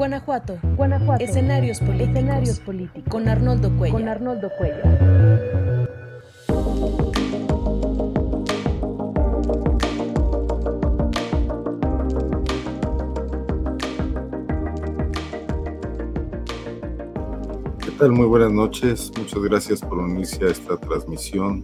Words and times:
Guanajuato. 0.00 0.58
Guanajuato. 0.78 1.22
Escenarios 1.22 1.78
políticos. 1.78 2.08
Escenarios 2.08 2.60
políticos. 2.60 3.04
Con 3.10 3.28
Arnoldo 3.28 3.70
Cuellar. 3.76 4.00
Con 4.00 4.08
Arnoldo 4.08 4.50
Cuellar. 4.56 4.98
¿Qué 17.84 17.90
tal? 17.98 18.12
Muy 18.12 18.24
buenas 18.24 18.52
noches. 18.52 19.12
Muchas 19.18 19.42
gracias 19.42 19.82
por 19.82 19.98
unirse 19.98 20.42
a 20.46 20.48
esta 20.48 20.78
transmisión 20.78 21.62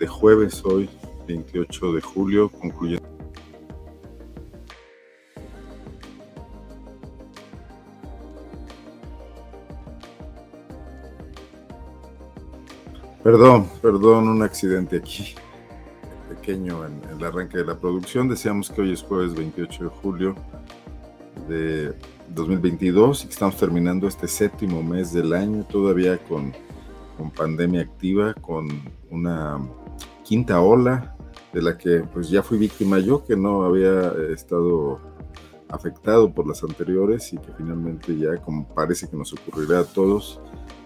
de 0.00 0.08
jueves 0.08 0.60
hoy, 0.64 0.90
28 1.28 1.92
de 1.92 2.00
julio, 2.00 2.48
concluyendo. 2.48 3.13
Perdón, 13.24 13.66
perdón, 13.80 14.28
un 14.28 14.42
accidente 14.42 14.98
aquí, 14.98 15.34
pequeño 16.28 16.84
en, 16.84 17.00
el 17.10 17.24
arranque 17.24 17.56
de 17.56 17.64
la 17.64 17.74
producción. 17.74 18.28
Decíamos 18.28 18.68
que 18.68 18.82
hoy 18.82 18.92
es 18.92 19.02
jueves 19.02 19.34
28 19.34 19.84
de 19.84 19.88
julio 19.88 20.34
de 21.48 21.94
2022 22.28 23.22
y 23.22 23.26
que 23.28 23.32
estamos 23.32 23.56
terminando 23.56 24.06
este 24.06 24.28
séptimo 24.28 24.82
mes 24.82 25.14
del 25.14 25.32
año 25.32 25.64
todavía 25.64 26.18
con, 26.18 26.52
con 27.16 27.30
pandemia 27.30 27.80
activa, 27.80 28.34
con 28.34 28.68
una 29.08 29.58
quinta 30.22 30.60
ola 30.60 31.16
de 31.54 31.62
la 31.62 31.78
que 31.78 32.00
pues 32.00 32.28
ya 32.28 32.42
fui 32.42 32.58
víctima 32.58 32.98
yo, 32.98 33.24
que 33.24 33.36
no 33.36 33.64
había 33.64 34.12
estado 34.34 35.00
afectado 35.70 36.30
por 36.30 36.46
las 36.46 36.62
anteriores 36.62 37.32
y 37.32 37.38
que 37.38 37.52
finalmente 37.56 38.18
ya 38.18 38.36
como 38.36 38.68
parece 38.68 39.08
que 39.08 39.16
nos 39.16 39.32
ocurrirá 39.32 39.80
a 39.80 39.84
todos, 39.84 40.42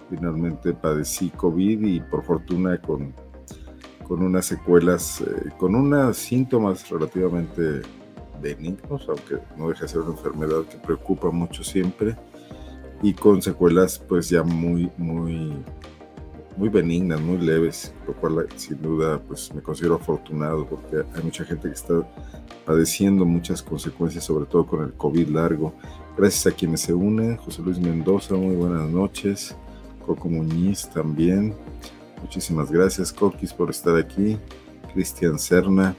finalmente 0.08 0.72
padecí 0.72 1.30
COVID 1.30 1.86
y 1.86 2.00
por 2.00 2.24
fortuna 2.24 2.80
con, 2.80 3.14
con 4.06 4.22
unas 4.22 4.46
secuelas, 4.46 5.20
eh, 5.20 5.50
con 5.58 5.74
unos 5.74 6.16
síntomas 6.16 6.88
relativamente 6.88 7.82
benignos, 8.40 9.06
aunque 9.08 9.38
no 9.56 9.68
deja 9.68 9.82
de 9.82 9.88
ser 9.88 10.00
una 10.00 10.12
enfermedad 10.12 10.62
que 10.64 10.78
preocupa 10.78 11.30
mucho 11.30 11.62
siempre, 11.62 12.16
y 13.02 13.12
con 13.12 13.42
secuelas 13.42 13.98
pues 13.98 14.28
ya 14.28 14.42
muy, 14.42 14.90
muy, 14.96 15.52
muy 16.56 16.68
benignas, 16.68 17.20
muy 17.20 17.38
leves, 17.38 17.94
lo 18.06 18.14
cual 18.14 18.46
sin 18.56 18.80
duda 18.82 19.20
pues 19.20 19.54
me 19.54 19.62
considero 19.62 19.96
afortunado 19.96 20.66
porque 20.66 21.04
hay 21.14 21.22
mucha 21.22 21.44
gente 21.44 21.68
que 21.68 21.74
está 21.74 21.94
padeciendo 22.64 23.24
muchas 23.24 23.62
consecuencias, 23.62 24.24
sobre 24.24 24.46
todo 24.46 24.66
con 24.66 24.84
el 24.84 24.92
COVID 24.92 25.28
largo. 25.28 25.72
Gracias 26.16 26.52
a 26.52 26.56
quienes 26.56 26.80
se 26.80 26.92
unen, 26.92 27.36
José 27.36 27.62
Luis 27.62 27.78
Mendoza, 27.78 28.34
muy 28.34 28.56
buenas 28.56 28.88
noches. 28.90 29.56
Coco 30.08 30.30
Muñiz 30.30 30.88
también. 30.88 31.54
Muchísimas 32.22 32.72
gracias, 32.72 33.12
Coquis, 33.12 33.52
por 33.52 33.68
estar 33.68 33.94
aquí. 33.94 34.38
Cristian 34.94 35.38
Serna. 35.38 35.94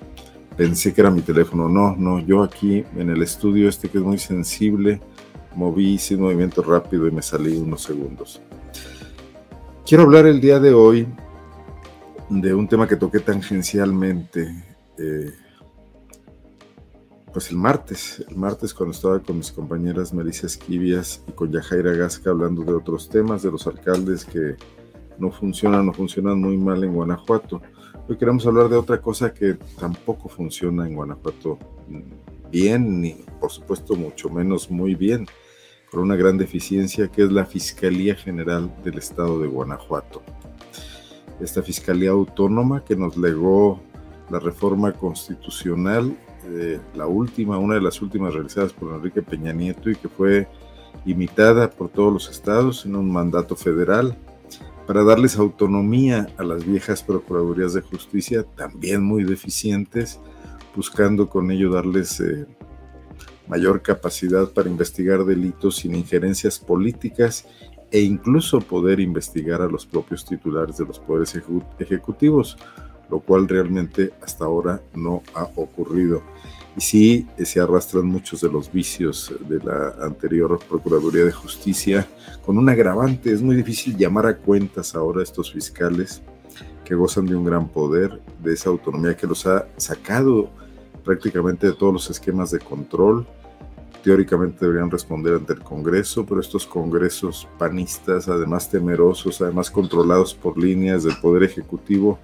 Pensé 0.58 0.92
que 0.94 1.02
era 1.02 1.12
mi 1.12 1.22
teléfono. 1.22 1.70
No, 1.70 1.96
no, 1.96 2.20
yo 2.20 2.42
aquí 2.42 2.84
en 2.98 3.12
el 3.12 3.22
estudio 3.22 3.70
este 3.70 3.88
que 3.88 4.00
es 4.00 4.04
muy 4.04 4.18
sensible, 4.18 5.00
moví, 5.56 5.94
hice 5.94 6.16
un 6.16 6.22
movimiento 6.22 6.64
rápido 6.64 7.08
y 7.08 7.12
me 7.12 7.22
salí 7.22 7.56
unos 7.56 7.84
segundos. 7.84 8.42
Quiero 9.86 10.04
hablar 10.04 10.26
el 10.26 10.42
día 10.42 10.60
de 10.60 10.74
hoy 10.74 11.08
de 12.30 12.54
un 12.56 12.68
tema 12.68 12.88
que 12.88 12.96
toqué 12.96 13.20
tangencialmente. 13.20 14.52
Eh, 14.98 15.32
pues 17.32 17.52
el 17.52 17.58
martes, 17.58 18.24
el 18.28 18.36
martes 18.36 18.74
cuando 18.74 18.94
estaba 18.94 19.20
con 19.20 19.38
mis 19.38 19.52
compañeras 19.52 20.14
Melissa 20.14 20.48
Esquivias 20.48 21.24
y 21.28 21.32
con 21.32 21.52
Yajaira 21.52 21.94
Gasca 21.94 22.32
hablando 22.32 22.64
de 22.64 22.74
otros 22.74 23.10
temas, 23.10 23.44
de 23.44 23.52
los 23.52 23.68
alcaldes 23.68 24.26
que 24.26 24.56
no 25.18 25.32
funcionan 25.32 25.90
o 25.90 25.94
funcionan 25.94 26.40
muy 26.40 26.58
mal 26.58 26.84
en 26.84 26.94
Guanajuato. 26.94 27.62
Hoy 28.08 28.18
queremos 28.18 28.46
hablar 28.48 28.70
de 28.70 28.78
otra 28.78 29.00
cosa 29.00 29.34
que 29.34 29.56
tampoco 29.80 30.30
funciona 30.30 30.88
en 30.88 30.96
Guanajuato 30.96 31.60
bien, 32.52 33.02
ni 33.02 33.16
por 33.40 33.52
supuesto 33.52 33.96
mucho 33.96 34.30
menos 34.30 34.72
muy 34.72 34.96
bien, 34.96 35.28
por 35.92 36.00
una 36.02 36.16
gran 36.16 36.38
deficiencia 36.38 37.10
que 37.10 37.24
es 37.24 37.32
la 37.32 37.46
Fiscalía 37.46 38.16
General 38.16 38.74
del 38.84 38.98
Estado 38.98 39.40
de 39.40 39.48
Guanajuato. 39.48 40.24
Esta 41.40 41.62
Fiscalía 41.62 42.10
Autónoma 42.10 42.84
que 42.84 42.96
nos 42.96 43.18
legó 43.18 43.80
la 44.32 44.40
reforma 44.40 44.94
constitucional 44.94 46.16
la 46.96 47.08
última, 47.08 47.58
una 47.58 47.76
de 47.76 47.82
las 47.82 48.02
últimas 48.02 48.34
realizadas 48.34 48.74
por 48.74 48.94
Enrique 48.94 49.22
Peña 49.22 49.54
Nieto 49.54 49.90
y 49.90 49.96
que 49.96 50.10
fue 50.10 50.48
imitada 51.06 51.70
por 51.70 51.90
todos 51.90 52.12
los 52.12 52.30
estados 52.30 52.86
en 52.86 52.96
un 52.96 53.12
mandato 53.12 53.56
federal 53.56 54.18
para 54.90 55.04
darles 55.04 55.38
autonomía 55.38 56.28
a 56.38 56.44
las 56.44 56.66
viejas 56.66 57.04
Procuradurías 57.04 57.74
de 57.74 57.82
Justicia, 57.82 58.44
también 58.56 59.04
muy 59.04 59.24
deficientes, 59.24 60.20
buscando 60.76 61.30
con 61.30 61.52
ello 61.52 61.72
darles 61.72 62.20
eh, 62.20 62.48
mayor 63.48 63.82
capacidad 63.82 64.50
para 64.50 64.70
investigar 64.70 65.26
delitos 65.26 65.78
sin 65.78 65.94
injerencias 65.94 66.58
políticas 66.58 67.46
e 67.92 68.02
incluso 68.02 68.62
poder 68.62 69.00
investigar 69.00 69.62
a 69.62 69.68
los 69.68 69.86
propios 69.86 70.26
titulares 70.26 70.78
de 70.78 70.86
los 70.86 71.00
poderes 71.00 71.40
ejecutivos, 71.80 72.58
lo 73.10 73.20
cual 73.20 73.48
realmente 73.48 74.12
hasta 74.22 74.46
ahora 74.46 74.82
no 74.94 75.24
ha 75.34 75.44
ocurrido. 75.56 76.22
Y 76.78 76.82
sí, 76.82 77.28
eh, 77.38 77.46
se 77.46 77.60
arrastran 77.60 78.06
muchos 78.06 78.42
de 78.42 78.50
los 78.50 78.72
vicios 78.72 79.34
de 79.48 79.60
la 79.60 79.96
anterior 80.02 80.60
Procuraduría 80.70 81.26
de 81.26 81.32
Justicia, 81.32 82.08
con 82.46 82.58
un 82.58 82.70
agravante, 82.70 83.34
es 83.34 83.42
muy 83.42 83.56
difícil 83.56 83.98
llamar 83.98 84.26
a 84.28 84.38
cuentas 84.38 84.96
ahora 84.96 85.22
a 85.22 85.24
estos 85.24 85.52
fiscales 85.52 86.22
que 86.86 86.96
gozan 86.96 87.26
de 87.26 87.36
un 87.36 87.46
gran 87.46 87.68
poder, 87.68 88.20
de 88.42 88.54
esa 88.54 88.70
autonomía 88.70 89.16
que 89.16 89.28
los 89.28 89.46
ha 89.46 89.68
sacado 89.78 90.50
prácticamente 91.04 91.68
de 91.68 91.74
todos 91.74 91.94
los 91.94 92.10
esquemas 92.10 92.52
de 92.52 92.60
control. 92.60 93.28
Teóricamente 94.04 94.66
deberían 94.66 94.90
responder 94.90 95.36
ante 95.36 95.54
el 95.54 95.60
Congreso, 95.60 96.26
pero 96.26 96.40
estos 96.40 96.66
congresos 96.66 97.48
panistas, 97.58 98.28
además 98.28 98.70
temerosos, 98.70 99.42
además 99.42 99.70
controlados 99.70 100.34
por 100.34 100.58
líneas 100.58 101.04
del 101.04 101.18
Poder 101.18 101.44
Ejecutivo, 101.44 102.20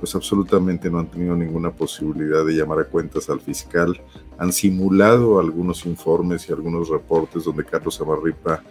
pues 0.00 0.14
absolutamente 0.14 0.90
no 0.90 0.98
han 0.98 1.10
tenido 1.10 1.36
ninguna 1.36 1.70
posibilidad 1.70 2.44
de 2.44 2.54
llamar 2.54 2.80
a 2.80 2.84
cuentas 2.84 3.28
al 3.28 3.40
fiscal. 3.40 4.00
Han 4.38 4.50
simulado 4.50 5.38
algunos 5.38 5.84
informes 5.84 6.48
y 6.48 6.52
algunos 6.52 6.88
reportes 6.88 7.44
donde 7.44 7.66
Carlos 7.66 8.00
Amarripa 8.00 8.62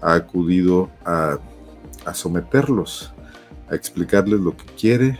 ha 0.00 0.14
acudido 0.14 0.88
a, 1.04 1.38
a 2.04 2.14
someterlos, 2.14 3.12
a 3.68 3.74
explicarles 3.74 4.38
lo 4.38 4.56
que 4.56 4.66
quiere, 4.80 5.18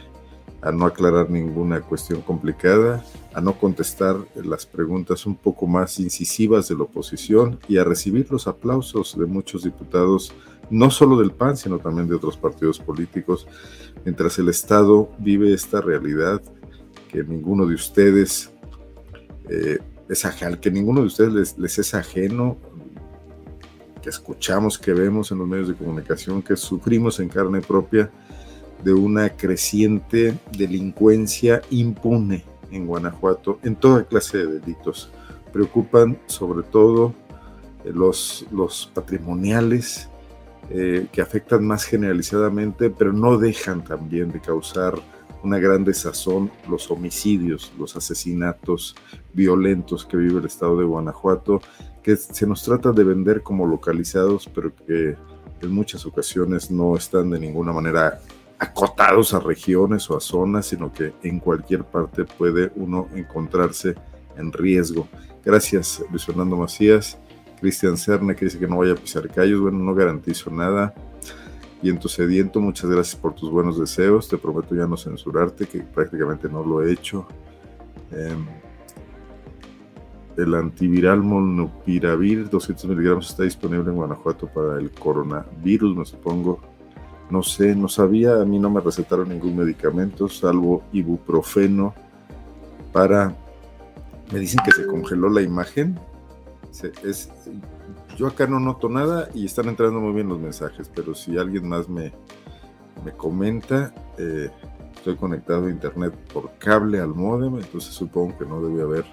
a 0.62 0.70
no 0.70 0.86
aclarar 0.86 1.30
ninguna 1.30 1.80
cuestión 1.80 2.22
complicada, 2.22 3.04
a 3.34 3.40
no 3.40 3.58
contestar 3.58 4.16
las 4.36 4.66
preguntas 4.66 5.26
un 5.26 5.34
poco 5.34 5.66
más 5.66 5.98
incisivas 5.98 6.68
de 6.68 6.76
la 6.76 6.84
oposición 6.84 7.58
y 7.68 7.78
a 7.78 7.84
recibir 7.84 8.30
los 8.30 8.46
aplausos 8.46 9.18
de 9.18 9.26
muchos 9.26 9.64
diputados, 9.64 10.32
no 10.70 10.90
solo 10.90 11.18
del 11.18 11.30
PAN, 11.30 11.56
sino 11.56 11.78
también 11.78 12.08
de 12.08 12.16
otros 12.16 12.36
partidos 12.36 12.78
políticos 12.78 13.46
mientras 14.04 14.38
el 14.38 14.48
Estado 14.48 15.10
vive 15.18 15.52
esta 15.52 15.80
realidad 15.80 16.40
que 17.08 17.24
ninguno 17.24 17.66
de 17.66 17.74
ustedes 17.74 18.50
eh, 19.48 19.78
es 20.08 20.24
ajeno, 20.24 20.60
que 20.60 20.70
ninguno 20.70 21.00
de 21.00 21.06
ustedes 21.06 21.56
les, 21.58 21.78
es 21.78 21.94
ajeno, 21.94 22.56
que 24.02 24.10
escuchamos, 24.10 24.78
que 24.78 24.92
vemos 24.92 25.32
en 25.32 25.38
los 25.38 25.48
medios 25.48 25.68
de 25.68 25.74
comunicación, 25.74 26.42
que 26.42 26.56
sufrimos 26.56 27.18
en 27.18 27.28
carne 27.28 27.60
propia 27.60 28.10
de 28.84 28.92
una 28.92 29.30
creciente 29.30 30.38
delincuencia 30.56 31.62
impune 31.70 32.44
en 32.70 32.86
Guanajuato 32.86 33.58
en 33.64 33.74
toda 33.74 34.04
clase 34.04 34.38
de 34.38 34.60
delitos. 34.60 35.10
Preocupan 35.52 36.18
sobre 36.26 36.62
todo 36.62 37.14
los, 37.84 38.46
los 38.52 38.90
patrimoniales, 38.94 40.08
eh, 40.70 41.06
que 41.12 41.22
afectan 41.22 41.64
más 41.64 41.84
generalizadamente, 41.84 42.90
pero 42.90 43.12
no 43.12 43.38
dejan 43.38 43.84
también 43.84 44.32
de 44.32 44.40
causar 44.40 44.94
una 45.42 45.58
gran 45.58 45.84
desazón 45.84 46.50
los 46.68 46.90
homicidios, 46.90 47.72
los 47.78 47.94
asesinatos 47.96 48.96
violentos 49.32 50.04
que 50.04 50.16
vive 50.16 50.40
el 50.40 50.46
estado 50.46 50.76
de 50.78 50.84
Guanajuato, 50.84 51.60
que 52.02 52.16
se 52.16 52.46
nos 52.46 52.64
trata 52.64 52.92
de 52.92 53.04
vender 53.04 53.42
como 53.42 53.66
localizados, 53.66 54.50
pero 54.52 54.72
que 54.74 55.16
en 55.60 55.70
muchas 55.70 56.04
ocasiones 56.04 56.70
no 56.70 56.96
están 56.96 57.30
de 57.30 57.38
ninguna 57.38 57.72
manera 57.72 58.20
acotados 58.58 59.34
a 59.34 59.40
regiones 59.40 60.10
o 60.10 60.16
a 60.16 60.20
zonas, 60.20 60.66
sino 60.66 60.92
que 60.92 61.12
en 61.22 61.40
cualquier 61.40 61.84
parte 61.84 62.24
puede 62.24 62.72
uno 62.74 63.08
encontrarse 63.14 63.94
en 64.36 64.52
riesgo. 64.52 65.08
Gracias, 65.44 66.02
Luis 66.10 66.24
Fernando 66.24 66.56
Macías. 66.56 67.18
Cristian 67.66 67.96
Cerna 67.96 68.36
que 68.36 68.44
dice 68.44 68.60
que 68.60 68.68
no 68.68 68.76
vaya 68.76 68.92
a 68.92 68.94
pisar 68.94 69.28
callos. 69.28 69.60
Bueno, 69.60 69.78
no 69.78 69.92
garantizo 69.92 70.50
nada. 70.52 70.94
Viento 71.82 72.08
sediento, 72.08 72.60
muchas 72.60 72.88
gracias 72.88 73.16
por 73.16 73.34
tus 73.34 73.50
buenos 73.50 73.76
deseos. 73.76 74.28
Te 74.28 74.38
prometo 74.38 74.76
ya 74.76 74.86
no 74.86 74.96
censurarte, 74.96 75.66
que 75.66 75.80
prácticamente 75.80 76.48
no 76.48 76.64
lo 76.64 76.80
he 76.80 76.92
hecho. 76.92 77.26
Em, 78.12 78.46
el 80.36 80.54
antiviral 80.54 81.24
molnupiravir 81.24 82.48
200 82.48 82.86
miligramos 82.86 83.30
está 83.30 83.42
disponible 83.42 83.90
en 83.90 83.96
Guanajuato 83.96 84.46
para 84.46 84.78
el 84.78 84.92
coronavirus, 84.92 85.96
me 85.96 86.04
supongo. 86.04 86.60
No 87.30 87.42
sé, 87.42 87.74
no 87.74 87.88
sabía, 87.88 88.40
a 88.40 88.44
mí 88.44 88.60
no 88.60 88.70
me 88.70 88.80
recetaron 88.80 89.28
ningún 89.30 89.56
medicamento, 89.56 90.28
salvo 90.28 90.84
ibuprofeno 90.92 91.94
para... 92.92 93.34
Me 94.32 94.38
dicen 94.38 94.60
que 94.64 94.70
se 94.70 94.86
congeló 94.86 95.28
la 95.28 95.42
imagen. 95.42 95.98
Yo 98.16 98.26
acá 98.26 98.46
no 98.46 98.60
noto 98.60 98.88
nada 98.88 99.28
y 99.34 99.46
están 99.46 99.68
entrando 99.68 100.00
muy 100.00 100.14
bien 100.14 100.28
los 100.28 100.38
mensajes, 100.38 100.90
pero 100.94 101.14
si 101.14 101.36
alguien 101.36 101.68
más 101.68 101.88
me, 101.88 102.12
me 103.04 103.12
comenta, 103.12 103.94
eh, 104.18 104.50
estoy 104.94 105.16
conectado 105.16 105.66
a 105.66 105.70
internet 105.70 106.14
por 106.32 106.50
cable 106.58 107.00
al 107.00 107.14
modem, 107.14 107.56
entonces 107.56 107.94
supongo 107.94 108.38
que 108.38 108.46
no 108.46 108.60
debe 108.60 108.82
haber 108.82 109.04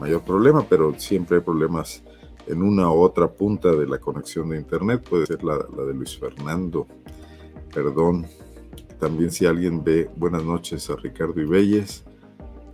mayor 0.00 0.22
problema, 0.22 0.64
pero 0.68 0.98
siempre 0.98 1.38
hay 1.38 1.42
problemas 1.42 2.02
en 2.46 2.62
una 2.62 2.90
u 2.90 3.00
otra 3.00 3.28
punta 3.28 3.72
de 3.72 3.86
la 3.86 3.98
conexión 3.98 4.50
de 4.50 4.58
internet, 4.58 5.04
puede 5.08 5.26
ser 5.26 5.42
la, 5.42 5.58
de 5.58 5.94
Luis 5.94 6.18
Fernando, 6.18 6.86
perdón. 7.74 8.26
También 9.00 9.30
si 9.30 9.44
alguien 9.44 9.84
ve, 9.84 10.08
buenas 10.16 10.42
noches 10.42 10.88
a 10.88 10.96
Ricardo 10.96 11.38
Ibelles, 11.40 12.04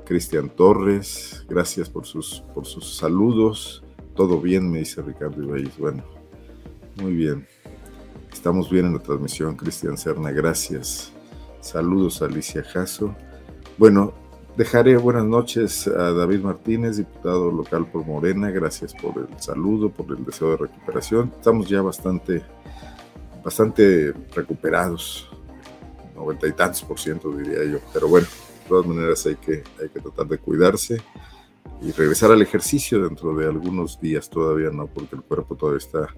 Cristian 0.05 0.51
Torres, 0.51 1.45
gracias 1.49 1.89
por 1.89 2.07
sus, 2.07 2.45
por 2.55 2.67
sus 2.67 2.97
saludos. 2.97 3.82
Todo 4.15 4.41
bien, 4.41 4.71
me 4.71 4.81
dice 4.81 5.01
Ricardo 5.01 5.43
Ibelles. 5.43 5.77
Bueno, 5.79 6.05
muy 7.01 7.15
bien. 7.15 7.47
Estamos 8.31 8.71
bien 8.71 8.87
en 8.87 8.95
la 8.95 8.99
transmisión, 8.99 9.57
Cristian 9.57 9.97
Serna, 9.97 10.31
gracias. 10.31 11.13
Saludos 11.61 12.21
a 12.21 12.27
Alicia 12.27 12.63
Jasso. 12.63 13.15
Bueno, 13.79 14.13
dejaré 14.57 14.97
buenas 14.97 15.25
noches 15.25 15.87
a 15.87 16.13
David 16.13 16.41
Martínez, 16.41 16.99
diputado 16.99 17.51
local 17.51 17.87
por 17.91 18.05
Morena. 18.05 18.51
Gracias 18.51 18.93
por 18.95 19.19
el 19.19 19.41
saludo, 19.41 19.91
por 19.91 20.11
el 20.17 20.25
deseo 20.25 20.51
de 20.51 20.57
recuperación. 20.59 21.33
Estamos 21.37 21.69
ya 21.69 21.81
bastante, 21.81 22.43
bastante 23.43 24.13
recuperados, 24.35 25.31
noventa 26.15 26.47
y 26.47 26.53
tantos 26.53 26.83
por 26.83 26.99
ciento 26.99 27.31
diría 27.33 27.65
yo. 27.65 27.79
Pero 27.95 28.09
bueno, 28.09 28.27
de 28.27 28.69
todas 28.69 28.87
maneras 28.87 29.25
hay 29.25 29.37
que, 29.37 29.65
hay 29.81 29.89
que 29.89 30.01
tratar 30.01 30.27
de 30.27 30.39
cuidarse 30.39 31.01
y 31.81 31.91
regresar 31.93 32.31
al 32.31 32.43
ejercicio 32.43 33.03
dentro 33.03 33.35
de 33.35 33.47
algunos 33.47 34.01
días 34.01 34.31
todavía 34.31 34.71
no, 34.71 34.87
porque 34.87 35.17
el 35.17 35.23
cuerpo 35.23 35.57
todavía 35.57 35.79
está 35.79 36.09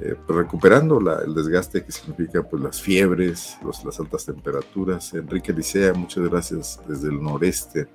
eh, 0.00 0.14
pues, 0.24 0.38
recuperando 0.38 1.00
el 1.20 1.34
desgaste 1.34 1.84
que 1.84 1.90
significa 1.90 2.42
pues, 2.42 2.62
las 2.62 2.80
fiebres, 2.80 3.58
las 3.84 3.98
altas 3.98 4.24
temperaturas. 4.24 5.12
Enrique 5.14 5.52
Licea, 5.52 5.92
muchas 5.94 6.28
gracias 6.28 6.80
desde 6.86 7.08
el 7.08 7.20
noreste. 7.20 7.88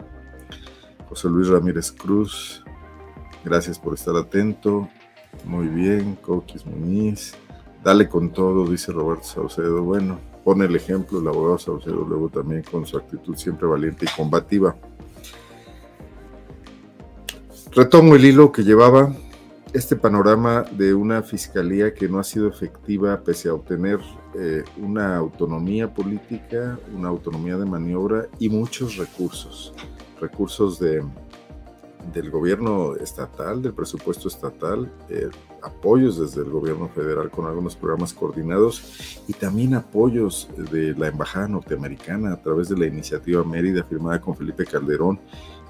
José 1.07 1.29
Luis 1.29 1.47
Ramírez 1.47 1.91
Cruz, 1.91 2.63
gracias 3.45 3.79
por 3.79 3.93
estar 3.93 4.15
atento. 4.17 4.89
Muy 5.45 5.67
bien, 5.67 6.15
Coquis 6.15 6.65
Muñiz. 6.65 7.35
Dale 7.83 8.09
con 8.09 8.31
todo, 8.31 8.65
dice 8.69 8.91
Roberto 8.91 9.23
Saucedo. 9.23 9.83
Bueno, 9.83 10.19
pone 10.43 10.65
el 10.65 10.75
ejemplo 10.75 11.19
el 11.19 11.27
abogado 11.27 11.57
Saucedo 11.57 12.05
luego 12.07 12.29
también 12.29 12.63
con 12.63 12.85
su 12.85 12.97
actitud 12.97 13.35
siempre 13.37 13.67
valiente 13.67 14.05
y 14.05 14.15
combativa. 14.15 14.75
Retomo 17.75 18.13
el 18.13 18.23
hilo 18.23 18.51
que 18.51 18.63
llevaba 18.63 19.11
este 19.73 19.95
panorama 19.95 20.63
de 20.73 20.93
una 20.93 21.23
fiscalía 21.23 21.91
que 21.91 22.07
no 22.07 22.19
ha 22.19 22.23
sido 22.23 22.47
efectiva 22.47 23.19
pese 23.23 23.49
a 23.49 23.55
obtener 23.55 23.99
eh, 24.35 24.63
una 24.77 25.17
autonomía 25.17 25.91
política, 25.91 26.77
una 26.95 27.07
autonomía 27.07 27.57
de 27.57 27.65
maniobra 27.65 28.27
y 28.37 28.47
muchos 28.49 28.97
recursos, 28.97 29.73
recursos 30.21 30.77
de, 30.79 31.03
del 32.13 32.29
gobierno 32.29 32.95
estatal, 32.95 33.63
del 33.63 33.73
presupuesto 33.73 34.27
estatal, 34.27 34.91
eh, 35.09 35.29
apoyos 35.63 36.19
desde 36.19 36.41
el 36.41 36.51
gobierno 36.51 36.89
federal 36.89 37.31
con 37.31 37.47
algunos 37.47 37.75
programas 37.75 38.13
coordinados 38.13 39.23
y 39.27 39.33
también 39.33 39.73
apoyos 39.73 40.47
de 40.71 40.93
la 40.93 41.07
Embajada 41.07 41.47
Norteamericana 41.47 42.33
a 42.33 42.39
través 42.39 42.69
de 42.69 42.77
la 42.77 42.85
iniciativa 42.85 43.43
Mérida 43.43 43.83
firmada 43.83 44.21
con 44.21 44.35
Felipe 44.35 44.63
Calderón 44.63 45.19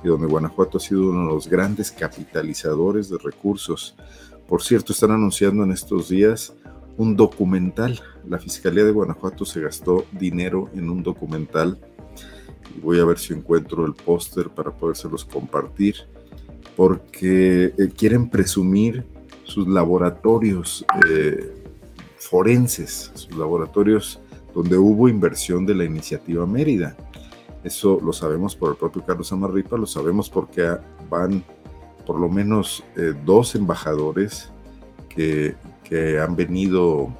y 0.03 0.07
donde 0.07 0.27
Guanajuato 0.27 0.77
ha 0.77 0.81
sido 0.81 1.09
uno 1.09 1.27
de 1.27 1.33
los 1.33 1.47
grandes 1.47 1.91
capitalizadores 1.91 3.09
de 3.09 3.17
recursos. 3.17 3.95
Por 4.47 4.61
cierto, 4.61 4.93
están 4.93 5.11
anunciando 5.11 5.63
en 5.63 5.71
estos 5.71 6.09
días 6.09 6.53
un 6.97 7.15
documental. 7.15 7.99
La 8.27 8.39
Fiscalía 8.39 8.83
de 8.83 8.91
Guanajuato 8.91 9.45
se 9.45 9.61
gastó 9.61 10.05
dinero 10.11 10.69
en 10.75 10.89
un 10.89 11.03
documental. 11.03 11.79
Voy 12.81 12.99
a 12.99 13.05
ver 13.05 13.19
si 13.19 13.33
encuentro 13.33 13.85
el 13.85 13.93
póster 13.93 14.49
para 14.49 14.71
podérselos 14.71 15.25
compartir, 15.25 15.95
porque 16.75 17.73
eh, 17.77 17.89
quieren 17.95 18.29
presumir 18.29 19.05
sus 19.43 19.67
laboratorios 19.67 20.85
eh, 21.07 21.51
forenses, 22.17 23.11
sus 23.13 23.35
laboratorios 23.35 24.19
donde 24.53 24.77
hubo 24.77 25.09
inversión 25.09 25.65
de 25.65 25.75
la 25.75 25.83
iniciativa 25.83 26.45
Mérida. 26.45 26.95
Eso 27.63 27.99
lo 28.03 28.11
sabemos 28.11 28.55
por 28.55 28.71
el 28.71 28.77
propio 28.77 29.05
Carlos 29.05 29.31
Amarripa, 29.31 29.77
lo 29.77 29.85
sabemos 29.85 30.29
porque 30.29 30.77
van 31.09 31.43
por 32.05 32.19
lo 32.19 32.27
menos 32.27 32.83
eh, 32.97 33.13
dos 33.25 33.55
embajadores 33.55 34.51
que, 35.07 35.55
han 36.19 36.35
venido 36.35 37.15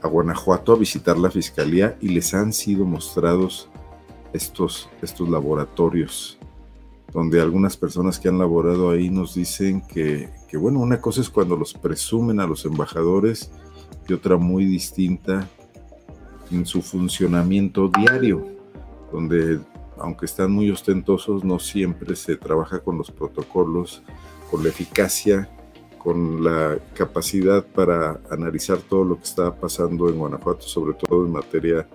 a 0.00 0.08
Guanajuato 0.08 0.72
a 0.72 0.76
visitar 0.76 1.18
la 1.18 1.30
fiscalía 1.30 1.98
y 2.00 2.08
les 2.08 2.32
han 2.32 2.50
sido 2.50 2.86
mostrados 2.86 3.68
estos, 4.32 4.88
estos 5.02 5.28
laboratorios, 5.28 6.38
donde 7.12 7.42
algunas 7.42 7.76
personas 7.76 8.18
que 8.18 8.30
han 8.30 8.38
laborado 8.38 8.88
ahí 8.88 9.10
nos 9.10 9.34
dicen 9.34 9.82
que, 9.86 10.30
que, 10.48 10.56
bueno, 10.56 10.80
una 10.80 10.98
cosa 10.98 11.20
es 11.20 11.28
cuando 11.28 11.58
los 11.58 11.74
presumen 11.74 12.40
a 12.40 12.46
los 12.46 12.64
embajadores 12.64 13.50
y 14.08 14.14
otra 14.14 14.38
muy 14.38 14.64
distinta 14.64 15.46
en 16.50 16.64
su 16.64 16.80
funcionamiento 16.80 17.90
diario 17.90 18.55
donde 19.16 19.60
aunque 19.98 20.26
están 20.26 20.52
muy 20.52 20.70
ostentosos, 20.70 21.42
no 21.42 21.58
siempre 21.58 22.14
se 22.16 22.36
trabaja 22.36 22.80
con 22.80 22.98
los 22.98 23.10
protocolos, 23.10 24.02
con 24.50 24.62
la 24.62 24.68
eficacia, 24.68 25.48
con 25.96 26.44
la 26.44 26.78
capacidad 26.92 27.64
para 27.64 28.20
analizar 28.30 28.76
todo 28.76 29.04
lo 29.04 29.16
que 29.16 29.24
está 29.24 29.54
pasando 29.54 30.10
en 30.10 30.18
Guanajuato, 30.18 30.60
sobre 30.60 30.92
todo 30.92 31.24
en 31.24 31.32
materia 31.32 31.88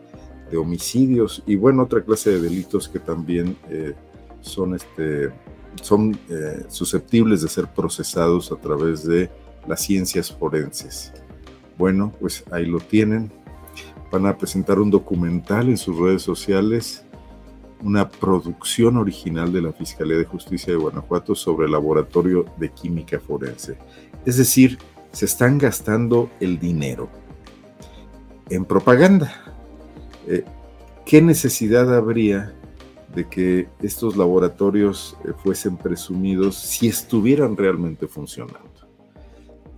de 0.49 0.57
homicidios 0.57 1.43
y 1.45 1.55
bueno, 1.55 1.83
otra 1.83 2.01
clase 2.01 2.31
de 2.31 2.41
delitos 2.41 2.89
que 2.89 2.97
también 2.97 3.55
eh, 3.69 3.93
son, 4.41 4.73
este, 4.73 5.29
son 5.79 6.17
eh, 6.27 6.65
susceptibles 6.69 7.43
de 7.43 7.49
ser 7.49 7.67
procesados 7.67 8.51
a 8.51 8.55
través 8.55 9.05
de 9.05 9.29
las 9.67 9.79
ciencias 9.81 10.31
forenses. 10.31 11.13
Bueno, 11.77 12.11
pues 12.19 12.43
ahí 12.49 12.65
lo 12.65 12.79
tienen. 12.79 13.31
Van 14.11 14.25
a 14.25 14.35
presentar 14.35 14.79
un 14.79 14.89
documental 14.89 15.69
en 15.69 15.77
sus 15.77 15.97
redes 15.99 16.23
sociales 16.23 17.05
una 17.83 18.09
producción 18.09 18.97
original 18.97 19.51
de 19.51 19.61
la 19.61 19.73
Fiscalía 19.73 20.17
de 20.17 20.25
Justicia 20.25 20.73
de 20.73 20.79
Guanajuato 20.79 21.35
sobre 21.35 21.65
el 21.65 21.71
laboratorio 21.71 22.45
de 22.57 22.69
química 22.69 23.19
forense. 23.19 23.77
Es 24.25 24.37
decir, 24.37 24.77
se 25.11 25.25
están 25.25 25.57
gastando 25.57 26.29
el 26.39 26.59
dinero 26.59 27.09
en 28.49 28.65
propaganda. 28.65 29.33
Eh, 30.27 30.43
¿Qué 31.05 31.21
necesidad 31.21 31.93
habría 31.95 32.53
de 33.13 33.27
que 33.27 33.67
estos 33.81 34.15
laboratorios 34.15 35.17
eh, 35.25 35.31
fuesen 35.43 35.77
presumidos 35.77 36.55
si 36.55 36.87
estuvieran 36.87 37.57
realmente 37.57 38.07
funcionando? 38.07 38.70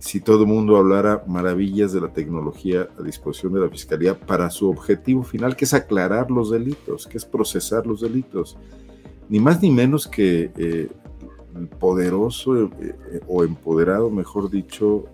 Si 0.04 0.20
todo 0.20 0.42
el 0.42 0.48
mundo 0.48 0.76
hablara 0.76 1.24
maravillas 1.26 1.94
de 1.94 2.00
la 2.02 2.12
tecnología 2.12 2.90
a 2.98 3.02
disposición 3.02 3.54
de 3.54 3.60
la 3.60 3.70
Fiscalía 3.70 4.20
para 4.20 4.50
su 4.50 4.68
objetivo 4.68 5.22
final, 5.22 5.56
que 5.56 5.64
es 5.64 5.72
aclarar 5.72 6.30
los 6.30 6.50
delitos, 6.50 7.06
que 7.06 7.16
es 7.16 7.24
procesar 7.24 7.86
los 7.86 8.02
delitos. 8.02 8.58
Ni 9.30 9.40
más 9.40 9.62
ni 9.62 9.70
menos 9.70 10.06
que 10.06 10.52
eh, 10.58 10.90
poderoso 11.80 12.54
eh, 12.82 13.20
o 13.26 13.44
empoderado, 13.44 14.10
mejor 14.10 14.50
dicho, 14.50 15.06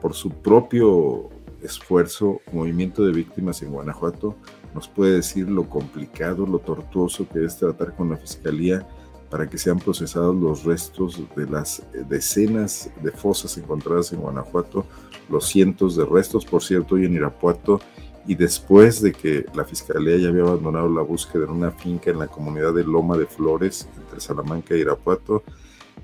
por 0.00 0.14
su 0.14 0.30
propio 0.30 1.28
esfuerzo, 1.60 2.40
movimiento 2.52 3.04
de 3.04 3.12
víctimas 3.12 3.62
en 3.62 3.72
Guanajuato, 3.72 4.36
nos 4.76 4.86
puede 4.86 5.14
decir 5.14 5.50
lo 5.50 5.68
complicado, 5.68 6.46
lo 6.46 6.60
tortuoso 6.60 7.26
que 7.28 7.44
es 7.44 7.58
tratar 7.58 7.96
con 7.96 8.10
la 8.10 8.16
Fiscalía 8.16 8.86
para 9.30 9.48
que 9.48 9.58
sean 9.58 9.78
procesados 9.78 10.34
los 10.36 10.64
restos 10.64 11.20
de 11.34 11.46
las 11.46 11.82
decenas 12.08 12.90
de 13.02 13.10
fosas 13.10 13.56
encontradas 13.58 14.12
en 14.12 14.20
Guanajuato, 14.20 14.86
los 15.28 15.46
cientos 15.46 15.96
de 15.96 16.04
restos, 16.04 16.44
por 16.44 16.62
cierto, 16.62 16.94
hoy 16.94 17.06
en 17.06 17.14
Irapuato, 17.14 17.80
y 18.26 18.34
después 18.34 19.00
de 19.00 19.12
que 19.12 19.46
la 19.54 19.64
Fiscalía 19.64 20.16
ya 20.16 20.28
había 20.28 20.42
abandonado 20.42 20.88
la 20.88 21.02
búsqueda 21.02 21.44
en 21.44 21.50
una 21.50 21.70
finca 21.70 22.10
en 22.10 22.18
la 22.18 22.26
comunidad 22.26 22.74
de 22.74 22.84
Loma 22.84 23.16
de 23.16 23.26
Flores, 23.26 23.88
entre 23.96 24.20
Salamanca 24.20 24.74
e 24.74 24.78
Irapuato, 24.78 25.42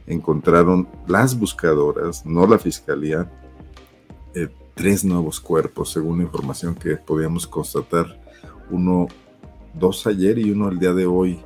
encontraron 0.07 0.88
las 1.07 1.38
buscadoras, 1.38 2.25
no 2.25 2.47
la 2.47 2.59
Fiscalía, 2.59 3.31
eh, 4.35 4.49
tres 4.75 5.05
nuevos 5.05 5.41
cuerpos, 5.41 5.91
según 5.91 6.19
la 6.19 6.25
información 6.25 6.75
que 6.75 6.97
podíamos 6.97 7.47
constatar, 7.47 8.21
uno, 8.71 9.09
dos 9.75 10.07
ayer 10.07 10.38
y 10.38 10.50
uno 10.50 10.69
al 10.69 10.79
día 10.79 10.93
de 10.93 11.07
hoy 11.07 11.41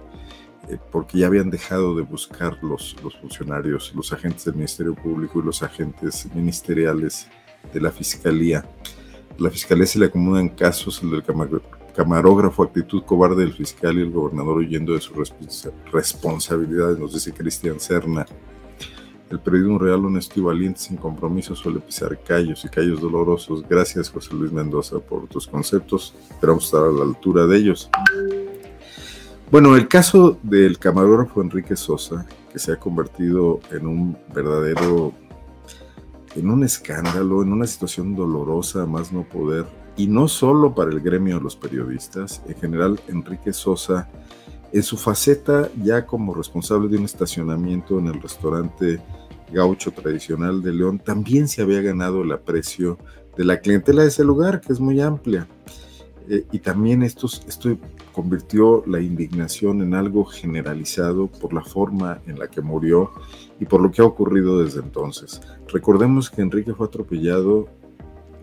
eh, 0.68 0.78
porque 0.90 1.18
ya 1.18 1.26
habían 1.26 1.50
dejado 1.50 1.94
de 1.94 2.02
buscar 2.02 2.58
los, 2.62 2.96
los 3.02 3.16
funcionarios, 3.16 3.92
los 3.94 4.12
agentes 4.12 4.44
del 4.44 4.54
Ministerio 4.54 4.94
Público 4.94 5.40
y 5.40 5.44
los 5.44 5.62
agentes 5.62 6.28
ministeriales 6.34 7.28
de 7.72 7.80
la 7.80 7.90
Fiscalía. 7.90 8.64
La 9.38 9.50
Fiscalía 9.50 9.86
se 9.86 9.98
le 9.98 10.06
acomodan 10.06 10.48
casos, 10.48 11.02
el 11.02 11.10
del 11.10 11.22
camarógrafo, 11.94 12.62
actitud 12.62 13.02
cobarde 13.02 13.42
del 13.42 13.52
fiscal 13.52 13.98
y 13.98 14.02
el 14.02 14.10
gobernador 14.10 14.58
huyendo 14.58 14.94
de 14.94 15.00
sus 15.00 15.32
responsabilidades, 15.92 16.98
nos 16.98 17.14
dice 17.14 17.32
Cristian 17.32 17.78
Serna. 17.78 18.26
El 19.28 19.40
periodismo 19.40 19.78
real, 19.78 20.04
honesto 20.04 20.38
y 20.38 20.42
valiente, 20.42 20.78
sin 20.78 20.96
compromiso, 20.96 21.56
suele 21.56 21.80
pisar 21.80 22.16
callos 22.22 22.64
y 22.64 22.68
callos 22.68 23.00
dolorosos. 23.00 23.64
Gracias, 23.68 24.08
José 24.08 24.34
Luis 24.34 24.52
Mendoza, 24.52 25.00
por 25.00 25.26
tus 25.26 25.48
conceptos. 25.48 26.14
Esperamos 26.30 26.64
estar 26.66 26.84
a 26.84 26.92
la 26.92 27.02
altura 27.02 27.44
de 27.46 27.56
ellos. 27.56 27.90
Bueno, 29.48 29.76
el 29.76 29.86
caso 29.86 30.38
del 30.42 30.76
camarógrafo 30.78 31.40
Enrique 31.40 31.76
Sosa, 31.76 32.26
que 32.52 32.58
se 32.58 32.72
ha 32.72 32.80
convertido 32.80 33.60
en 33.70 33.86
un 33.86 34.18
verdadero, 34.34 35.12
en 36.34 36.50
un 36.50 36.64
escándalo, 36.64 37.42
en 37.42 37.52
una 37.52 37.66
situación 37.66 38.16
dolorosa, 38.16 38.86
más 38.86 39.12
no 39.12 39.22
poder, 39.22 39.64
y 39.96 40.08
no 40.08 40.26
solo 40.26 40.74
para 40.74 40.90
el 40.90 41.00
gremio 41.00 41.36
de 41.36 41.42
los 41.42 41.54
periodistas, 41.54 42.42
en 42.48 42.56
general 42.56 43.00
Enrique 43.06 43.52
Sosa 43.52 44.10
en 44.72 44.82
su 44.82 44.96
faceta 44.96 45.70
ya 45.80 46.04
como 46.06 46.34
responsable 46.34 46.88
de 46.88 46.98
un 46.98 47.04
estacionamiento 47.04 48.00
en 48.00 48.08
el 48.08 48.20
restaurante 48.20 49.00
gaucho 49.52 49.92
tradicional 49.92 50.60
de 50.60 50.72
León, 50.72 50.98
también 50.98 51.46
se 51.46 51.62
había 51.62 51.80
ganado 51.82 52.22
el 52.22 52.32
aprecio 52.32 52.98
de 53.36 53.44
la 53.44 53.60
clientela 53.60 54.02
de 54.02 54.08
ese 54.08 54.24
lugar, 54.24 54.60
que 54.60 54.72
es 54.72 54.80
muy 54.80 55.00
amplia. 55.00 55.46
Eh, 56.28 56.44
y 56.50 56.58
también 56.58 57.04
esto, 57.04 57.28
esto 57.46 57.78
convirtió 58.16 58.82
la 58.86 58.98
indignación 58.98 59.82
en 59.82 59.92
algo 59.92 60.24
generalizado 60.24 61.26
por 61.26 61.52
la 61.52 61.62
forma 61.62 62.22
en 62.26 62.38
la 62.38 62.48
que 62.48 62.62
murió 62.62 63.10
y 63.60 63.66
por 63.66 63.82
lo 63.82 63.90
que 63.90 64.00
ha 64.00 64.06
ocurrido 64.06 64.64
desde 64.64 64.80
entonces. 64.80 65.42
Recordemos 65.68 66.30
que 66.30 66.40
Enrique 66.40 66.72
fue 66.72 66.86
atropellado 66.86 67.68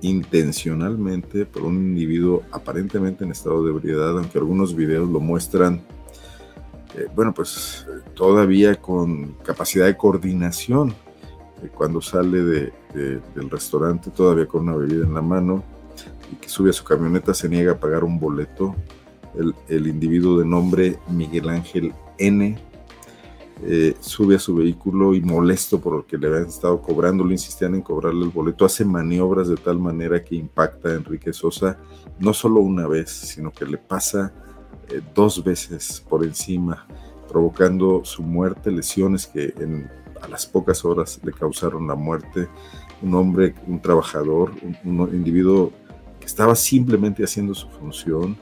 intencionalmente 0.02 1.48
por 1.48 1.64
un 1.64 1.78
individuo 1.78 2.44
aparentemente 2.52 3.24
en 3.24 3.32
estado 3.32 3.64
de 3.64 3.72
ebriedad, 3.72 4.16
aunque 4.16 4.38
algunos 4.38 4.76
videos 4.76 5.10
lo 5.10 5.20
muestran 5.20 5.82
eh, 6.96 7.08
bueno, 7.16 7.34
pues 7.34 7.88
todavía 8.14 8.76
con 8.76 9.34
capacidad 9.44 9.88
de 9.88 9.98
coordinación, 9.98 10.92
eh, 11.64 11.70
cuando 11.74 12.00
sale 12.02 12.72
del 12.94 13.50
restaurante 13.50 14.12
todavía 14.12 14.46
con 14.46 14.70
una 14.70 14.78
bebida 14.78 15.04
en 15.04 15.16
la 15.16 15.22
mano 15.24 15.64
y 16.32 16.36
que 16.36 16.48
sube 16.48 16.70
a 16.70 16.74
su 16.74 16.84
camioneta 16.84 17.34
se 17.34 17.50
niega 17.50 17.72
a 17.72 17.80
pagar 17.80 18.04
un 18.04 18.20
boleto. 18.20 18.76
El, 19.36 19.88
individuo 19.88 20.40
de 20.40 20.46
nombre 20.46 21.00
Miguel 21.10 21.50
Ángel 21.50 21.94
N 22.18 22.58
eh, 23.66 23.96
sube 24.00 24.36
a 24.36 24.40
su 24.40 24.56
vehículo 24.56 25.14
y 25.14 25.22
molesto 25.22 25.80
por 25.80 25.94
lo 25.96 26.06
que 26.06 26.18
le 26.18 26.28
habían 26.28 26.48
estado 26.48 26.82
cobrando, 26.82 27.24
le 27.24 27.34
insistían 27.34 27.76
en 27.76 27.82
cobrarle 27.82 28.26
el 28.26 28.32
boleto, 28.32 28.66
hace 28.66 28.86
maniobras 28.86 29.48
de 29.48 29.58
tal 29.58 29.80
manera 29.80 30.24
que 30.24 30.36
impacta 30.36 30.90
a 30.90 30.94
Enrique 30.94 31.34
Sosa 31.34 31.80
no 32.20 32.34
solo 32.34 32.62
una 32.62 32.88
vez, 32.88 33.10
sino 33.10 33.52
que 33.52 33.66
le 33.66 33.78
pasa 33.78 34.34
eh, 34.90 35.02
dos 35.16 35.44
veces 35.44 36.04
por 36.08 36.24
encima, 36.24 36.86
provocando 37.28 38.04
su 38.04 38.22
muerte, 38.22 38.72
lesiones 38.72 39.28
que 39.28 39.54
a 40.22 40.28
las 40.28 40.46
pocas 40.46 40.86
horas 40.86 41.20
le 41.24 41.34
causaron 41.34 41.88
la 41.88 41.96
muerte. 41.96 42.48
Un 43.02 43.16
hombre, 43.16 43.54
un 43.68 43.82
trabajador, 43.82 44.52
un, 44.84 45.10
individuo 45.14 45.72
que 46.20 46.26
estaba 46.26 46.56
simplemente 46.56 47.24
haciendo 47.24 47.54
su 47.54 47.68
función. 47.70 48.38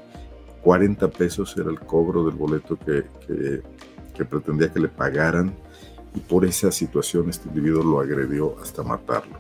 40 0.64 1.10
pesos 1.10 1.56
era 1.58 1.70
el 1.70 1.80
cobro 1.80 2.26
del 2.26 2.36
boleto 2.36 2.78
que, 2.78 3.04
pretendía 4.30 4.72
que 4.72 4.80
le 4.80 4.88
pagaran 4.88 5.52
y 6.14 6.20
por 6.20 6.46
esa 6.46 6.72
situación 6.72 7.28
este 7.30 7.50
individuo 7.50 7.84
lo 7.84 8.00
agredió 8.00 8.56
hasta 8.62 8.84
matarlo. 8.84 9.40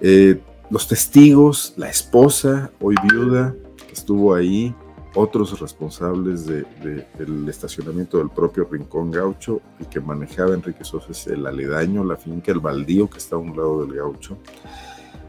Eh, 0.00 0.40
los 0.70 0.88
testigos, 0.88 1.74
la 1.76 1.88
esposa, 1.88 2.72
hoy 2.80 2.96
viuda, 3.08 3.54
estuvo 3.92 4.34
ahí, 4.34 4.74
otros 5.14 5.58
responsables 5.60 6.46
del 6.46 7.48
estacionamiento 7.48 8.18
del 8.18 8.30
propio 8.30 8.66
Rincón 8.70 9.10
Gaucho, 9.10 9.60
y 9.78 9.84
que 9.84 10.00
manejaba 10.00 10.54
Enrique 10.54 10.84
Sosa 10.84 11.32
el 11.32 11.46
aledaño, 11.46 12.02
la 12.04 12.16
finca, 12.16 12.50
el 12.50 12.58
baldío 12.58 13.08
que 13.08 13.18
está 13.18 13.36
a 13.36 13.38
un 13.38 13.56
lado 13.56 13.86
del 13.86 13.96
Gaucho. 13.96 14.36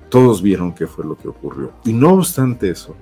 Todos 0.09 0.41
vieron 0.41 0.73
qué 0.73 0.87
fue 0.87 1.05
lo 1.05 1.15
que 1.15 1.27
ocurrió. 1.27 1.73
Y 1.83 1.93
no 1.93 2.13
obstante 2.13 2.69
eso, 2.69 2.95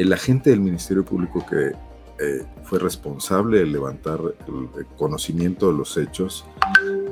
el 0.00 0.12
agente 0.14 0.48
del 0.50 0.60
Ministerio 0.60 1.04
Público 1.04 1.44
que 1.44 1.72
eh, 2.18 2.44
fue 2.64 2.78
responsable 2.78 3.58
de 3.58 3.66
levantar 3.66 4.18
el 4.48 4.86
conocimiento 4.96 5.70
de 5.70 5.76
los 5.76 5.96
hechos, 5.98 6.46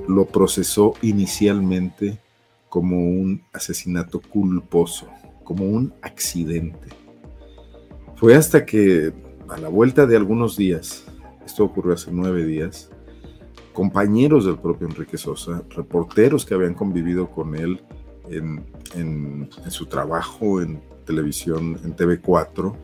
lo 0.09 0.25
procesó 0.25 0.95
inicialmente 1.03 2.19
como 2.71 2.97
un 2.97 3.43
asesinato 3.53 4.21
culposo, 4.21 5.07
como 5.45 5.67
un 5.67 5.93
accidente. 6.01 6.89
Fue 8.17 8.35
hasta 8.35 8.65
que 8.65 9.13
a 9.49 9.59
la 9.59 9.69
vuelta 9.69 10.07
de 10.07 10.17
algunos 10.17 10.57
días, 10.57 11.05
esto 11.45 11.65
ocurrió 11.65 11.93
hace 11.93 12.11
nueve 12.11 12.45
días, 12.45 12.91
compañeros 13.75 14.47
del 14.47 14.59
propio 14.59 14.89
Enrique 14.89 15.19
Sosa, 15.19 15.63
reporteros 15.71 16.47
que 16.47 16.55
habían 16.55 16.75
convivido 16.75 17.31
con 17.31 17.55
él 17.55 17.83
en, 18.31 19.51
su 19.69 19.87
trabajo 19.87 20.63
en 20.63 20.81
televisión, 21.09 21.81
en 21.83 21.97
TV4, 21.97 22.75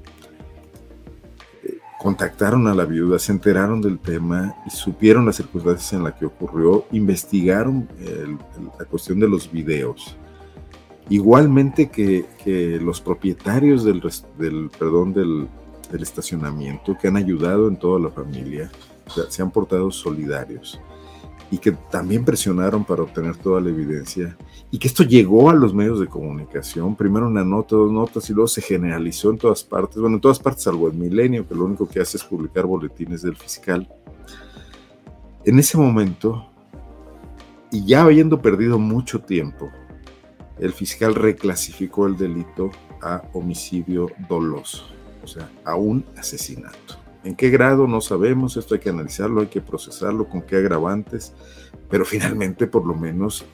eh, 1.63 1.79
contactaron 2.01 2.67
a 2.67 2.75
la 2.75 2.87
viuda, 2.87 3.19
se 3.19 3.33
enteraron 3.33 3.81
del 3.81 3.99
tema 3.99 4.57
y 4.67 4.71
supieron 4.71 5.27
las 5.27 5.37
circunstancias 5.37 5.93
en 5.93 6.03
las 6.03 6.15
que 6.15 6.25
ocurrió, 6.25 6.87
investigaron 6.91 7.87
la 8.79 8.85
cuestión 8.87 9.21
de 9.21 9.29
los 9.29 9.51
videos. 9.51 10.17
Igualmente 11.11 11.91
que, 11.91 12.25
los 12.81 13.01
propietarios 13.01 13.85
del, 13.85 14.01
perdón, 14.79 15.13
del, 15.13 15.49
estacionamiento, 15.93 16.97
que 17.01 17.09
han 17.09 17.17
ayudado 17.17 17.69
en 17.69 17.77
toda 17.77 18.01
la 18.01 18.11
familia, 18.11 18.71
se 19.29 19.43
han 19.43 19.51
portado 19.51 19.91
solidarios 19.91 20.81
y 21.51 21.59
que 21.59 21.73
también 21.73 22.25
presionaron 22.25 22.85
para 22.85 23.03
obtener 23.03 23.37
toda 23.37 23.61
la 23.61 23.69
evidencia 23.69 24.37
y 24.75 24.79
que 24.81 24.89
esto 24.89 25.05
llegó 25.05 25.51
a 25.51 25.55
los 25.55 25.73
medios 25.73 26.01
de 26.01 26.09
comunicación, 26.09 26.97
primero 26.97 27.29
una 27.29 27.45
nota, 27.45 27.77
dos 27.77 27.93
notas 27.93 28.29
y 28.29 28.33
luego 28.33 28.49
se 28.49 28.61
generalizó 28.61 29.31
en 29.31 29.39
todas 29.39 29.63
partes, 29.63 29.99
bueno, 29.99 30.17
en 30.17 30.21
todas 30.21 30.41
partes 30.41 30.65
salvo 30.65 30.89
el 30.89 30.95
milenio, 30.95 31.47
que 31.47 31.55
lo 31.55 31.67
único 31.67 31.89
que 31.89 32.01
hace 32.01 32.17
es 32.17 32.25
publicar 32.25 32.67
boletines 32.67 33.23
del 33.23 33.37
fiscal. 33.37 33.89
En 35.45 35.61
ese 35.61 35.79
momento, 35.79 36.49
y 37.71 37.87
ya 37.87 38.03
habiendo 38.03 38.43
perdido 38.43 38.81
mucho 38.81 39.21
tiempo, 39.21 39.71
el 40.59 40.73
fiscal 40.73 41.15
reclasificó 41.15 42.09
el 42.09 42.17
delito 42.17 42.73
a 43.01 43.23
homicidio 43.33 44.11
doloso, 44.29 44.87
o 45.23 45.29
sea, 45.29 45.49
a 45.65 45.77
un 45.77 46.05
asesinato. 46.17 46.97
¿En 47.23 47.37
qué 47.37 47.49
grado? 47.49 47.87
No 47.87 48.01
sabemos, 48.01 48.57
esto 48.57 48.75
hay 48.75 48.81
que 48.81 48.91
analizarlo, 48.91 49.43
hay 49.43 49.47
que 49.47 49.61
procesarlo, 49.61 50.29
con 50.29 50.43
qué 50.43 50.57
agravantes, 50.57 51.33
pero 51.89 52.05
finalmente 52.05 52.67
por 52.67 52.85
lo 52.85 52.97
menos 52.97 53.45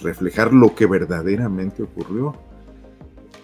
reflejar 0.00 0.52
lo 0.52 0.74
que 0.74 0.86
verdaderamente 0.86 1.82
ocurrió. 1.82 2.34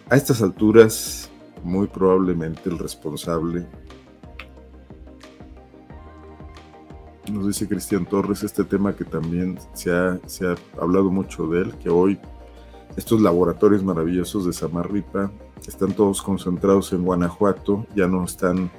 A 0.09 0.17
estas 0.17 0.43
alturas, 0.43 1.31
muy 1.63 1.87
probablemente 1.87 2.69
el 2.69 2.79
responsable, 2.79 3.67
nos 7.33 7.47
dice 7.47 7.67
Cristian 7.67 8.05
Torres, 8.05 8.43
este 8.43 8.65
tema 8.65 8.95
que 8.95 9.05
también 9.05 9.59
se 9.73 9.91
ha, 9.91 10.21
se 10.27 10.47
ha 10.47 10.55
hablado 10.79 11.11
mucho 11.11 11.47
de 11.49 11.63
él, 11.63 11.75
que 11.79 11.89
hoy 11.89 12.19
estos 12.97 13.21
laboratorios 13.21 13.83
maravillosos 13.83 14.47
de 14.47 14.53
Samarripa 14.53 15.33
están 15.67 15.95
todos 15.95 16.21
concentrados 16.21 16.93
en 16.93 17.03
Guanajuato, 17.03 17.87
ya 17.97 18.07
no 18.07 18.25
están 18.25 18.71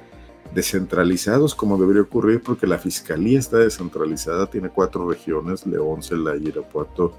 descentralizados 0.54 1.56
como 1.56 1.76
debería 1.76 2.02
ocurrir 2.02 2.40
porque 2.40 2.68
la 2.68 2.78
fiscalía 2.78 3.38
está 3.38 3.58
descentralizada, 3.58 4.46
tiene 4.46 4.70
cuatro 4.70 5.08
regiones, 5.08 5.66
León, 5.66 6.02
Celaya, 6.02 6.48
Irapuato 6.48 7.14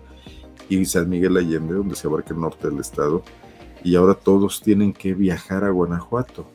y 0.69 0.86
San 0.86 1.09
Miguel 1.09 1.38
Allende, 1.38 1.75
donde 1.75 1.95
se 1.95 2.07
abarca 2.07 2.33
el 2.33 2.41
norte 2.41 2.69
del 2.69 2.79
estado, 2.79 3.24
y 3.83 3.95
ahora 3.95 4.13
todos 4.15 4.62
tienen 4.62 4.93
que 4.93 5.13
viajar 5.13 5.63
a 5.63 5.69
Guanajuato 5.69 6.47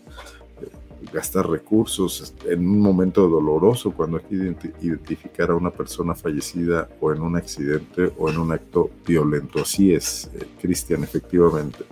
gastar 1.13 1.49
recursos 1.49 2.35
en 2.45 2.67
un 2.67 2.81
momento 2.81 3.29
doloroso 3.29 3.93
cuando 3.93 4.19
hay 4.19 4.25
que 4.25 4.57
identificar 4.83 5.51
a 5.51 5.55
una 5.55 5.71
persona 5.71 6.15
fallecida 6.15 6.89
o 7.01 7.13
en 7.13 7.23
un 7.23 7.37
accidente 7.37 8.13
o 8.19 8.29
en 8.29 8.39
un 8.39 8.53
acto 8.53 8.91
violento. 9.07 9.61
Así 9.61 9.93
es, 9.93 10.31
eh, 10.35 10.47
Cristian, 10.61 11.03
efectivamente. 11.03 11.85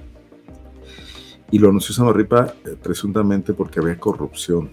Y 1.50 1.58
lo 1.58 1.68
anunció 1.68 1.94
Samarripa 1.94 2.54
eh, 2.64 2.76
presuntamente 2.80 3.52
porque 3.54 3.80
había 3.80 3.98
corrupción. 3.98 4.70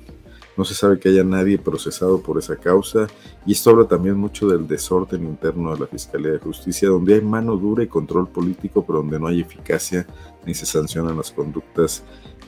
No 0.57 0.65
se 0.65 0.73
sabe 0.73 0.99
que 0.99 1.09
haya 1.09 1.23
nadie 1.23 1.59
procesado 1.59 2.21
por 2.21 2.39
esa 2.39 2.55
causa 2.55 3.07
y 3.45 3.51
esto 3.51 3.69
habla 3.69 3.87
también 3.87 4.17
mucho 4.17 4.47
del 4.47 4.67
desorden 4.67 5.23
interno 5.23 5.73
de 5.73 5.81
la 5.81 5.87
Fiscalía 5.87 6.31
de 6.31 6.39
Justicia, 6.39 6.89
donde 6.89 7.13
hay 7.13 7.21
mano 7.21 7.55
dura 7.55 7.83
y 7.83 7.87
control 7.87 8.27
político, 8.27 8.83
pero 8.85 8.99
donde 8.99 9.19
no 9.19 9.27
hay 9.27 9.41
eficacia 9.41 10.07
ni 10.45 10.53
se 10.53 10.65
sancionan 10.65 11.15
las 11.15 11.31
conductas 11.31 12.03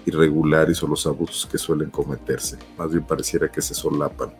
irregulares 0.05 0.81
o 0.81 0.87
los 0.87 1.05
abusos 1.05 1.45
que 1.45 1.59
suelen 1.59 1.91
cometerse. 1.91 2.57
Más 2.77 2.91
bien 2.91 3.03
pareciera 3.03 3.51
que 3.51 3.61
se 3.61 3.75
solapan. 3.75 4.33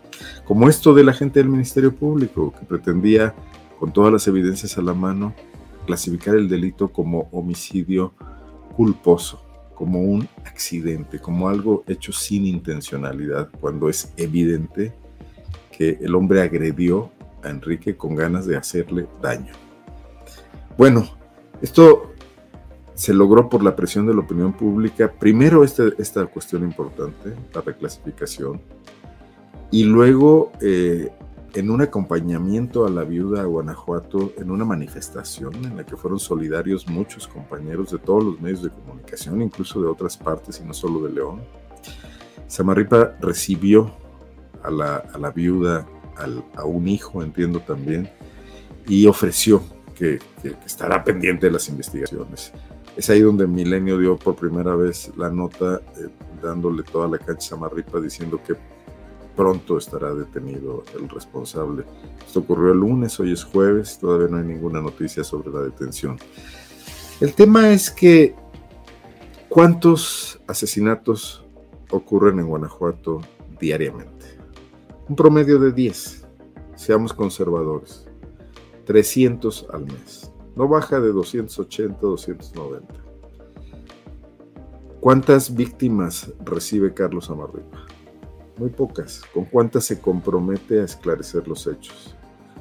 Como 0.46 0.68
esto 0.68 0.94
de 0.94 1.04
la 1.04 1.14
gente 1.14 1.40
del 1.40 1.50
Ministerio 1.50 1.94
Público, 1.94 2.54
que 2.58 2.66
pretendía, 2.66 3.36
con 3.80 3.94
todas 3.94 4.12
las 4.12 4.28
evidencias 4.28 4.78
a 4.78 4.82
la 4.82 4.94
mano, 4.94 5.34
clasificar 5.86 6.36
el 6.36 6.50
delito 6.50 6.88
como 6.88 7.30
homicidio 7.32 8.14
culposo 8.76 9.49
como 9.80 10.02
un 10.02 10.28
accidente, 10.44 11.20
como 11.20 11.48
algo 11.48 11.86
hecho 11.88 12.12
sin 12.12 12.46
intencionalidad, 12.46 13.50
cuando 13.62 13.88
es 13.88 14.12
evidente 14.18 14.92
que 15.72 15.98
el 16.02 16.16
hombre 16.16 16.42
agredió 16.42 17.10
a 17.42 17.50
Enrique 17.50 17.96
con 17.96 18.14
ganas 18.14 18.46
de 18.46 18.58
hacerle 18.58 19.08
daño. 19.22 19.54
Bueno, 20.78 21.08
esto 21.62 22.12
se 22.94 23.14
logró 23.14 23.48
por 23.48 23.64
la 23.64 23.74
presión 23.74 24.06
de 24.06 24.14
la 24.14 24.20
opinión 24.20 24.52
pública. 24.52 25.14
Primero 25.18 25.64
este, 25.64 25.94
esta 25.98 26.26
cuestión 26.26 26.64
importante, 26.64 27.34
la 27.54 27.62
reclasificación, 27.62 28.60
y 29.72 29.86
luego 29.86 30.52
eh, 30.60 31.10
en 31.54 31.70
un 31.70 31.82
acompañamiento 31.82 32.86
a 32.86 32.90
la 32.90 33.04
viuda 33.04 33.42
a 33.42 33.46
Guanajuato, 33.46 34.34
en 34.38 34.52
una 34.52 34.66
manifestación 34.66 35.56
en 35.66 35.78
la 35.78 35.86
que 35.86 35.98
fueron 35.98 36.20
solidarios 36.20 36.88
muchos 36.88 37.28
compañeros 37.28 37.92
de 37.92 37.98
todos 37.98 38.24
los 38.24 38.42
medios 38.42 38.64
de 38.64 38.70
comunicación, 38.70 39.42
incluso 39.42 39.82
de 39.82 39.88
otras 39.88 40.18
partes 40.18 40.62
y 40.64 40.68
no 40.68 40.74
solo 40.74 41.08
de 41.08 41.14
León. 41.14 41.42
Samarripa 42.48 43.16
recibió 43.20 43.92
a 44.64 44.70
la, 44.72 45.32
viuda, 45.34 45.88
a 46.56 46.66
un 46.66 46.88
hijo, 46.88 47.24
entiendo 47.24 47.60
también, 47.62 48.10
y 48.88 49.06
ofreció 49.08 49.64
que, 49.96 50.20
estará 50.66 51.04
pendiente 51.04 51.48
de 51.48 51.54
las 51.54 51.68
investigaciones. 51.70 52.52
Es 52.96 53.10
ahí 53.10 53.22
donde 53.22 53.48
Milenio 53.48 53.98
dio 53.98 54.18
por 54.18 54.36
primera 54.36 54.76
vez 54.76 55.12
la 55.16 55.30
nota, 55.30 55.82
eh, 55.98 56.08
dándole 56.42 56.84
toda 56.84 57.08
la 57.08 57.18
cancha 57.18 57.48
a 57.48 57.50
Samarripa, 57.50 58.00
diciendo 58.00 58.42
que 58.46 58.56
pronto 59.36 59.78
estará 59.78 60.14
detenido 60.14 60.84
el 60.96 61.10
responsable. 61.10 61.86
Esto 62.26 62.40
ocurrió 62.40 62.72
el 62.72 62.80
lunes, 62.80 63.20
hoy 63.20 63.34
es 63.34 63.44
jueves, 63.44 63.98
todavía 64.00 64.28
no 64.28 64.38
hay 64.38 64.44
ninguna 64.44 64.82
noticia 64.82 65.24
sobre 65.24 65.52
la 65.52 65.62
detención. 65.62 66.18
El 67.20 67.34
tema 67.34 67.70
es 67.72 67.90
que 67.90 68.36
¿cuántos 69.50 70.40
asesinatos 70.48 71.46
ocurren 71.92 72.40
en 72.40 72.48
Guanajuato 72.48 73.22
diariamente? 73.60 74.26
Un 75.08 75.16
promedio 75.16 75.60
de 75.60 75.72
10, 75.72 76.28
seamos 76.76 77.14
conservadores, 77.14 78.08
300 78.86 79.68
al 79.74 79.86
mes, 79.86 80.32
no 80.56 80.68
baja 80.68 81.00
de 81.00 81.12
280, 81.12 82.00
290. 82.00 83.10
¿Cuántas 85.00 85.56
víctimas 85.56 86.32
recibe 86.44 86.94
Carlos 86.94 87.30
Amarripa? 87.30 87.89
Muy 88.60 88.70
pocas. 88.72 89.22
¿Con 89.34 89.46
cuántas 89.46 89.86
se 89.86 90.02
compromete 90.02 90.82
a 90.82 90.84
esclarecer 90.84 91.48
los 91.48 91.66
hechos? 91.66 92.14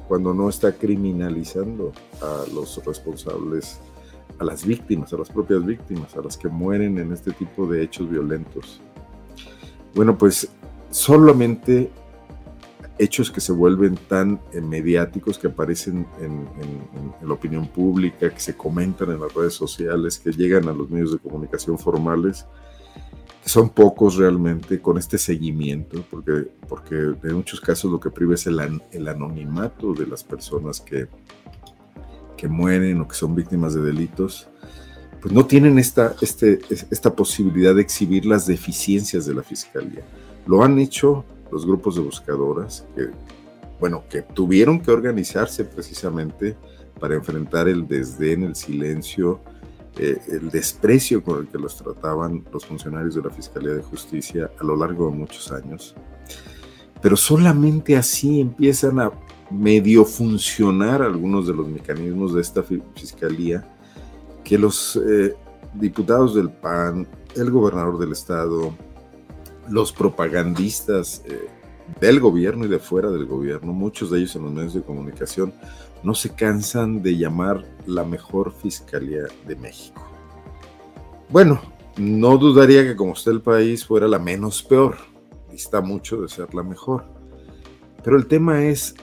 Cuando 0.07 0.33
no 0.33 0.47
está 0.47 0.71
criminalizando 0.71 1.91
a 2.21 2.45
los 2.53 2.83
responsables, 2.85 3.81
a 4.39 4.45
las 4.45 4.65
víctimas, 4.65 5.11
a 5.11 5.17
las 5.17 5.29
propias 5.29 5.65
víctimas, 5.65 6.15
a 6.15 6.21
las 6.21 6.37
que 6.37 6.47
mueren 6.47 6.97
en 6.99 7.11
este 7.11 7.31
tipo 7.33 7.67
de 7.67 7.83
hechos 7.83 8.09
violentos. 8.09 8.79
Bueno, 9.93 10.17
pues 10.17 10.49
solamente 10.89 11.91
hechos 12.97 13.29
que 13.29 13.41
se 13.41 13.51
vuelven 13.51 13.97
tan 14.07 14.39
mediáticos, 14.53 15.37
que 15.37 15.47
aparecen 15.47 16.07
en, 16.21 16.47
en, 16.61 17.27
la 17.27 17.33
opinión 17.33 17.67
pública, 17.67 18.29
que 18.29 18.39
se 18.39 18.55
comentan 18.55 19.11
en 19.11 19.19
las 19.19 19.33
redes 19.33 19.53
sociales, 19.53 20.17
que 20.17 20.31
llegan 20.31 20.69
a 20.69 20.73
los 20.73 20.89
medios 20.89 21.11
de 21.11 21.19
comunicación 21.19 21.77
formales, 21.77 22.45
son 23.49 23.69
pocos 23.69 24.15
realmente 24.15 24.79
con 24.79 24.97
este 24.97 25.17
seguimiento, 25.17 26.03
porque, 26.09 26.47
porque 26.67 26.95
en 26.95 27.33
muchos 27.33 27.59
casos 27.59 27.91
lo 27.91 27.99
que 27.99 28.09
priva 28.11 28.35
es 28.35 28.45
el, 28.47 28.81
el 28.91 29.07
anonimato 29.07 29.93
de 29.93 30.05
las 30.05 30.23
personas 30.23 30.79
que, 30.79 31.07
que 32.37 32.47
mueren 32.47 33.01
o 33.01 33.07
que 33.07 33.15
son 33.15 33.33
víctimas 33.33 33.73
de 33.73 33.81
delitos, 33.81 34.47
pues 35.21 35.33
no 35.33 35.45
tienen 35.45 35.79
esta, 35.79 36.15
este, 36.21 36.59
esta 36.69 37.15
posibilidad 37.15 37.75
de 37.75 37.81
exhibir 37.81 38.25
las 38.25 38.45
deficiencias 38.45 39.25
de 39.25 39.33
la 39.33 39.43
fiscalía. 39.43 40.03
Lo 40.45 40.63
han 40.63 40.77
hecho 40.79 41.25
los 41.51 41.65
grupos 41.65 41.95
de 41.95 42.01
buscadoras, 42.01 42.85
que, 42.95 43.07
bueno, 43.79 44.03
que 44.09 44.21
tuvieron 44.21 44.79
que 44.79 44.91
organizarse 44.91 45.65
precisamente 45.65 46.55
para 46.99 47.15
enfrentar 47.15 47.67
el 47.67 47.87
desdén, 47.87 48.43
el 48.43 48.55
silencio, 48.55 49.41
eh, 49.97 50.17
el 50.27 50.49
desprecio 50.49 51.23
con 51.23 51.39
el 51.39 51.47
que 51.47 51.57
los 51.57 51.75
trataban 51.77 52.45
los 52.51 52.65
funcionarios 52.65 53.15
de 53.15 53.21
la 53.23 53.29
Fiscalía 53.29 53.73
de 53.73 53.81
Justicia 53.81 54.49
a 54.59 54.63
lo 54.63 54.75
largo 54.75 55.09
de 55.09 55.17
muchos 55.17 55.51
años. 55.51 55.95
Pero 57.01 57.15
solamente 57.15 57.97
así 57.97 58.41
empiezan 58.41 58.99
a 58.99 59.11
medio 59.49 60.05
funcionar 60.05 61.01
algunos 61.01 61.47
de 61.47 61.53
los 61.53 61.67
mecanismos 61.67 62.33
de 62.33 62.41
esta 62.41 62.63
fiscalía 62.63 63.67
que 64.43 64.57
los 64.57 64.99
eh, 65.07 65.35
diputados 65.73 66.35
del 66.35 66.49
PAN, 66.49 67.07
el 67.35 67.51
gobernador 67.51 67.99
del 67.99 68.11
estado, 68.11 68.73
los 69.69 69.91
propagandistas 69.91 71.23
eh, 71.25 71.47
del 71.99 72.19
gobierno 72.19 72.65
y 72.65 72.67
de 72.67 72.79
fuera 72.79 73.09
del 73.09 73.25
gobierno, 73.25 73.73
muchos 73.73 74.11
de 74.11 74.19
ellos 74.19 74.35
en 74.35 74.43
los 74.43 74.53
medios 74.53 74.73
de 74.73 74.81
comunicación, 74.81 75.53
no 76.03 76.13
se 76.13 76.33
cansan 76.33 77.01
de 77.01 77.17
llamar 77.17 77.65
la 77.85 78.03
mejor 78.03 78.53
fiscalía 78.53 79.23
de 79.47 79.55
México. 79.55 80.05
Bueno, 81.29 81.61
no 81.97 82.37
dudaría 82.37 82.83
que 82.83 82.95
como 82.95 83.11
usted 83.11 83.31
el 83.31 83.41
país 83.41 83.85
fuera 83.85 84.07
la 84.07 84.19
menos 84.19 84.63
peor, 84.63 84.97
está 85.51 85.81
mucho 85.81 86.21
de 86.21 86.29
ser 86.29 86.53
la 86.53 86.63
mejor. 86.63 87.05
Pero 88.03 88.17
el 88.17 88.27
tema 88.27 88.63
es, 88.63 88.95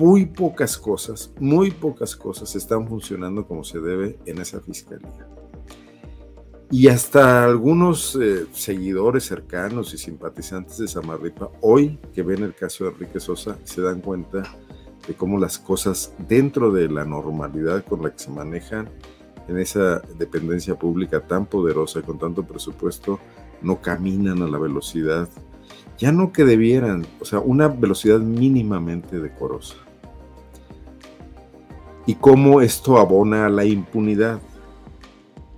muy 0.00 0.26
pocas 0.26 0.76
cosas, 0.76 1.32
muy 1.38 1.70
pocas 1.70 2.16
cosas 2.16 2.54
están 2.56 2.88
funcionando 2.88 3.46
como 3.46 3.64
se 3.64 3.80
debe 3.80 4.18
en 4.26 4.40
esa 4.40 4.60
fiscalía. 4.60 5.28
Y 6.70 6.88
hasta 6.88 7.44
algunos 7.44 8.18
eh, 8.20 8.46
seguidores 8.52 9.24
cercanos 9.24 9.94
y 9.94 9.98
simpatizantes 9.98 10.78
de 10.78 10.88
Samarripa, 10.88 11.50
hoy 11.60 11.98
que 12.12 12.22
ven 12.22 12.42
el 12.42 12.54
caso 12.54 12.84
de 12.84 12.90
Enrique 12.90 13.20
Sosa, 13.20 13.58
se 13.64 13.82
dan 13.82 14.00
cuenta 14.00 14.42
de 15.06 15.14
cómo 15.14 15.38
las 15.38 15.58
cosas 15.58 16.14
dentro 16.28 16.70
de 16.72 16.88
la 16.88 17.04
normalidad 17.04 17.84
con 17.84 18.02
la 18.02 18.10
que 18.10 18.18
se 18.18 18.30
manejan 18.30 18.88
en 19.48 19.58
esa 19.58 20.00
dependencia 20.18 20.78
pública 20.78 21.20
tan 21.20 21.46
poderosa 21.46 22.02
con 22.02 22.18
tanto 22.18 22.44
presupuesto 22.44 23.18
no 23.62 23.80
caminan 23.80 24.42
a 24.42 24.46
la 24.46 24.58
velocidad, 24.58 25.28
ya 25.98 26.12
no 26.12 26.32
que 26.32 26.44
debieran, 26.44 27.06
o 27.20 27.24
sea, 27.24 27.38
una 27.40 27.68
velocidad 27.68 28.20
mínimamente 28.20 29.20
decorosa. 29.20 29.76
Y 32.06 32.16
cómo 32.16 32.60
esto 32.60 32.98
abona 32.98 33.46
a 33.46 33.48
la 33.48 33.64
impunidad, 33.64 34.40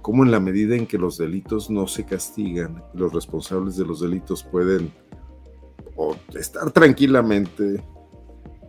cómo 0.02 0.24
en 0.24 0.30
la 0.30 0.38
medida 0.38 0.76
en 0.76 0.86
que 0.86 0.98
los 0.98 1.18
delitos 1.18 1.70
no 1.70 1.88
se 1.88 2.04
castigan, 2.04 2.84
los 2.94 3.12
responsables 3.12 3.76
de 3.76 3.84
los 3.84 4.00
delitos 4.00 4.44
pueden 4.44 4.92
estar 6.34 6.70
tranquilamente 6.70 7.82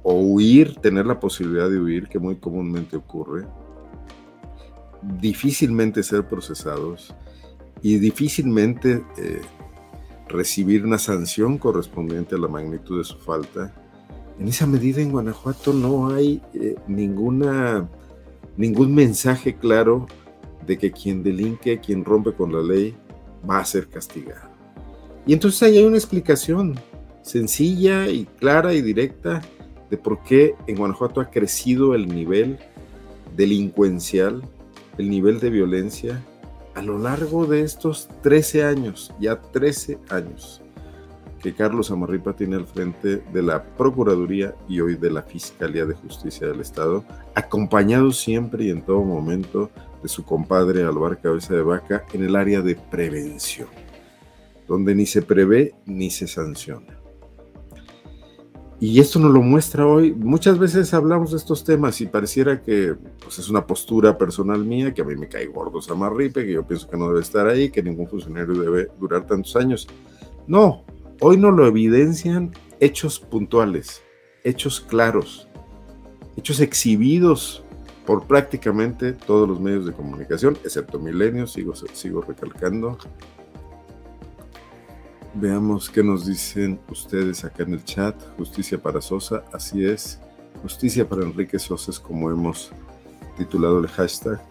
o 0.09 0.13
huir, 0.13 0.75
tener 0.75 1.05
la 1.05 1.19
posibilidad 1.19 1.69
de 1.69 1.81
huir, 1.81 2.07
que 2.07 2.17
muy 2.17 2.37
comúnmente 2.37 2.95
ocurre, 2.95 3.45
difícilmente 5.19 6.01
ser 6.01 6.25
procesados 6.25 7.13
y 7.81 7.97
difícilmente 7.97 9.03
eh, 9.17 9.41
recibir 10.29 10.85
una 10.85 10.97
sanción 10.97 11.57
correspondiente 11.57 12.35
a 12.35 12.37
la 12.37 12.47
magnitud 12.47 12.99
de 12.99 13.03
su 13.03 13.17
falta. 13.17 13.73
En 14.39 14.47
esa 14.47 14.65
medida 14.65 15.01
en 15.01 15.11
Guanajuato 15.11 15.73
no 15.73 16.07
hay 16.07 16.41
eh, 16.53 16.75
ninguna, 16.87 17.89
ningún 18.55 18.95
mensaje 18.95 19.57
claro 19.57 20.07
de 20.65 20.77
que 20.77 20.89
quien 20.89 21.21
delinque, 21.21 21.81
quien 21.81 22.05
rompe 22.05 22.31
con 22.31 22.53
la 22.53 22.61
ley, 22.61 22.95
va 23.47 23.59
a 23.59 23.65
ser 23.65 23.89
castigado. 23.89 24.51
Y 25.25 25.33
entonces 25.33 25.63
ahí 25.63 25.79
hay 25.79 25.83
una 25.83 25.97
explicación 25.97 26.79
sencilla 27.23 28.07
y 28.07 28.23
clara 28.39 28.73
y 28.73 28.81
directa 28.81 29.41
de 29.89 29.97
por 29.97 30.21
qué 30.23 30.55
en 30.67 30.77
Guanajuato 30.77 31.21
ha 31.21 31.29
crecido 31.29 31.95
el 31.95 32.07
nivel 32.07 32.59
delincuencial, 33.35 34.41
el 34.97 35.09
nivel 35.09 35.39
de 35.39 35.49
violencia 35.49 36.23
a 36.75 36.81
lo 36.83 36.99
largo 36.99 37.47
de 37.47 37.61
estos 37.61 38.07
13 38.21 38.63
años, 38.63 39.11
ya 39.19 39.41
13 39.41 39.97
años, 40.09 40.61
que 41.41 41.53
Carlos 41.53 41.89
Amarripa 41.89 42.33
tiene 42.33 42.55
al 42.55 42.67
frente 42.67 43.23
de 43.33 43.41
la 43.41 43.63
Procuraduría 43.63 44.53
y 44.69 44.79
hoy 44.81 44.95
de 44.95 45.09
la 45.09 45.23
Fiscalía 45.23 45.85
de 45.85 45.95
Justicia 45.95 46.47
del 46.47 46.61
Estado, 46.61 47.03
acompañado 47.33 48.11
siempre 48.11 48.65
y 48.65 48.69
en 48.69 48.83
todo 48.83 49.01
momento 49.01 49.71
de 50.03 50.09
su 50.09 50.23
compadre 50.23 50.83
Alvar 50.83 51.19
Cabeza 51.19 51.55
de 51.55 51.63
Vaca 51.63 52.05
en 52.13 52.23
el 52.23 52.35
área 52.35 52.61
de 52.61 52.75
prevención. 52.75 53.67
donde 54.67 54.93
ni 54.93 55.05
se 55.05 55.21
prevé 55.21 55.75
ni 55.85 56.09
se 56.09 56.27
sanciona. 56.27 56.96
Y 58.79 58.99
esto 58.99 59.17
nos 59.17 59.31
lo 59.31 59.41
muestra 59.41 59.87
hoy. 59.87 60.13
Muchas 60.13 60.59
veces 60.59 60.93
hablamos 60.93 61.31
de 61.31 61.37
estos 61.37 61.63
temas 61.63 61.99
y 61.99 62.05
pareciera 62.05 62.61
que 62.61 62.95
pues, 63.19 63.39
es 63.39 63.49
una 63.49 63.65
postura 63.65 64.17
personal 64.17 64.63
mía, 64.63 64.93
que 64.93 65.01
a 65.01 65.05
mí 65.05 65.15
me 65.15 65.27
cae 65.27 65.47
gordo 65.47 65.81
Samarripe, 65.81 66.45
que 66.45 66.53
yo 66.53 66.67
pienso 66.67 66.87
que 66.87 66.95
no 66.95 67.07
debe 67.07 67.21
estar 67.21 67.47
ahí, 67.47 67.71
que 67.71 67.81
ningún 67.81 68.07
funcionario 68.07 68.53
debe 68.53 68.89
durar 68.99 69.25
tantos 69.25 69.55
años. 69.55 69.87
No, 70.45 70.85
hoy 71.21 71.37
no 71.37 71.49
lo 71.49 71.65
evidencian 71.65 72.51
hechos 72.79 73.19
puntuales, 73.19 74.03
hechos 74.43 74.79
claros, 74.79 75.47
hechos 76.37 76.59
exhibidos 76.59 77.63
por 78.05 78.25
prácticamente 78.27 79.11
todos 79.11 79.49
los 79.49 79.59
medios 79.59 79.87
de 79.87 79.91
comunicación, 79.91 80.57
excepto 80.63 80.99
Milenio, 80.99 81.47
sigo, 81.47 81.73
sigo 81.75 82.21
recalcando, 82.21 82.97
Veamos 85.33 85.89
qué 85.89 86.03
nos 86.03 86.25
dicen 86.25 86.79
ustedes 86.89 87.43
acá 87.43 87.63
en 87.63 87.73
el 87.73 87.83
chat. 87.83 88.15
Justicia 88.37 88.81
para 88.81 89.01
Sosa, 89.01 89.43
así 89.53 89.85
es. 89.85 90.19
Justicia 90.61 91.07
para 91.07 91.23
Enrique 91.23 91.59
Sosa 91.59 91.91
es 91.91 91.99
como 91.99 92.31
hemos 92.31 92.71
titulado 93.37 93.79
el 93.79 93.87
hashtag. 93.87 94.41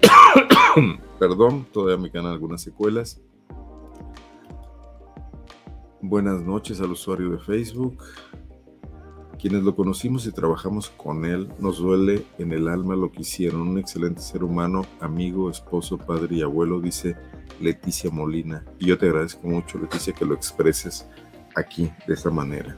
Perdón, 1.18 1.66
todavía 1.72 2.02
me 2.02 2.10
quedan 2.10 2.26
algunas 2.26 2.62
secuelas. 2.62 3.20
Buenas 6.00 6.40
noches 6.40 6.80
al 6.80 6.92
usuario 6.92 7.30
de 7.30 7.38
Facebook. 7.38 8.02
Quienes 9.38 9.64
lo 9.64 9.74
conocimos 9.74 10.26
y 10.26 10.32
trabajamos 10.32 10.88
con 10.90 11.24
él, 11.24 11.48
nos 11.58 11.78
duele 11.78 12.24
en 12.38 12.52
el 12.52 12.68
alma 12.68 12.96
lo 12.96 13.10
que 13.10 13.22
hicieron. 13.22 13.62
Un 13.62 13.78
excelente 13.78 14.20
ser 14.22 14.44
humano, 14.44 14.86
amigo, 15.00 15.50
esposo, 15.50 15.98
padre 15.98 16.36
y 16.36 16.42
abuelo, 16.42 16.80
dice 16.80 17.16
Leticia 17.60 18.10
Molina. 18.10 18.64
Y 18.78 18.86
yo 18.86 18.98
te 18.98 19.06
agradezco 19.06 19.46
mucho, 19.46 19.78
Leticia, 19.78 20.12
que 20.12 20.24
lo 20.24 20.34
expreses 20.34 21.06
aquí 21.54 21.90
de 22.06 22.14
esta 22.14 22.30
manera. 22.30 22.76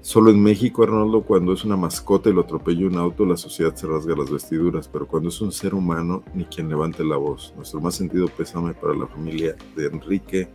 Solo 0.00 0.32
en 0.32 0.42
México, 0.42 0.82
Arnoldo, 0.82 1.22
cuando 1.22 1.52
es 1.52 1.64
una 1.64 1.76
mascota 1.76 2.28
y 2.28 2.32
lo 2.32 2.40
atropella 2.40 2.88
un 2.88 2.98
auto, 2.98 3.24
la 3.24 3.36
sociedad 3.36 3.74
se 3.76 3.86
rasga 3.86 4.16
las 4.16 4.30
vestiduras, 4.30 4.88
pero 4.88 5.06
cuando 5.06 5.28
es 5.28 5.40
un 5.40 5.52
ser 5.52 5.74
humano, 5.74 6.24
ni 6.34 6.44
quien 6.44 6.68
levante 6.68 7.04
la 7.04 7.16
voz. 7.16 7.52
Nuestro 7.54 7.80
más 7.80 7.94
sentido 7.94 8.26
pésame 8.26 8.74
para 8.74 8.94
la 8.94 9.06
familia 9.06 9.54
de 9.76 9.86
Enrique 9.86 10.48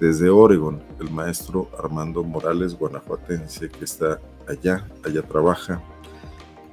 desde 0.00 0.30
Oregon, 0.30 0.82
el 0.98 1.10
maestro 1.10 1.70
Armando 1.78 2.24
Morales, 2.24 2.76
guanajuatense, 2.76 3.68
que 3.68 3.84
está 3.84 4.20
allá, 4.48 4.84
allá 5.04 5.22
trabaja, 5.22 5.80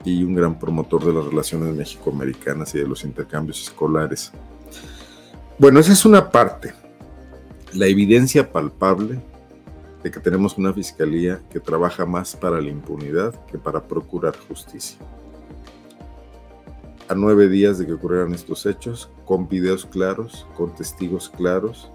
y 0.04 0.24
un 0.24 0.34
gran 0.34 0.58
promotor 0.58 1.06
de 1.06 1.14
las 1.14 1.26
relaciones 1.26 1.76
mexicoamericanas 1.76 2.74
y 2.74 2.80
de 2.80 2.88
los 2.88 3.04
intercambios 3.04 3.62
escolares. 3.62 4.32
Bueno, 5.60 5.82
esa 5.82 5.92
es 5.92 6.06
una 6.06 6.30
parte. 6.30 6.74
La 7.74 7.88
evidencia 7.88 8.50
palpable 8.50 9.20
de 10.02 10.10
que 10.10 10.22
tenemos 10.22 10.58
una 10.58 10.72
fiscalía 10.72 11.42
que 11.52 11.60
trabaja 11.60 12.06
más 12.06 12.34
para 12.34 12.62
la 12.62 12.70
impunidad 12.70 13.36
que 13.48 13.58
para 13.58 13.86
procurar 13.86 14.38
justicia. 14.48 14.98
A 17.10 17.14
nueve 17.14 17.50
días 17.50 17.78
de 17.78 17.86
que 17.86 17.92
ocurrieran 17.92 18.34
estos 18.34 18.66
hechos, 18.66 19.12
con 19.26 19.50
videos 19.50 19.86
claros, 19.86 20.48
con 20.56 20.74
testigos 20.74 21.28
claros, 21.28 21.92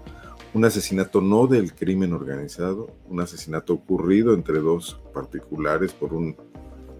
un 0.53 0.63
asesinato 0.63 1.19
no 1.19 1.47
del 1.47 1.73
crimen 1.73 2.13
organizado, 2.13 2.91
un 3.09 3.19
asesinato 3.19 3.73
ocurrido 3.73 4.35
entre 4.35 4.59
dos 4.59 5.01
particulares 5.11 5.91
por 5.91 6.13
un, 6.13 6.35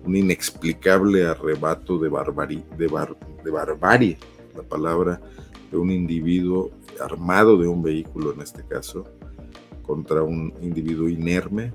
inexplicable 0.07 1.27
arrebato 1.27 1.99
de, 1.99 2.09
de, 2.09 3.15
de 3.43 3.51
barbarie, 3.51 4.17
la 4.55 4.63
palabra 4.63 5.21
un 5.77 5.91
individuo 5.91 6.71
armado 7.01 7.57
de 7.57 7.67
un 7.67 7.83
vehículo 7.83 8.33
en 8.33 8.41
este 8.41 8.63
caso 8.65 9.05
contra 9.81 10.23
un 10.23 10.53
individuo 10.61 11.09
inerme. 11.09 11.73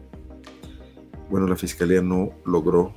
Bueno, 1.31 1.47
la 1.47 1.57
fiscalía 1.57 2.03
no 2.03 2.31
logró 2.45 2.93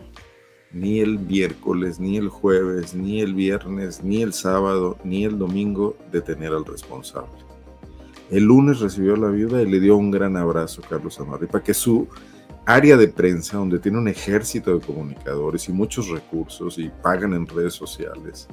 ni 0.71 0.99
el 0.99 1.19
miércoles, 1.19 1.99
ni 1.99 2.17
el 2.17 2.29
jueves, 2.29 2.95
ni 2.95 3.21
el 3.21 3.35
viernes, 3.35 4.03
ni 4.03 4.23
el 4.23 4.33
sábado, 4.33 4.97
ni 5.03 5.23
el 5.23 5.37
domingo 5.37 5.95
detener 6.11 6.51
al 6.51 6.65
responsable. 6.65 7.29
El 8.31 8.45
lunes 8.45 8.79
recibió 8.79 9.13
a 9.13 9.17
la 9.17 9.27
viuda 9.27 9.61
y 9.61 9.69
le 9.69 9.79
dio 9.79 9.95
un 9.95 10.09
gran 10.09 10.35
abrazo 10.35 10.81
a 10.83 10.89
Carlos 10.89 11.19
Amarripa, 11.19 11.61
que 11.61 11.75
su 11.75 12.07
área 12.65 12.97
de 12.97 13.07
prensa, 13.07 13.57
donde 13.57 13.77
tiene 13.77 13.99
un 13.99 14.07
ejército 14.07 14.73
de 14.73 14.85
comunicadores 14.85 15.69
y 15.69 15.73
muchos 15.73 16.09
recursos 16.09 16.79
y 16.79 16.89
pagan 16.89 17.33
en 17.33 17.45
redes 17.45 17.73
sociales, 17.73 18.47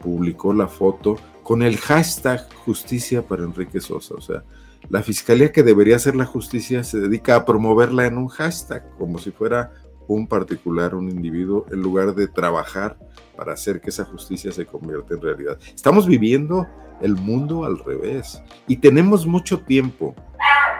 publicó 0.00 0.52
la 0.52 0.68
foto 0.68 1.16
con 1.44 1.62
el 1.62 1.76
hashtag 1.76 2.48
justicia 2.64 3.22
para 3.22 3.44
Enrique 3.44 3.78
Sosa. 3.78 4.14
O 4.14 4.20
sea, 4.20 4.42
la 4.88 5.02
fiscalía 5.02 5.52
que 5.52 5.62
debería 5.62 5.96
hacer 5.96 6.16
la 6.16 6.24
justicia 6.24 6.82
se 6.82 6.98
dedica 6.98 7.36
a 7.36 7.44
promoverla 7.44 8.06
en 8.06 8.18
un 8.18 8.28
hashtag, 8.28 8.90
como 8.98 9.18
si 9.18 9.30
fuera 9.30 9.70
un 10.08 10.26
particular, 10.26 10.94
un 10.94 11.08
individuo, 11.08 11.66
en 11.70 11.80
lugar 11.80 12.14
de 12.14 12.28
trabajar 12.28 12.98
para 13.36 13.52
hacer 13.52 13.80
que 13.80 13.90
esa 13.90 14.04
justicia 14.04 14.52
se 14.52 14.66
convierta 14.66 15.14
en 15.14 15.20
realidad. 15.20 15.58
Estamos 15.74 16.06
viviendo 16.06 16.66
el 17.00 17.14
mundo 17.14 17.64
al 17.64 17.78
revés 17.78 18.42
y 18.66 18.76
tenemos 18.76 19.26
mucho 19.26 19.60
tiempo 19.60 20.14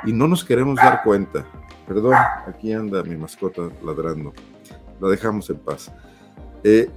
y 0.04 0.12
no 0.12 0.28
nos 0.28 0.44
queremos 0.44 0.76
dar 0.76 1.02
cuenta. 1.02 1.46
Perdón, 1.86 2.14
aquí 2.46 2.72
anda 2.72 3.02
mi 3.02 3.16
mascota 3.16 3.68
ladrando. 3.84 4.32
La 5.00 5.08
dejamos 5.08 5.50
en 5.50 5.58
paz. 5.58 5.92
Eh, 6.62 6.88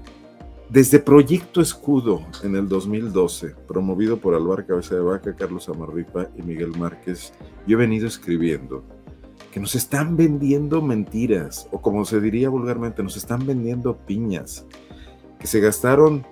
desde 0.69 0.99
Proyecto 0.99 1.61
Escudo 1.61 2.25
en 2.43 2.55
el 2.57 2.67
2012, 2.67 3.55
promovido 3.67 4.17
por 4.17 4.35
Alvar 4.35 4.65
Cabeza 4.65 4.95
de 4.95 5.01
Vaca, 5.01 5.33
Carlos 5.33 5.69
Amarripa 5.69 6.27
y 6.35 6.41
Miguel 6.41 6.77
Márquez, 6.77 7.33
yo 7.65 7.77
he 7.77 7.79
venido 7.79 8.05
escribiendo 8.05 8.83
que 9.51 9.61
nos 9.61 9.75
están 9.75 10.17
vendiendo 10.17 10.81
mentiras, 10.81 11.69
o 11.71 11.81
como 11.81 12.03
se 12.03 12.19
diría 12.19 12.49
vulgarmente, 12.49 13.01
nos 13.01 13.15
están 13.15 13.45
vendiendo 13.45 13.95
piñas, 13.95 14.65
que 15.39 15.47
se 15.47 15.61
gastaron 15.61 16.25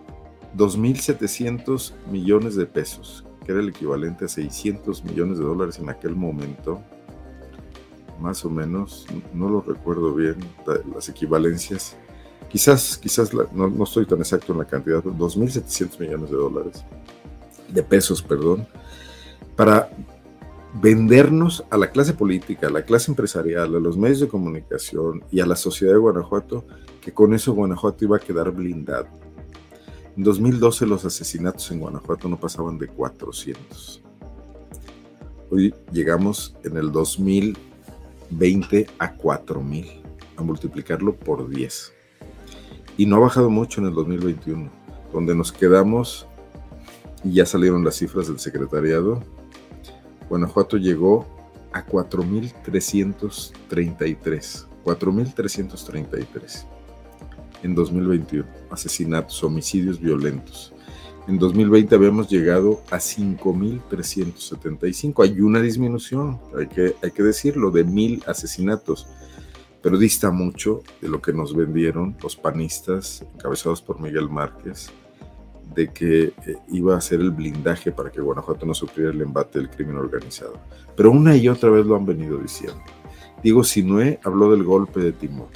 2.700 0.57 1.93
millones 2.11 2.55
de 2.55 2.65
pesos, 2.65 3.25
que 3.45 3.53
era 3.53 3.61
el 3.61 3.69
equivalente 3.69 4.25
a 4.25 4.27
600 4.27 5.05
millones 5.05 5.37
de 5.37 5.45
dólares 5.45 5.79
en 5.79 5.89
aquel 5.89 6.13
momento, 6.13 6.81
más 8.19 8.43
o 8.43 8.49
menos, 8.49 9.07
no 9.33 9.49
lo 9.49 9.61
recuerdo 9.61 10.13
bien, 10.13 10.35
las 10.93 11.07
equivalencias 11.07 11.97
quizás, 12.49 12.97
quizás 12.97 13.31
no, 13.33 13.83
estoy 13.83 14.05
tan 14.05 14.19
exacto 14.19 14.53
en 14.53 14.59
la 14.59 14.65
cantidad, 14.65 15.03
2.700 15.03 15.99
millones 15.99 16.29
de 16.29 16.37
dólares, 16.37 16.83
de 17.69 17.83
pesos, 17.83 18.21
perdón, 18.21 18.67
para 19.55 19.89
vendernos 20.81 21.63
a 21.69 21.77
la 21.77 21.91
clase 21.91 22.13
política, 22.13 22.67
a 22.67 22.71
la 22.71 22.83
clase 22.83 23.11
empresarial, 23.11 23.75
a 23.75 23.79
los 23.79 23.97
medios 23.97 24.19
de 24.19 24.27
comunicación 24.27 25.23
y 25.31 25.39
a 25.39 25.45
la 25.45 25.55
sociedad 25.55 25.93
de 25.93 25.99
Guanajuato, 25.99 26.65
que 27.01 27.13
con 27.13 27.33
eso 27.33 27.53
Guanajuato 27.53 28.03
iba 28.05 28.17
a 28.17 28.19
quedar 28.19 28.51
blindado. 28.51 29.07
En 30.17 30.23
2012 30.23 30.85
los 30.85 31.05
asesinatos 31.05 31.71
en 31.71 31.79
Guanajuato 31.79 32.27
no 32.27 32.39
pasaban 32.39 32.77
de 32.77 32.87
400. 32.87 34.01
Hoy 35.51 35.73
llegamos 35.91 36.55
en 36.63 36.77
el 36.77 36.91
2020 36.91 38.87
a 38.97 39.13
4000, 39.13 40.01
a 40.37 40.41
multiplicarlo 40.41 41.15
por 41.15 41.49
10 41.49 41.94
y 42.97 43.05
no 43.05 43.17
ha 43.17 43.19
bajado 43.19 43.49
mucho 43.49 43.81
en 43.81 43.87
el 43.87 43.93
2021, 43.93 44.69
donde 45.11 45.35
nos 45.35 45.51
quedamos 45.51 46.25
y 47.23 47.33
ya 47.33 47.45
salieron 47.45 47.83
las 47.83 47.95
cifras 47.95 48.27
del 48.27 48.39
secretariado. 48.39 49.21
Guanajuato 50.29 50.77
llegó 50.77 51.27
a 51.73 51.85
4.333, 51.85 54.65
4.333 54.83 56.65
en 57.63 57.75
2021, 57.75 58.45
asesinatos, 58.69 59.43
homicidios 59.43 59.99
violentos. 59.99 60.71
En 61.27 61.39
2020 61.39 61.95
habíamos 61.95 62.29
llegado 62.29 62.83
a 62.91 62.97
5.375. 62.97 65.23
Hay 65.23 65.41
una 65.41 65.59
disminución, 65.59 66.39
hay 66.57 66.67
que, 66.67 66.95
hay 67.01 67.09
que 67.09 67.23
decirlo, 67.23 67.71
de 67.71 67.83
mil 67.83 68.21
asesinatos 68.27 69.07
pero 69.85 69.99
dista 69.99 70.31
mucho 70.31 70.81
de 70.99 71.07
lo 71.07 71.21
que 71.21 71.31
nos 71.31 71.55
vendieron 71.55 72.17
los 72.23 72.35
panistas, 72.35 73.23
encabezados 73.35 73.83
por 73.83 74.01
Miguel 74.01 74.27
Márquez, 74.27 74.89
de 75.75 75.93
que 75.93 76.23
eh, 76.23 76.55
iba 76.69 76.97
a 76.97 77.01
ser 77.01 77.19
el 77.19 77.29
blindaje 77.29 77.91
para 77.91 78.09
que 78.09 78.19
Guanajuato 78.19 78.65
no 78.65 78.73
sufriera 78.73 79.11
el 79.11 79.21
embate 79.21 79.59
del 79.59 79.69
crimen 79.69 79.97
organizado. 79.97 80.55
Pero 80.97 81.11
una 81.11 81.37
y 81.37 81.47
otra 81.49 81.69
vez 81.69 81.85
lo 81.85 81.95
han 81.95 82.03
venido 82.03 82.39
diciendo. 82.39 82.81
Diego 83.43 83.63
Sinué 83.63 84.19
habló 84.23 84.49
del 84.49 84.63
golpe 84.63 85.01
de 85.01 85.11
timón, 85.11 85.49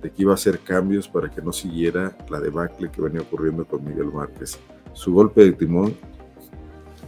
de 0.00 0.12
que 0.12 0.22
iba 0.22 0.30
a 0.30 0.36
hacer 0.36 0.60
cambios 0.60 1.08
para 1.08 1.28
que 1.28 1.42
no 1.42 1.52
siguiera 1.52 2.16
la 2.28 2.38
debacle 2.38 2.88
que 2.92 3.02
venía 3.02 3.22
ocurriendo 3.22 3.64
con 3.64 3.84
Miguel 3.84 4.12
Márquez. 4.12 4.60
Su 4.92 5.12
golpe 5.12 5.44
de 5.44 5.54
timón 5.54 5.96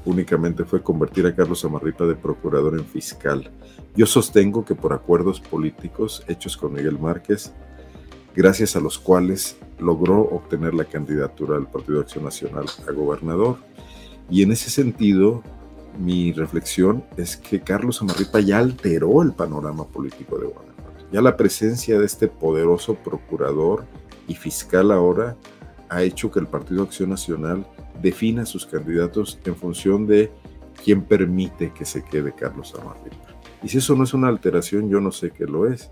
únicamente 0.04 0.64
fue 0.64 0.82
convertir 0.82 1.26
a 1.26 1.34
Carlos 1.34 1.64
Amarripa 1.64 2.04
de 2.04 2.14
procurador 2.14 2.78
en 2.78 2.84
fiscal. 2.84 3.50
Yo 3.94 4.06
sostengo 4.06 4.64
que 4.64 4.74
por 4.74 4.92
acuerdos 4.92 5.40
políticos 5.40 6.24
hechos 6.28 6.56
con 6.56 6.72
Miguel 6.72 6.98
Márquez, 6.98 7.52
gracias 8.34 8.76
a 8.76 8.80
los 8.80 8.98
cuales 8.98 9.56
logró 9.78 10.20
obtener 10.20 10.74
la 10.74 10.84
candidatura 10.84 11.56
del 11.56 11.66
Partido 11.66 12.00
Acción 12.00 12.24
Nacional 12.24 12.66
a 12.88 12.92
gobernador. 12.92 13.58
Y 14.30 14.42
en 14.42 14.52
ese 14.52 14.70
sentido, 14.70 15.42
mi 15.98 16.32
reflexión 16.32 17.04
es 17.16 17.36
que 17.36 17.60
Carlos 17.60 18.00
Amarripa 18.00 18.40
ya 18.40 18.58
alteró 18.58 19.22
el 19.22 19.32
panorama 19.32 19.84
político 19.84 20.38
de 20.38 20.46
Guanajuato. 20.46 21.06
Ya 21.12 21.20
la 21.20 21.36
presencia 21.36 21.98
de 21.98 22.06
este 22.06 22.28
poderoso 22.28 22.94
procurador 22.94 23.84
y 24.26 24.34
fiscal 24.34 24.90
ahora 24.90 25.36
ha 25.90 26.02
hecho 26.02 26.30
que 26.30 26.40
el 26.40 26.46
Partido 26.46 26.84
Acción 26.84 27.10
Nacional 27.10 27.66
defina 28.00 28.46
sus 28.46 28.66
candidatos 28.66 29.38
en 29.44 29.56
función 29.56 30.06
de 30.06 30.30
quién 30.82 31.02
permite 31.02 31.72
que 31.72 31.84
se 31.84 32.02
quede 32.02 32.34
Carlos 32.34 32.74
Amarripa. 32.74 33.32
Y 33.62 33.68
si 33.68 33.78
eso 33.78 33.94
no 33.94 34.04
es 34.04 34.14
una 34.14 34.28
alteración, 34.28 34.88
yo 34.88 35.00
no 35.00 35.12
sé 35.12 35.30
qué 35.30 35.44
lo 35.44 35.66
es. 35.66 35.90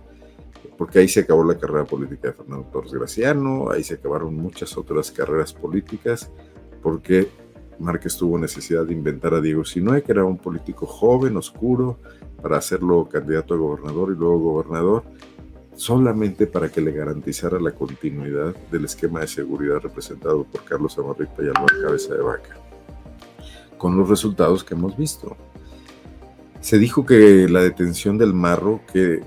Porque 0.76 0.98
ahí 0.98 1.08
se 1.08 1.20
acabó 1.20 1.44
la 1.44 1.58
carrera 1.58 1.84
política 1.84 2.28
de 2.28 2.34
Fernando 2.34 2.66
Torres 2.72 2.92
Graciano, 2.92 3.70
ahí 3.70 3.84
se 3.84 3.94
acabaron 3.94 4.34
muchas 4.34 4.76
otras 4.76 5.10
carreras 5.10 5.52
políticas, 5.52 6.30
porque 6.82 7.28
Márquez 7.78 8.16
tuvo 8.16 8.38
necesidad 8.38 8.84
de 8.84 8.94
inventar 8.94 9.34
a 9.34 9.40
Diego 9.40 9.64
Sinue, 9.64 10.02
que 10.02 10.12
era 10.12 10.24
un 10.24 10.38
político 10.38 10.86
joven, 10.86 11.36
oscuro, 11.36 11.98
para 12.42 12.58
hacerlo 12.58 13.08
candidato 13.08 13.54
a 13.54 13.58
gobernador 13.58 14.12
y 14.12 14.18
luego 14.18 14.38
gobernador, 14.38 15.04
solamente 15.80 16.46
para 16.46 16.70
que 16.70 16.82
le 16.82 16.92
garantizara 16.92 17.58
la 17.58 17.70
continuidad 17.70 18.54
del 18.70 18.84
esquema 18.84 19.20
de 19.20 19.26
seguridad 19.26 19.80
representado 19.80 20.44
por 20.44 20.62
Carlos 20.62 20.98
Amarripa 20.98 21.42
y 21.42 21.46
Álvaro 21.46 21.74
Cabeza 21.82 22.14
de 22.16 22.20
Vaca, 22.20 22.54
con 23.78 23.96
los 23.96 24.06
resultados 24.06 24.62
que 24.62 24.74
hemos 24.74 24.94
visto. 24.94 25.38
Se 26.60 26.78
dijo 26.78 27.06
que 27.06 27.48
la 27.48 27.62
detención 27.62 28.18
del 28.18 28.34
Marro, 28.34 28.82
que 28.92 29.22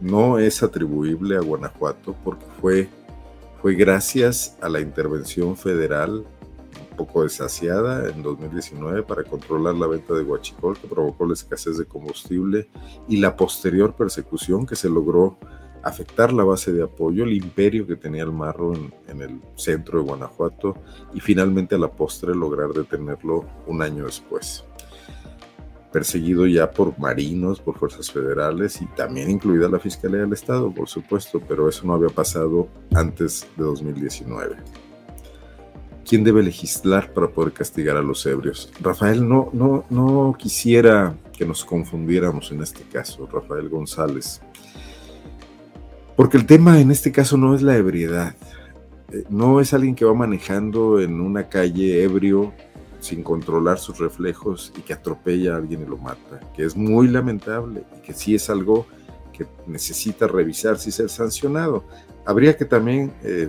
no 0.00 0.38
es 0.38 0.62
atribuible 0.62 1.36
a 1.36 1.40
Guanajuato 1.40 2.16
porque 2.24 2.46
fue, 2.62 2.88
fue 3.60 3.74
gracias 3.74 4.56
a 4.62 4.70
la 4.70 4.80
intervención 4.80 5.54
federal 5.54 6.24
poco 6.96 7.24
desasiada 7.24 8.08
en 8.08 8.22
2019 8.22 9.02
para 9.02 9.24
controlar 9.24 9.74
la 9.74 9.86
venta 9.86 10.14
de 10.14 10.22
guachicol 10.22 10.78
que 10.78 10.88
provocó 10.88 11.26
la 11.26 11.34
escasez 11.34 11.76
de 11.76 11.84
combustible 11.84 12.68
y 13.06 13.18
la 13.18 13.36
posterior 13.36 13.94
persecución 13.94 14.64
que 14.64 14.76
se 14.76 14.88
logró 14.88 15.38
afectar 15.82 16.32
la 16.32 16.44
base 16.44 16.72
de 16.72 16.82
apoyo, 16.82 17.24
el 17.24 17.32
imperio 17.32 17.86
que 17.86 17.96
tenía 17.96 18.22
el 18.22 18.32
marro 18.32 18.72
en, 18.74 19.22
el 19.22 19.40
centro 19.56 19.98
de 19.98 20.04
Guanajuato 20.04 20.76
y 21.14 21.20
finalmente 21.20 21.74
a 21.74 21.78
la 21.78 21.90
postre 21.90 22.34
lograr 22.34 22.70
detenerlo 22.70 23.44
un 23.66 23.82
año 23.82 24.04
después. 24.04 24.64
Perseguido 25.92 26.46
ya 26.46 26.70
por 26.70 26.96
marinos, 26.98 27.60
por 27.60 27.76
fuerzas 27.76 28.10
federales 28.10 28.80
y 28.80 28.86
también 28.86 29.30
incluida 29.30 29.68
la 29.68 29.80
Fiscalía 29.80 30.20
del 30.20 30.32
Estado, 30.32 30.72
por 30.72 30.88
supuesto, 30.88 31.40
pero 31.46 31.68
eso 31.68 31.86
no 31.86 31.94
había 31.94 32.10
pasado 32.10 32.68
antes 32.94 33.46
de 33.56 33.64
2019. 33.64 34.56
¿Quién 36.08 36.24
debe 36.24 36.42
legislar 36.42 37.12
para 37.12 37.28
poder 37.28 37.52
castigar 37.52 37.96
a 37.96 38.02
los 38.02 38.24
ebrios? 38.26 38.72
Rafael, 38.80 39.28
no, 39.28 39.50
no, 39.52 39.84
no 39.90 40.34
quisiera 40.38 41.16
que 41.36 41.44
nos 41.46 41.64
confundiéramos 41.64 42.52
en 42.52 42.62
este 42.62 42.82
caso, 42.82 43.28
Rafael 43.30 43.68
González. 43.68 44.42
Porque 46.20 46.36
el 46.36 46.44
tema 46.44 46.78
en 46.78 46.90
este 46.90 47.12
caso 47.12 47.38
no 47.38 47.54
es 47.54 47.62
la 47.62 47.78
ebriedad. 47.78 48.34
Eh, 49.10 49.24
no 49.30 49.58
es 49.58 49.72
alguien 49.72 49.94
que 49.94 50.04
va 50.04 50.12
manejando 50.12 51.00
en 51.00 51.18
una 51.18 51.48
calle 51.48 52.02
ebrio 52.02 52.52
sin 52.98 53.22
controlar 53.22 53.78
sus 53.78 53.98
reflejos 53.98 54.70
y 54.76 54.82
que 54.82 54.92
atropella 54.92 55.54
a 55.54 55.56
alguien 55.56 55.80
y 55.80 55.86
lo 55.86 55.96
mata, 55.96 56.40
que 56.54 56.66
es 56.66 56.76
muy 56.76 57.08
lamentable 57.08 57.84
y 57.96 58.02
que 58.02 58.12
sí 58.12 58.34
es 58.34 58.50
algo 58.50 58.84
que 59.32 59.46
necesita 59.66 60.26
revisarse 60.26 60.90
y 60.90 60.92
ser 60.92 61.08
sancionado. 61.08 61.86
Habría 62.26 62.54
que 62.54 62.66
también 62.66 63.14
eh, 63.22 63.48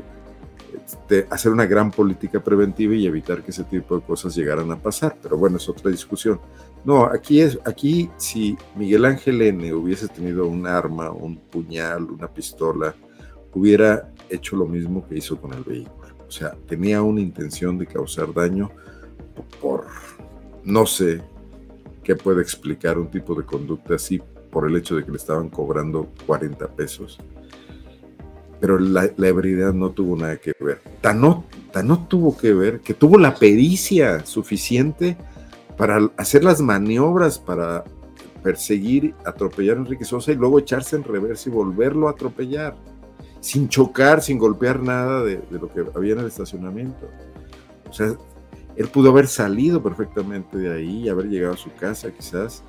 de 1.08 1.27
hacer 1.30 1.51
una 1.51 1.65
gran 1.65 1.91
política 1.91 2.43
preventiva 2.43 2.95
y 2.95 3.06
evitar 3.06 3.43
que 3.43 3.51
ese 3.51 3.63
tipo 3.63 3.97
de 3.97 4.06
cosas 4.06 4.36
llegaran 4.36 4.71
a 4.71 4.77
pasar. 4.77 5.17
Pero 5.21 5.38
bueno, 5.38 5.58
es 5.58 5.67
otra 5.69 5.91
discusión. 5.91 6.39
No, 6.84 7.06
aquí 7.06 7.41
es, 7.41 7.60
aquí 7.65 8.10
si 8.17 8.58
Miguel 8.75 9.06
Ángel 9.06 9.41
N 9.41 9.73
hubiese 9.73 10.08
tenido 10.08 10.47
un 10.47 10.65
arma, 10.65 11.12
un 11.12 11.38
puñal, 11.38 12.04
una 12.04 12.27
pistola, 12.27 12.95
hubiera 13.54 14.12
hecho 14.30 14.56
lo 14.56 14.65
mismo 14.65 15.08
que 15.08 15.17
hizo 15.17 15.39
con 15.39 15.54
el 15.54 15.63
vehículo. 15.63 16.08
O 16.27 16.32
sea, 16.32 16.56
tenía 16.67 17.01
una 17.01 17.21
intención 17.21 17.77
de 17.77 17.86
causar 17.86 18.34
daño 18.34 18.71
por, 19.62 19.88
no 20.63 20.86
sé 20.86 21.21
qué 22.04 22.15
puede 22.15 22.41
explicar 22.41 22.97
un 22.97 23.12
tipo 23.12 23.36
de 23.36 23.43
conducta 23.43 23.95
así 23.95 24.21
por 24.49 24.67
el 24.67 24.75
hecho 24.75 24.95
de 24.95 25.06
que 25.06 25.12
le 25.12 25.17
estaban 25.17 25.49
cobrando 25.49 26.10
40 26.25 26.67
pesos 26.69 27.19
pero 28.62 28.78
la, 28.78 29.06
ebriedad 29.17 29.74
no 29.74 29.89
tuvo 29.89 30.15
nada 30.15 30.38
que 30.38 30.54
ver. 30.60 30.82
Tan 31.02 31.19
no 31.19 31.43
tuvo 32.08 32.38
que 32.38 32.54
ver 32.54 32.80
que 32.82 32.93
tuvo 32.93 33.17
la 33.17 33.34
pericia 33.34 34.24
suficiente 34.24 35.17
para 35.78 36.12
hacer 36.15 36.43
las 36.43 36.62
maniobras 36.62 37.39
para 37.39 37.84
perseguir, 38.43 39.15
atropellar 39.26 39.78
a 39.78 39.80
Enrique 39.80 40.06
Sosa 40.06 40.32
y 40.32 40.36
luego 40.36 40.60
echarse 40.60 40.95
en 40.95 41.04
reversa 41.04 41.50
y 41.50 41.52
volverlo 41.52 42.08
a 42.08 42.12
atropellar, 42.12 42.76
sin 43.39 43.67
chocar, 43.67 44.21
sin 44.21 44.38
golpear 44.38 44.80
nada 44.80 45.24
de, 45.24 45.38
de, 45.38 45.60
lo 45.60 45.67
que 45.67 45.84
había 45.95 46.13
en 46.13 46.19
el 46.19 46.28
estacionamiento. 46.28 47.10
O 47.89 47.93
sea, 47.93 48.13
él 48.76 48.88
pudo 48.89 49.10
haber 49.10 49.28
salido 49.28 49.82
perfectamente 49.82 50.58
de 50.58 50.71
ahí 50.71 51.04
y 51.06 51.10
haber 51.10 51.30
llegado 51.30 51.56
a 51.56 51.58
su 51.58 51.74
casa 51.74 52.12
quizás 52.12 52.63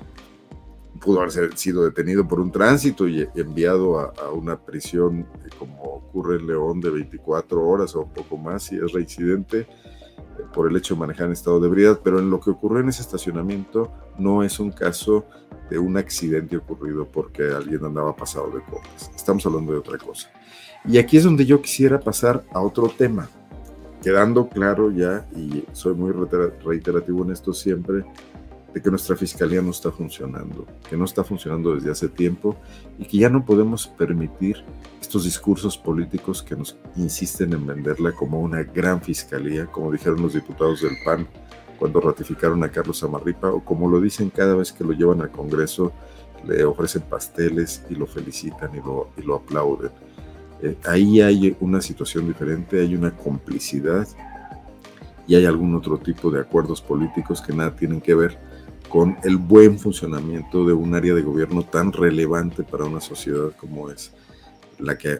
pudo 1.03 1.19
haber 1.19 1.57
sido 1.57 1.83
detenido 1.83 2.25
por 2.25 2.39
un 2.39 2.51
tránsito 2.51 3.07
y 3.07 3.27
enviado 3.35 3.99
a, 3.99 4.31
una 4.31 4.57
prisión 4.57 5.27
eh, 5.43 5.49
como 5.59 5.83
ocurre 5.83 6.37
en 6.37 6.47
León 6.47 6.79
de 6.79 6.89
24 6.89 7.67
horas 7.67 7.95
o 7.95 8.03
un 8.03 8.13
poco 8.13 8.37
más 8.37 8.63
si 8.63 8.77
es 8.77 8.91
reincidente 8.91 9.59
eh, 9.59 9.67
por 10.53 10.69
el 10.69 10.77
hecho 10.77 10.93
de 10.93 11.01
manejar 11.01 11.27
en 11.27 11.33
estado 11.33 11.59
de 11.59 11.67
ebriedad, 11.67 11.99
pero 12.01 12.19
en 12.19 12.29
lo 12.29 12.39
que 12.39 12.51
ocurrió 12.51 12.79
en 12.79 12.89
ese 12.89 13.01
estacionamiento 13.01 13.91
no 14.17 14.43
es 14.43 14.59
un 14.59 14.71
caso 14.71 15.25
de 15.69 15.77
un 15.77 15.97
accidente 15.97 16.55
ocurrido 16.55 17.05
porque 17.05 17.43
alguien 17.43 17.83
andaba 17.83 18.15
pasado 18.15 18.49
de 18.51 18.61
copas. 18.61 19.11
Estamos 19.13 19.45
hablando 19.45 19.73
de 19.73 19.79
otra 19.79 19.97
cosa. 19.97 20.29
Y 20.85 20.97
aquí 20.97 21.17
es 21.17 21.23
donde 21.23 21.45
yo 21.45 21.61
quisiera 21.61 21.99
pasar 21.99 22.43
a 22.53 22.61
otro 22.61 22.87
tema, 22.87 23.29
quedando 24.01 24.47
claro 24.47 24.91
ya, 24.91 25.25
y 25.35 25.65
soy 25.73 25.95
muy 25.95 26.11
reiterativo 26.11 27.23
en 27.23 27.31
esto 27.31 27.53
siempre, 27.53 28.05
de 28.73 28.81
que 28.81 28.89
nuestra 28.89 29.15
fiscalía 29.15 29.61
no 29.61 29.71
está 29.71 29.91
funcionando, 29.91 30.65
que 30.89 30.97
no 30.97 31.05
está 31.05 31.23
funcionando 31.23 31.75
desde 31.75 31.91
hace 31.91 32.09
tiempo 32.09 32.55
y 32.97 33.05
que 33.05 33.17
ya 33.17 33.29
no 33.29 33.45
podemos 33.45 33.87
permitir 33.87 34.63
estos 34.99 35.25
discursos 35.25 35.77
políticos 35.77 36.41
que 36.41 36.55
nos 36.55 36.75
insisten 36.95 37.53
en 37.53 37.67
venderla 37.67 38.13
como 38.13 38.39
una 38.39 38.63
gran 38.63 39.01
fiscalía, 39.01 39.67
como 39.67 39.91
dijeron 39.91 40.21
los 40.21 40.33
diputados 40.33 40.81
del 40.81 40.97
PAN 41.05 41.27
cuando 41.77 41.99
ratificaron 41.99 42.63
a 42.63 42.69
Carlos 42.69 43.03
Amarripa, 43.03 43.49
o 43.49 43.63
como 43.63 43.89
lo 43.89 43.99
dicen 43.99 44.29
cada 44.29 44.55
vez 44.55 44.71
que 44.71 44.83
lo 44.83 44.93
llevan 44.93 45.21
al 45.21 45.31
Congreso, 45.31 45.91
le 46.47 46.63
ofrecen 46.63 47.01
pasteles 47.03 47.83
y 47.89 47.95
lo 47.95 48.05
felicitan 48.05 48.71
y 48.73 48.77
lo, 48.77 49.09
y 49.17 49.21
lo 49.21 49.35
aplauden. 49.35 49.91
Eh, 50.61 50.77
ahí 50.85 51.21
hay 51.21 51.55
una 51.59 51.81
situación 51.81 52.27
diferente, 52.27 52.79
hay 52.79 52.95
una 52.95 53.11
complicidad 53.11 54.07
y 55.27 55.35
hay 55.35 55.45
algún 55.45 55.75
otro 55.75 55.97
tipo 55.97 56.31
de 56.31 56.39
acuerdos 56.39 56.81
políticos 56.81 57.41
que 57.41 57.53
nada 57.53 57.75
tienen 57.75 58.01
que 58.01 58.15
ver 58.15 58.52
con 58.93 59.17
el 59.23 59.37
buen 59.37 59.79
funcionamiento 59.79 60.67
de 60.67 60.73
un 60.73 60.93
área 60.93 61.15
de 61.15 61.23
gobierno 61.23 61.63
tan 61.63 61.91
relevante 61.91 62.61
para 62.61 62.85
una 62.85 63.01
sociedad 63.01 63.51
como 63.59 63.89
es 63.89 64.11
la 64.77 64.95
que, 64.99 65.19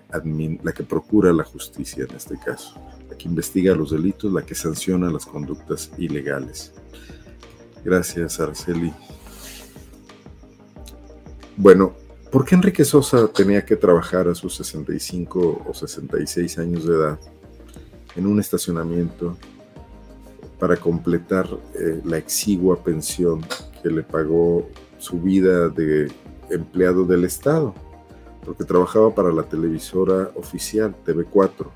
la 0.62 0.72
que 0.74 0.84
procura 0.84 1.34
la 1.34 1.44
justicia 1.44 2.06
en 2.08 2.16
este 2.16 2.38
caso, 2.38 2.80
la 3.10 3.18
que 3.18 3.28
investiga 3.28 3.74
los 3.74 3.90
delitos, 3.90 4.32
la 4.32 4.46
que 4.46 4.54
sanciona 4.54 5.10
las 5.10 5.26
conductas 5.26 5.92
ilegales. 5.98 6.72
Gracias, 7.84 8.40
Araceli. 8.40 8.94
Bueno, 11.58 11.96
¿por 12.32 12.46
qué 12.46 12.54
Enrique 12.54 12.86
Sosa 12.86 13.28
tenía 13.28 13.66
que 13.66 13.76
trabajar 13.76 14.28
a 14.28 14.36
sus 14.36 14.56
65 14.56 15.64
o 15.68 15.74
66 15.74 16.60
años 16.60 16.86
de 16.86 16.94
edad 16.94 17.20
en 18.16 18.28
un 18.28 18.40
estacionamiento 18.40 19.36
para 20.64 20.78
completar 20.78 21.46
eh, 21.78 22.00
la 22.06 22.18
exigua 22.18 22.82
pensión 22.82 23.42
que 23.82 23.90
le 23.90 24.02
pagó 24.02 24.66
su 24.98 25.20
vida 25.20 25.68
de 25.68 26.10
empleado 26.50 27.04
del 27.04 27.26
Estado, 27.26 27.76
porque 28.46 28.64
trabajaba 28.64 29.14
para 29.14 29.34
la 29.34 29.44
televisora 29.44 30.32
oficial 30.36 30.96
TV4, 31.06 31.68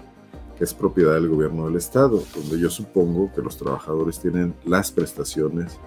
que 0.58 0.63
es 0.63 0.73
propiedad 0.73 1.15
del 1.15 1.28
gobierno 1.28 1.65
del 1.65 1.76
Estado, 1.76 2.23
donde 2.34 2.62
yo 2.62 2.69
supongo 2.69 3.30
que 3.36 3.41
los 3.41 3.58
trabajadores 3.58 4.21
tienen 4.21 4.56
las 4.63 4.89
prestaciones 4.89 5.78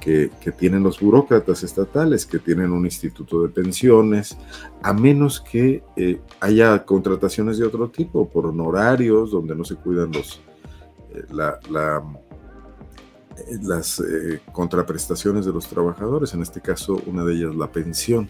que, 0.00 0.32
que, 0.40 0.50
tienen 0.50 0.82
los 0.82 0.98
burócratas 0.98 1.62
estatales, 1.62 2.26
que 2.26 2.40
tienen 2.40 2.72
un 2.72 2.84
instituto 2.84 3.44
de 3.44 3.48
pensiones, 3.48 4.36
a 4.82 4.92
menos 4.92 5.40
que 5.40 5.84
eh, 5.94 6.20
haya 6.40 6.84
contrataciones 6.84 7.58
de 7.58 7.66
otro 7.66 7.90
tipo, 7.90 8.28
por 8.28 8.46
honorarios, 8.46 9.30
donde 9.30 9.54
no 9.54 9.64
se 9.64 9.76
cuidan 9.76 10.10
los, 10.10 10.40
eh, 11.14 11.24
la, 11.30 11.58
las 13.62 14.00
eh, 14.00 14.40
contraprestaciones 14.52 15.46
de 15.46 15.52
los 15.52 15.66
trabajadores, 15.68 16.34
en 16.34 16.42
este 16.42 16.60
caso 16.60 17.00
una 17.06 17.24
de 17.24 17.34
ellas 17.34 17.54
la 17.54 17.70
pensión. 17.70 18.28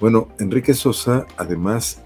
Bueno, 0.00 0.28
Enrique 0.38 0.74
Sosa 0.74 1.26
además 1.36 2.02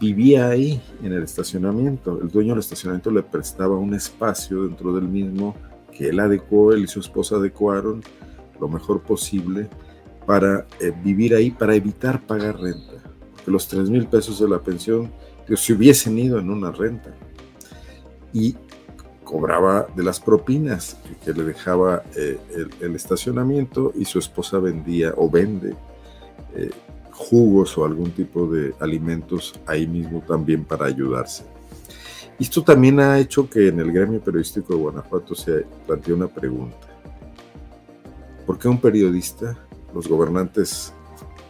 vivía 0.00 0.48
ahí 0.48 0.80
en 1.02 1.12
el 1.12 1.22
estacionamiento. 1.22 2.20
El 2.20 2.28
dueño 2.28 2.50
del 2.50 2.60
estacionamiento 2.60 3.10
le 3.10 3.22
prestaba 3.22 3.76
un 3.76 3.94
espacio 3.94 4.64
dentro 4.64 4.94
del 4.94 5.08
mismo 5.08 5.54
que 5.90 6.08
él 6.08 6.20
adecuó, 6.20 6.72
él 6.72 6.84
y 6.84 6.86
su 6.86 7.00
esposa 7.00 7.36
adecuaron 7.36 8.02
lo 8.60 8.68
mejor 8.68 9.02
posible 9.02 9.68
para 10.26 10.66
eh, 10.80 10.92
vivir 11.02 11.34
ahí, 11.34 11.50
para 11.50 11.74
evitar 11.74 12.20
pagar 12.24 12.58
renta. 12.60 12.92
Que 13.44 13.50
los 13.50 13.66
3 13.66 13.90
mil 13.90 14.06
pesos 14.06 14.38
de 14.38 14.48
la 14.48 14.60
pensión 14.60 15.10
se 15.56 15.72
hubiesen 15.72 16.18
ido 16.18 16.38
en 16.38 16.48
una 16.48 16.70
renta. 16.70 17.12
Y 18.32 18.56
cobraba 19.32 19.86
de 19.96 20.02
las 20.02 20.20
propinas 20.20 20.98
que, 21.24 21.32
le 21.32 21.42
dejaba 21.42 22.02
eh, 22.14 22.38
el, 22.82 22.94
estacionamiento 22.94 23.92
y 23.96 24.04
su 24.04 24.18
esposa 24.18 24.58
vendía 24.58 25.14
o 25.16 25.30
vende 25.30 25.74
eh, 26.54 26.70
jugos 27.10 27.78
o 27.78 27.86
algún 27.86 28.10
tipo 28.10 28.46
de 28.46 28.74
alimentos 28.78 29.54
ahí 29.66 29.86
mismo 29.86 30.22
también 30.28 30.64
para 30.64 30.84
ayudarse. 30.84 31.44
Esto 32.38 32.62
también 32.62 33.00
ha 33.00 33.18
hecho 33.18 33.48
que 33.48 33.68
en 33.68 33.80
el 33.80 33.90
gremio 33.90 34.20
periodístico 34.20 34.74
de 34.74 34.80
Guanajuato 34.80 35.34
se 35.34 35.64
plantee 35.86 36.12
una 36.12 36.28
pregunta. 36.28 36.88
¿Por 38.44 38.58
qué 38.58 38.68
un 38.68 38.80
periodista, 38.80 39.56
los 39.94 40.08
gobernantes 40.08 40.92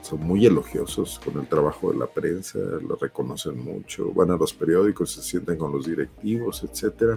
son 0.03 0.21
muy 0.21 0.47
elogiosos 0.47 1.19
con 1.25 1.41
el 1.41 1.49
trabajo 1.49 1.91
de 1.91 1.99
la 1.99 2.07
prensa, 2.07 2.59
lo 2.59 2.95
reconocen 2.95 3.59
mucho, 3.59 4.13
van 4.13 4.31
a 4.31 4.37
los 4.37 4.53
periódicos, 4.53 5.11
se 5.11 5.23
sienten 5.23 5.57
con 5.57 5.73
los 5.73 5.87
directivos, 5.87 6.63
etcétera? 6.63 7.17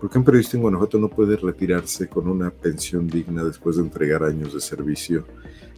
¿Por 0.00 0.10
qué 0.10 0.18
un 0.18 0.24
periodista 0.24 0.56
en 0.56 0.62
Guanajuato 0.62 0.98
no 0.98 1.08
puede 1.08 1.36
retirarse 1.36 2.08
con 2.08 2.28
una 2.28 2.50
pensión 2.50 3.06
digna 3.06 3.42
después 3.44 3.76
de 3.76 3.82
entregar 3.82 4.22
años 4.24 4.52
de 4.52 4.60
servicio? 4.60 5.24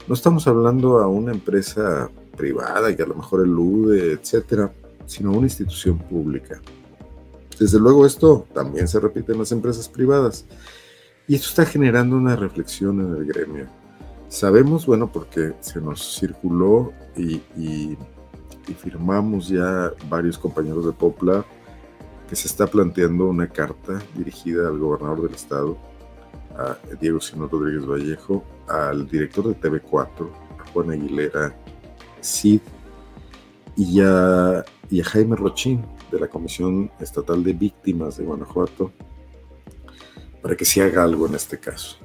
No 0.08 0.14
estamos 0.14 0.46
hablando 0.48 0.98
a 0.98 1.06
una 1.06 1.32
empresa 1.32 2.10
privada 2.36 2.94
que 2.96 3.02
a 3.02 3.06
lo 3.06 3.14
mejor 3.14 3.42
elude, 3.42 4.12
etcétera, 4.12 4.72
sino 5.06 5.30
a 5.30 5.36
una 5.36 5.46
institución 5.46 5.98
pública. 5.98 6.60
Desde 7.58 7.78
luego 7.78 8.06
esto 8.06 8.46
también 8.52 8.88
se 8.88 9.00
repite 9.00 9.32
en 9.32 9.38
las 9.38 9.52
empresas 9.52 9.88
privadas. 9.88 10.44
Y 11.26 11.34
esto 11.34 11.48
está 11.48 11.66
generando 11.66 12.16
una 12.16 12.36
reflexión 12.36 13.00
en 13.00 13.16
el 13.16 13.24
gremio. 13.24 13.66
Sabemos, 14.28 14.86
bueno, 14.86 15.10
porque 15.12 15.54
se 15.60 15.80
nos 15.80 16.18
circuló 16.18 16.92
y, 17.16 17.96
firmamos 18.82 19.48
ya 19.48 19.90
varios 20.10 20.36
compañeros 20.36 20.84
de 20.84 20.92
Popla 20.92 21.44
que 22.28 22.36
se 22.36 22.46
está 22.46 22.66
planteando 22.66 23.26
una 23.26 23.48
carta 23.48 24.02
dirigida 24.14 24.68
al 24.68 24.78
gobernador 24.78 25.22
del 25.22 25.34
estado, 25.34 25.78
a 26.56 26.76
Diego 27.00 27.20
Sino 27.20 27.48
Rodríguez 27.48 27.86
Vallejo, 27.86 28.44
al 28.68 29.08
director 29.08 29.48
de 29.48 29.58
TV4, 29.58 30.30
a 30.58 30.70
Juan 30.70 30.90
Aguilera 30.90 31.54
Cid, 32.20 32.60
y 33.76 34.00
a, 34.02 34.64
Jaime 35.04 35.36
Rochín, 35.36 35.84
de 36.10 36.20
la 36.20 36.28
Comisión 36.28 36.90
Estatal 37.00 37.44
de 37.44 37.52
Víctimas 37.52 38.16
de 38.16 38.24
Guanajuato 38.24 38.90
para 40.42 40.56
que 40.56 40.64
se 40.64 40.82
haga 40.82 41.04
algo 41.04 41.26
en 41.26 41.34
este 41.34 41.58
caso, 41.58 41.98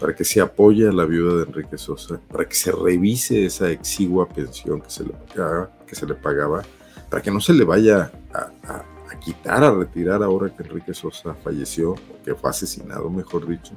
para 0.00 0.14
que 0.14 0.24
se 0.24 0.40
apoye 0.40 0.88
a 0.88 0.92
la 0.92 1.04
viuda 1.04 1.36
de 1.36 1.44
Enrique 1.44 1.78
Sosa, 1.78 2.20
para 2.30 2.46
que 2.46 2.56
se 2.56 2.72
revise 2.72 3.46
esa 3.46 3.70
exigua 3.70 4.28
pensión 4.28 4.80
que 4.80 4.90
se 4.90 5.04
le 5.04 6.14
pagaba, 6.14 6.62
para 7.08 7.22
que 7.22 7.30
no 7.30 7.40
se 7.40 7.54
le 7.54 7.64
vaya 7.64 8.10
a 8.34 8.97
quitar, 9.18 9.64
a 9.64 9.72
retirar 9.72 10.22
ahora 10.22 10.54
que 10.54 10.62
Enrique 10.62 10.94
Sosa 10.94 11.34
falleció, 11.34 11.94
que 12.24 12.34
fue 12.34 12.50
asesinado, 12.50 13.08
mejor 13.10 13.46
dicho. 13.46 13.74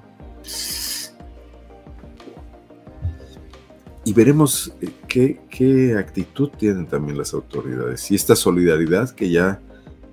y 4.04 4.14
veremos 4.14 4.74
eh, 4.82 5.38
qué, 5.50 5.96
actitud 5.98 6.50
tienen 6.58 6.88
también 6.88 7.18
las 7.18 7.34
autoridades. 7.34 8.10
Y 8.12 8.16
esta 8.16 8.36
solidaridad 8.36 9.12
que 9.12 9.30
ya 9.30 9.62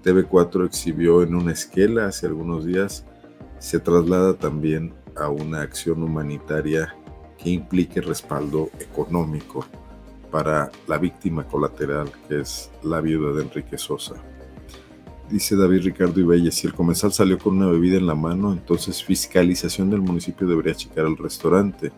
TV4 0.04 0.66
exhibió 0.66 1.22
en 1.22 1.35
una 1.35 1.52
esquela 1.52 2.07
hace 2.07 2.26
algunos 2.26 2.64
días 2.64 3.04
se 3.59 3.81
traslada 3.81 4.35
también 4.35 4.94
a 5.16 5.28
una 5.28 5.62
acción 5.62 6.02
humanitaria 6.02 6.94
que 7.37 7.50
implique 7.50 8.00
respaldo 8.00 8.70
económico 8.78 9.66
para 10.31 10.70
la 10.87 10.98
víctima 10.98 11.44
colateral 11.44 12.11
que 12.28 12.40
es 12.40 12.70
la 12.83 13.00
viuda 13.00 13.35
de 13.35 13.42
Enrique 13.42 13.78
Sosa. 13.78 14.14
Dice 15.30 15.56
David 15.56 15.82
Ricardo 15.82 16.20
Ibella, 16.20 16.50
si 16.50 16.66
el 16.66 16.74
comensal 16.74 17.12
salió 17.12 17.38
con 17.38 17.56
una 17.56 17.66
bebida 17.66 17.98
en 17.98 18.06
la 18.06 18.14
mano, 18.14 18.52
entonces 18.52 19.04
fiscalización 19.04 19.90
del 19.90 20.00
municipio 20.00 20.46
debería 20.46 20.74
checar 20.74 21.04
al 21.04 21.16
restaurante 21.16 21.92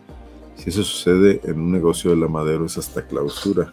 si 0.61 0.69
eso 0.69 0.85
sucede 0.85 1.41
en 1.45 1.59
un 1.59 1.73
negocio 1.73 2.11
de 2.11 2.17
la 2.17 2.29
madera 2.29 2.65
es 2.67 2.77
hasta 2.77 3.07
clausura. 3.07 3.73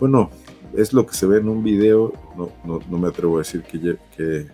Bueno, 0.00 0.30
es 0.74 0.94
lo 0.94 1.04
que 1.04 1.14
se 1.14 1.26
ve 1.26 1.38
en 1.38 1.48
un 1.48 1.62
video, 1.62 2.12
no, 2.36 2.50
no, 2.64 2.98
me 2.98 3.08
atrevo 3.08 3.36
a 3.36 3.40
decir 3.40 3.62
que, 3.62 3.98
que, 4.16 4.46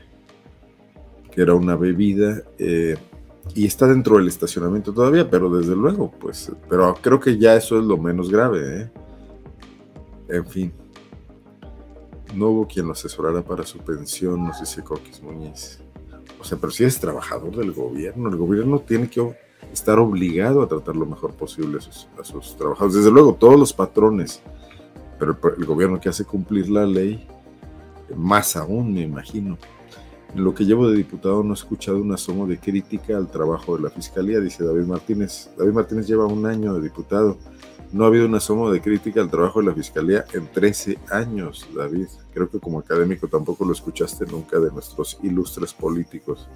era 1.41 1.55
una 1.55 1.77
bebida 1.77 2.43
eh, 2.59 2.97
y 3.55 3.65
está 3.65 3.87
dentro 3.87 4.17
del 4.17 4.27
estacionamiento 4.27 4.93
todavía, 4.93 5.31
pero 5.31 5.49
desde 5.49 5.77
luego, 5.77 6.11
pues, 6.11 6.51
pero 6.69 6.93
creo 7.01 7.21
que 7.21 7.39
ya 7.39 7.55
eso 7.55 7.79
es 7.79 7.85
lo 7.85 7.97
menos 7.97 8.29
grave. 8.29 8.83
¿eh? 8.83 8.91
En 10.31 10.47
fin, 10.49 10.73
no 12.39 12.49
hubo 12.49 12.67
quien 12.67 12.87
lo 12.87 12.93
asesorara 12.93 13.43
para 13.43 13.67
su 13.67 13.79
pensión, 13.79 14.45
nos 14.45 14.61
dice 14.61 14.83
Coquis 14.83 15.23
Muñiz. 15.23 15.81
O 16.41 16.45
sea, 16.45 16.57
pero 16.59 16.71
si 16.71 16.85
es 16.85 17.01
trabajador 17.01 17.57
del 17.57 17.73
gobierno, 17.73 18.29
el 18.29 18.37
gobierno 18.37 18.79
tiene 18.81 19.11
que 19.11 19.37
estar 19.73 19.99
obligado 19.99 20.63
a 20.63 20.69
tratar 20.69 20.97
lo 20.97 21.07
mejor 21.07 21.35
posible 21.35 21.79
a 21.79 22.25
sus, 22.25 22.57
trabajadores. 22.57 22.95
Desde 22.95 23.11
luego, 23.11 23.35
todos 23.35 23.59
los 23.59 23.73
patrones, 23.73 24.41
pero 25.19 25.37
el, 25.57 25.65
gobierno 25.65 26.01
que 26.01 26.09
hace 26.09 26.25
cumplir 26.25 26.71
la 26.71 26.87
ley, 26.87 27.27
más 28.15 28.57
aún, 28.57 28.95
me 28.95 29.03
imagino. 29.03 29.59
En 30.35 30.45
lo 30.45 30.55
que 30.55 30.65
llevo 30.65 30.89
de 30.89 30.97
diputado 30.97 31.43
no 31.43 31.53
he 31.53 31.55
escuchado 31.55 31.99
un 31.99 32.13
asomo 32.13 32.47
de 32.47 32.59
crítica 32.59 33.17
al 33.17 33.31
trabajo 33.31 33.77
de 33.77 33.85
la 33.85 33.91
Fiscalía, 33.91 34.41
dice 34.41 34.63
David 34.63 34.85
Martínez. 34.85 35.51
David 35.57 35.73
Martínez 35.73 36.07
lleva 36.07 36.27
un 36.27 36.47
año 36.47 36.75
de 36.75 36.83
diputado. 36.83 37.39
No 37.93 38.05
ha 38.05 38.09
habido 38.09 38.27
un 38.27 38.35
asomo 38.35 38.71
de 38.71 38.83
crítica 38.83 39.21
al 39.21 39.31
trabajo 39.31 39.61
de 39.61 39.67
la 39.67 39.75
Fiscalía 39.75 40.25
en 40.35 40.47
13 40.47 40.99
años, 41.11 41.67
David. 41.75 42.09
Creo 42.35 42.51
que 42.51 42.61
como 42.61 42.79
académico 42.79 43.29
tampoco 43.29 43.65
lo 43.65 43.73
escuchaste 43.73 44.27
nunca 44.27 44.59
de 44.59 44.71
nuestros 44.71 45.19
ilustres 45.23 45.73
políticos. 45.73 46.49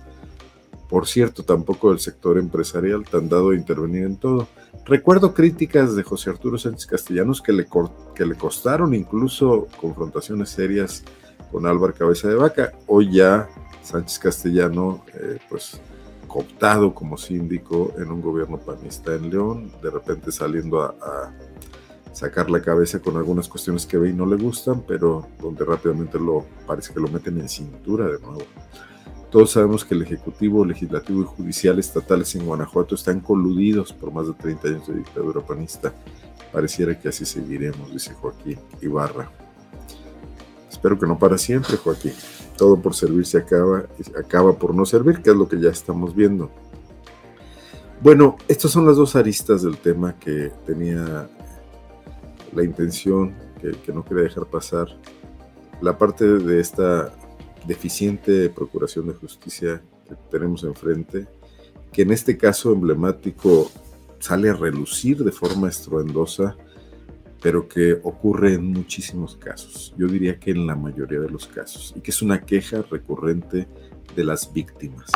Por 0.91 1.07
cierto, 1.07 1.43
tampoco 1.43 1.91
el 1.91 2.01
sector 2.01 2.37
empresarial 2.37 3.05
tan 3.05 3.31
dado 3.31 3.51
a 3.51 3.55
intervenir 3.55 4.05
en 4.05 4.17
todo. 4.17 4.47
Recuerdo 4.85 5.33
críticas 5.33 5.97
de 5.97 6.03
José 6.03 6.29
Arturo 6.29 6.59
Sánchez 6.59 6.85
Castellanos 6.85 7.41
que 7.41 7.53
le, 7.53 7.67
que 8.15 8.27
le 8.27 8.35
costaron 8.35 8.95
incluso 8.95 9.69
confrontaciones 9.81 10.51
serias 10.51 11.03
con 11.51 11.67
Álvaro 11.67 11.95
Cabeza 11.95 12.29
de 12.29 12.35
Vaca. 12.35 12.73
Hoy 12.87 13.11
ya 13.11 13.49
Sánchez 13.83 14.19
Castellano, 14.19 15.03
eh, 15.15 15.39
pues 15.49 15.81
cooptado 16.33 16.95
como 16.95 17.19
síndico 17.19 17.93
en 17.99 18.11
un 18.11 18.23
gobierno 18.23 18.57
panista 18.57 19.15
en 19.15 19.29
León, 19.29 19.71
de 19.83 19.91
repente 19.91 20.33
saliendo 20.33 20.81
a, 20.81 21.31
sacar 22.13 22.51
la 22.51 22.61
cabeza 22.61 23.01
con 23.01 23.17
algunas 23.17 23.49
cuestiones 23.49 23.87
que 23.87 23.97
ve 23.97 24.11
y 24.11 24.13
no 24.13 24.27
le 24.27 24.37
gustan, 24.37 24.83
pero 24.87 25.29
donde 25.41 25.65
rápidamente 25.65 26.19
lo 26.19 26.45
parece 26.67 26.93
que 26.93 27.01
lo 27.01 27.09
meten 27.09 27.41
en 27.41 27.49
cintura 27.49 28.07
de 28.07 28.21
nuevo. 28.21 28.43
Todos 29.31 29.53
sabemos 29.53 29.83
que 29.83 29.95
el 29.95 30.03
Ejecutivo, 30.03 30.63
Legislativo 30.65 31.23
y 31.23 31.25
Judicial 31.25 31.79
estatales 31.79 32.35
en 32.35 32.45
Guanajuato 32.45 32.95
están 32.95 33.21
coludidos 33.21 33.95
por 33.95 34.13
más 34.13 34.27
de 34.27 34.35
30 34.35 34.69
años 34.69 34.87
de 34.89 34.95
dictadura 34.97 35.41
panista. 35.41 35.95
Pareciera 36.53 36.99
que 36.99 37.09
así 37.09 37.25
seguiremos, 37.25 37.91
dice 37.91 38.13
Joaquín 38.13 38.59
Ibarra. 38.83 39.31
Espero 40.83 40.99
que 40.99 41.07
no 41.07 41.17
para 41.17 41.39
siempre, 41.39 41.77
Joaquín. 41.77 42.13
Todo 42.57 42.77
por 42.77 42.97
servir 42.97 43.25
se 43.25 43.39
acaba, 43.39 43.85
acaba 44.19 44.59
por 44.59 44.75
no 44.75 44.85
servir, 44.85 45.23
que 45.23 45.31
es 45.31 45.37
lo 45.37 45.49
que 45.49 45.61
ya 45.61 45.71
estamos 45.71 46.13
viendo. 46.13 46.51
Bueno, 48.01 48.37
estas 48.49 48.73
son 48.73 48.85
las 48.85 48.97
dos 48.97 49.15
aristas 49.15 49.63
del 49.63 49.79
tema 49.79 50.19
que 50.19 50.51
tenía 50.67 51.31
la 52.53 52.65
intención, 52.65 53.33
que, 53.61 53.71
que 53.71 53.93
no 53.93 54.05
quería 54.05 54.25
dejar 54.25 54.47
pasar. 54.47 54.89
La 55.81 55.97
parte 55.97 56.25
de 56.27 56.59
esta 56.59 57.15
deficiente 57.65 58.51
procuración 58.51 59.07
de 59.07 59.15
justicia 59.15 59.81
que 60.09 60.17
tenemos 60.33 60.65
enfrente, 60.65 61.29
que 61.93 62.03
en 62.03 62.11
este 62.11 62.37
caso 62.37 62.73
emblemático 62.73 63.71
sale 64.19 64.51
a 64.51 64.55
relucir 64.55 65.23
de 65.23 65.31
forma 65.31 65.69
estruendosa, 65.69 66.57
pero 67.43 67.69
que 67.69 67.95
ocurre 68.03 68.55
en 68.55 68.73
muchísimos 68.73 69.37
casos, 69.37 69.93
yo 69.99 70.07
diría 70.07 70.39
que 70.39 70.53
en 70.53 70.67
la 70.67 70.77
mayoría 70.77 71.21
de 71.21 71.29
los 71.29 71.47
casos, 71.47 71.93
y 71.97 72.01
que 72.01 72.13
es 72.13 72.23
una 72.23 72.41
queja 72.41 72.83
recurrente 72.83 73.67
de 74.15 74.25
las 74.25 74.53
víctimas 74.53 75.11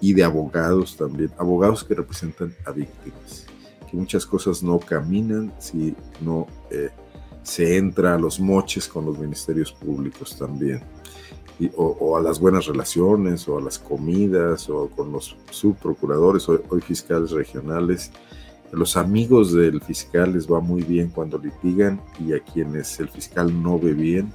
y 0.00 0.12
de 0.12 0.24
abogados 0.24 0.96
también, 0.96 1.30
abogados 1.38 1.84
que 1.84 1.94
representan 1.94 2.54
a 2.66 2.72
víctimas, 2.72 3.46
que 3.90 3.96
muchas 3.96 4.26
cosas 4.26 4.62
no 4.62 4.78
caminan 4.78 5.52
si 5.58 5.94
no 6.20 6.46
eh, 6.70 6.90
se 7.42 7.78
entra 7.78 8.14
a 8.14 8.18
los 8.18 8.38
moches 8.38 8.86
con 8.86 9.06
los 9.06 9.18
ministerios 9.18 9.72
públicos 9.72 10.36
también 10.36 10.82
o, 11.76 12.16
a 12.16 12.20
las 12.20 12.38
buenas 12.38 12.66
relaciones, 12.66 13.48
o 13.48 13.58
a 13.58 13.60
las 13.60 13.78
comidas, 13.78 14.68
o 14.70 14.88
con 14.88 15.12
los 15.12 15.36
subprocuradores, 15.50 16.48
hoy, 16.48 16.60
hoy 16.68 16.80
fiscales 16.80 17.32
regionales. 17.32 18.12
Los 18.72 18.96
amigos 18.96 19.52
del 19.52 19.80
fiscal 19.80 20.32
les 20.32 20.50
va 20.50 20.60
muy 20.60 20.82
bien 20.82 21.08
cuando 21.08 21.38
litigan 21.38 22.00
y 22.18 22.34
a 22.34 22.40
quienes 22.40 23.00
el 23.00 23.08
fiscal 23.08 23.62
no 23.62 23.78
ve 23.78 23.92
bien, 23.94 24.32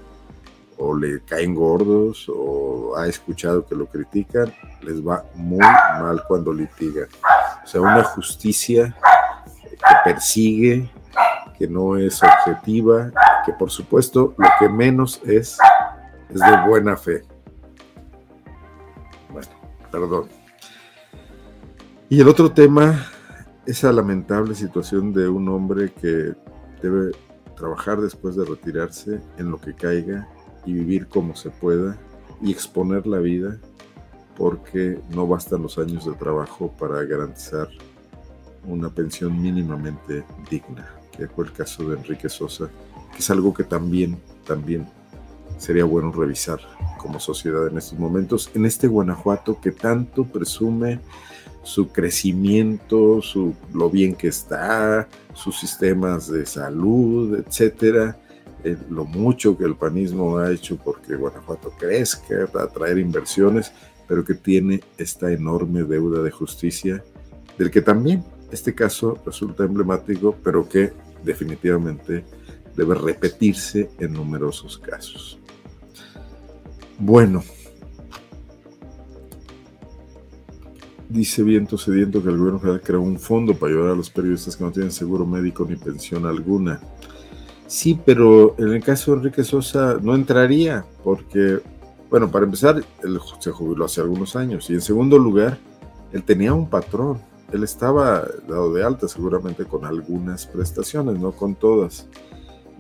o 0.77 0.95
le 0.95 1.21
caen 1.21 1.53
gordos 1.53 2.27
o 2.29 2.95
ha 2.97 3.07
escuchado 3.07 3.65
que 3.65 3.75
lo 3.75 3.85
critican, 3.85 4.53
les 4.81 5.05
va 5.05 5.23
muy 5.35 5.59
mal 5.59 6.23
cuando 6.27 6.51
litigan. 6.51 7.07
O 7.63 7.67
sea, 7.67 7.81
una 7.81 8.03
justicia 8.03 8.95
que 9.55 9.95
persigue, 10.03 10.89
que 11.57 11.67
no 11.67 11.97
es 11.97 12.21
objetiva, 12.23 13.11
que 13.45 13.53
por 13.53 13.69
supuesto 13.69 14.33
lo 14.37 14.47
que 14.59 14.67
menos 14.67 15.21
es 15.23 15.57
es 16.29 16.39
de 16.39 16.67
buena 16.67 16.97
fe. 16.97 17.23
Bueno, 19.29 19.47
perdón. 19.91 20.29
Y 22.09 22.21
el 22.21 22.27
otro 22.27 22.51
tema, 22.51 23.07
esa 23.65 23.91
lamentable 23.91 24.55
situación 24.55 25.13
de 25.13 25.29
un 25.29 25.47
hombre 25.49 25.91
que 25.93 26.33
debe 26.81 27.11
trabajar 27.55 28.01
después 28.01 28.35
de 28.35 28.45
retirarse 28.45 29.21
en 29.37 29.51
lo 29.51 29.59
que 29.59 29.73
caiga 29.73 30.27
y 30.65 30.73
vivir 30.73 31.07
como 31.07 31.35
se 31.35 31.49
pueda 31.49 31.97
y 32.41 32.51
exponer 32.51 33.07
la 33.07 33.19
vida 33.19 33.57
porque 34.35 34.99
no 35.09 35.27
bastan 35.27 35.61
los 35.61 35.77
años 35.77 36.05
de 36.05 36.13
trabajo 36.13 36.73
para 36.77 37.03
garantizar 37.03 37.69
una 38.65 38.89
pensión 38.89 39.41
mínimamente 39.41 40.25
digna, 40.49 40.89
que 41.15 41.27
fue 41.27 41.45
el 41.45 41.53
caso 41.53 41.87
de 41.87 41.97
Enrique 41.97 42.29
Sosa, 42.29 42.69
que 43.11 43.19
es 43.19 43.29
algo 43.29 43.53
que 43.53 43.63
también, 43.63 44.17
también 44.45 44.87
sería 45.57 45.85
bueno 45.85 46.11
revisar 46.11 46.59
como 46.97 47.19
sociedad 47.19 47.67
en 47.67 47.77
estos 47.77 47.99
momentos, 47.99 48.49
en 48.53 48.65
este 48.65 48.87
Guanajuato 48.87 49.59
que 49.61 49.71
tanto 49.71 50.25
presume 50.25 50.99
su 51.63 51.87
crecimiento, 51.87 53.21
su, 53.21 53.55
lo 53.73 53.89
bien 53.89 54.15
que 54.15 54.27
está, 54.27 55.07
sus 55.33 55.59
sistemas 55.59 56.29
de 56.29 56.45
salud, 56.45 57.35
etcétera, 57.35 58.19
eh, 58.63 58.77
lo 58.89 59.05
mucho 59.05 59.57
que 59.57 59.65
el 59.65 59.75
panismo 59.75 60.37
ha 60.37 60.51
hecho 60.51 60.77
porque 60.77 61.15
Guanajuato 61.15 61.71
crezca, 61.77 62.49
atraer 62.53 62.97
inversiones, 62.97 63.71
pero 64.07 64.23
que 64.23 64.35
tiene 64.35 64.81
esta 64.97 65.31
enorme 65.31 65.83
deuda 65.83 66.21
de 66.21 66.31
justicia, 66.31 67.03
del 67.57 67.71
que 67.71 67.81
también 67.81 68.23
este 68.51 68.75
caso 68.75 69.17
resulta 69.25 69.63
emblemático, 69.63 70.35
pero 70.43 70.67
que 70.67 70.93
definitivamente 71.23 72.23
debe 72.75 72.95
repetirse 72.95 73.89
en 73.99 74.13
numerosos 74.13 74.77
casos. 74.77 75.39
Bueno, 76.99 77.43
dice 81.13 81.43
Viento 81.43 81.77
Sediento 81.77 82.23
que 82.23 82.29
el 82.29 82.37
gobierno 82.37 82.59
federal 82.59 82.81
creó 82.81 83.01
un 83.01 83.19
fondo 83.19 83.53
para 83.53 83.71
ayudar 83.71 83.91
a 83.91 83.95
los 83.95 84.09
periodistas 84.09 84.57
que 84.57 84.63
no 84.63 84.71
tienen 84.71 84.91
seguro 84.91 85.25
médico 85.25 85.65
ni 85.69 85.75
pensión 85.75 86.25
alguna. 86.25 86.79
Sí, 87.67 87.99
pero 88.03 88.55
en 88.57 88.69
el 88.69 88.83
caso 88.83 89.11
de 89.11 89.17
Enrique 89.17 89.43
Sosa 89.43 89.97
no 90.01 90.15
entraría, 90.15 90.85
porque, 91.03 91.59
bueno, 92.09 92.29
para 92.29 92.45
empezar, 92.45 92.83
él 93.03 93.19
se 93.39 93.51
jubiló 93.51 93.85
hace 93.85 94.01
algunos 94.01 94.35
años, 94.35 94.69
y 94.69 94.73
en 94.73 94.81
segundo 94.81 95.17
lugar, 95.19 95.57
él 96.11 96.23
tenía 96.23 96.53
un 96.53 96.67
patrón, 96.67 97.19
él 97.51 97.63
estaba 97.63 98.27
dado 98.47 98.73
de 98.73 98.83
alta 98.83 99.07
seguramente 99.07 99.65
con 99.65 99.85
algunas 99.85 100.47
prestaciones, 100.47 101.19
no 101.19 101.31
con 101.31 101.55
todas. 101.55 102.07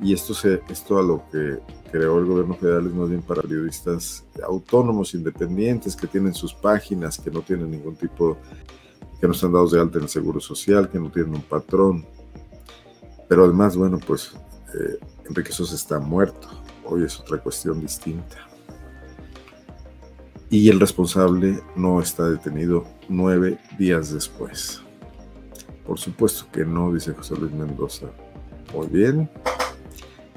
Y 0.01 0.13
esto, 0.13 0.33
se, 0.33 0.61
esto 0.69 0.97
a 0.97 1.03
lo 1.03 1.23
que 1.31 1.59
creó 1.91 2.19
el 2.19 2.25
gobierno 2.25 2.55
federal 2.55 2.87
es 2.87 2.93
más 2.93 3.09
bien 3.09 3.21
para 3.21 3.41
periodistas 3.41 4.25
autónomos, 4.43 5.13
independientes, 5.13 5.95
que 5.95 6.07
tienen 6.07 6.33
sus 6.33 6.53
páginas, 6.53 7.17
que 7.17 7.29
no 7.29 7.41
tienen 7.41 7.71
ningún 7.71 7.95
tipo, 7.95 8.37
que 9.19 9.27
no 9.27 9.33
están 9.33 9.53
dados 9.53 9.71
de 9.71 9.79
alta 9.79 9.99
en 9.99 10.05
el 10.05 10.09
Seguro 10.09 10.39
Social, 10.39 10.89
que 10.89 10.99
no 10.99 11.11
tienen 11.11 11.35
un 11.35 11.41
patrón. 11.41 12.05
Pero 13.29 13.45
además, 13.45 13.77
bueno, 13.77 13.99
pues 14.05 14.33
eh, 14.73 14.97
Enrique 15.29 15.51
Sosa 15.51 15.75
está 15.75 15.99
muerto. 15.99 16.49
Hoy 16.85 17.03
es 17.03 17.19
otra 17.19 17.37
cuestión 17.37 17.79
distinta. 17.79 18.37
Y 20.49 20.69
el 20.69 20.79
responsable 20.79 21.61
no 21.75 22.01
está 22.01 22.29
detenido 22.29 22.85
nueve 23.09 23.57
días 23.77 24.13
después. 24.13 24.81
Por 25.85 25.99
supuesto 25.99 26.45
que 26.51 26.65
no, 26.65 26.93
dice 26.93 27.13
José 27.13 27.35
Luis 27.35 27.51
Mendoza. 27.51 28.07
Muy 28.73 28.87
bien. 28.87 29.29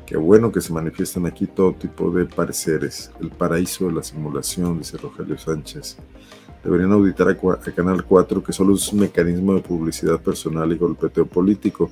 Qué 0.07 0.17
bueno 0.17 0.53
que 0.53 0.61
se 0.61 0.73
manifiestan 0.73 1.27
aquí 1.27 1.49
todo 1.49 1.73
tipo 1.73 2.13
de 2.13 2.27
pareceres. 2.27 3.11
El 3.21 3.31
paraíso 3.31 3.87
de 3.89 3.93
la 3.93 4.05
simulación, 4.05 4.79
dice 4.79 4.97
Rogelio 4.99 5.37
Sánchez. 5.37 5.97
Deberían 6.63 6.93
auditar 6.93 7.29
a, 7.29 7.73
Canal 7.73 8.05
4, 8.05 8.43
que 8.43 8.53
solo 8.53 8.77
es 8.77 8.93
un 8.93 9.01
mecanismo 9.01 9.55
de 9.55 9.63
publicidad 9.63 10.21
personal 10.21 10.71
y 10.71 10.77
golpeteo 10.77 11.27
político, 11.27 11.91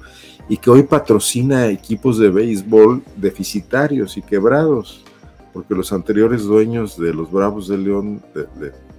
y 0.48 0.56
que 0.56 0.70
hoy 0.70 0.84
patrocina 0.84 1.66
equipos 1.66 2.16
de 2.18 2.30
béisbol 2.30 3.02
deficitarios 3.16 4.16
y 4.16 4.22
quebrados, 4.22 5.04
porque 5.52 5.74
los 5.74 5.92
anteriores 5.92 6.44
dueños 6.44 6.96
de 6.96 7.12
los 7.12 7.32
Bravos 7.32 7.66
de 7.66 7.78
León 7.78 8.22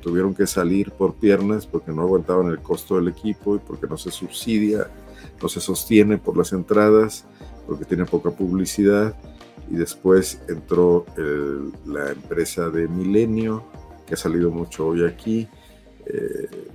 tuvieron 0.01 0.34
que 0.36 0.45
salir 0.45 0.91
por 0.91 1.16
piernas 1.16 1.66
porque 1.66 1.91
no 1.91 2.01
aguantaban 2.01 2.47
el 2.47 2.59
costo 2.59 2.97
del 2.97 3.07
equipo 3.07 3.55
y 3.55 3.59
porque 3.59 3.88
no 3.88 3.97
se 3.97 4.11
subsidia, 4.11 4.88
no 5.41 5.47
se 5.47 5.61
sostiene 5.61 6.18
por 6.18 6.38
las 6.38 6.51
entradas 6.51 7.26
porque 7.68 7.86
tiene 7.86 8.05
poca 8.05 8.32
publicidad. 8.32 9.16
Y 9.70 9.76
después 9.76 10.41
entró 10.47 11.05
la 11.86 12.11
empresa 12.11 12.70
de 12.70 12.88
Milenio, 12.88 13.63
que 14.05 14.13
ha 14.13 14.18
salido 14.18 14.51
mucho 14.51 14.88
hoy 14.88 15.03
aquí. 15.03 15.47
Eh, 16.05 16.70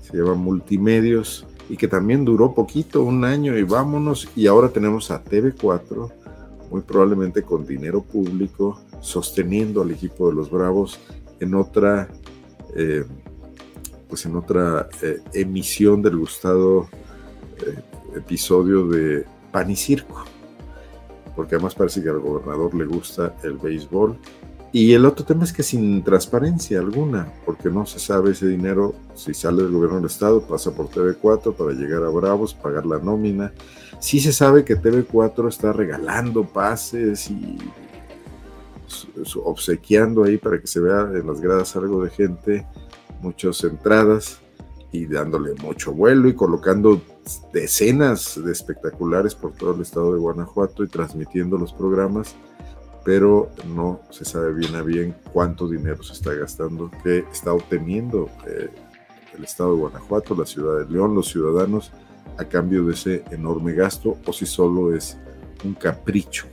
se 0.00 0.16
llama 0.16 0.34
Multimedios 0.34 1.46
y 1.68 1.76
que 1.76 1.88
también 1.88 2.24
duró 2.24 2.54
poquito, 2.54 3.02
un 3.02 3.24
año 3.24 3.56
y 3.56 3.62
vámonos. 3.62 4.28
Y 4.34 4.46
ahora 4.46 4.68
tenemos 4.70 5.10
a 5.10 5.22
TV4, 5.22 6.10
muy 6.70 6.80
probablemente 6.82 7.42
con 7.42 7.66
dinero 7.66 8.02
público, 8.02 8.80
sosteniendo 9.00 9.82
al 9.82 9.90
equipo 9.90 10.28
de 10.28 10.34
los 10.34 10.50
Bravos 10.50 10.98
en 11.40 11.54
otra, 11.54 12.08
eh, 12.74 13.04
pues 14.08 14.24
en 14.26 14.36
otra 14.36 14.88
eh, 15.02 15.20
emisión 15.34 16.02
del 16.02 16.16
gustado 16.16 16.88
episodio 18.16 18.86
de 18.86 19.24
Pan 19.50 19.70
y 19.70 19.76
Circo, 19.76 20.24
porque 21.36 21.54
además 21.54 21.74
parece 21.74 22.02
que 22.02 22.08
al 22.08 22.20
gobernador 22.20 22.74
le 22.74 22.84
gusta 22.84 23.34
el 23.42 23.58
béisbol. 23.58 24.18
Y 24.74 24.94
el 24.94 25.04
otro 25.04 25.26
tema 25.26 25.44
es 25.44 25.52
que 25.52 25.62
sin 25.62 26.02
transparencia 26.02 26.78
alguna, 26.78 27.30
porque 27.44 27.68
no 27.68 27.84
se 27.84 27.98
sabe 27.98 28.30
ese 28.30 28.48
dinero, 28.48 28.94
si 29.14 29.34
sale 29.34 29.62
del 29.62 29.72
gobierno 29.72 29.96
del 29.96 30.06
estado, 30.06 30.40
pasa 30.40 30.74
por 30.74 30.88
TV4 30.88 31.54
para 31.54 31.72
llegar 31.72 32.02
a 32.02 32.08
Bravos, 32.08 32.54
pagar 32.54 32.86
la 32.86 32.98
nómina. 32.98 33.52
Sí 34.00 34.18
se 34.18 34.32
sabe 34.32 34.64
que 34.64 34.80
TV4 34.80 35.48
está 35.48 35.74
regalando 35.74 36.44
pases 36.44 37.30
y 37.30 37.58
obsequiando 39.44 40.24
ahí 40.24 40.38
para 40.38 40.58
que 40.58 40.66
se 40.66 40.80
vea 40.80 41.02
en 41.14 41.26
las 41.26 41.40
gradas 41.40 41.76
algo 41.76 42.02
de 42.02 42.10
gente, 42.10 42.66
muchas 43.20 43.62
entradas 43.64 44.40
y 44.92 45.06
dándole 45.06 45.54
mucho 45.54 45.92
vuelo 45.92 46.28
y 46.28 46.34
colocando 46.34 47.00
decenas 47.52 48.40
de 48.42 48.52
espectaculares 48.52 49.34
por 49.34 49.52
todo 49.52 49.74
el 49.74 49.80
estado 49.80 50.12
de 50.12 50.20
Guanajuato 50.20 50.84
y 50.84 50.88
transmitiendo 50.88 51.56
los 51.56 51.72
programas, 51.72 52.36
pero 53.04 53.50
no 53.66 54.00
se 54.10 54.24
sabe 54.24 54.52
bien 54.52 54.76
a 54.76 54.82
bien 54.82 55.16
cuánto 55.32 55.66
dinero 55.66 56.02
se 56.02 56.12
está 56.12 56.34
gastando, 56.34 56.90
que 57.02 57.24
está 57.32 57.54
obteniendo 57.54 58.28
eh, 58.46 58.68
el 59.36 59.44
estado 59.44 59.74
de 59.74 59.80
Guanajuato, 59.80 60.34
la 60.34 60.46
ciudad 60.46 60.84
de 60.84 60.92
León, 60.92 61.14
los 61.14 61.28
ciudadanos, 61.28 61.90
a 62.38 62.44
cambio 62.44 62.84
de 62.84 62.92
ese 62.92 63.24
enorme 63.30 63.72
gasto, 63.72 64.18
o 64.26 64.32
si 64.32 64.44
solo 64.44 64.94
es 64.94 65.18
un 65.64 65.74
capricho. 65.74 66.46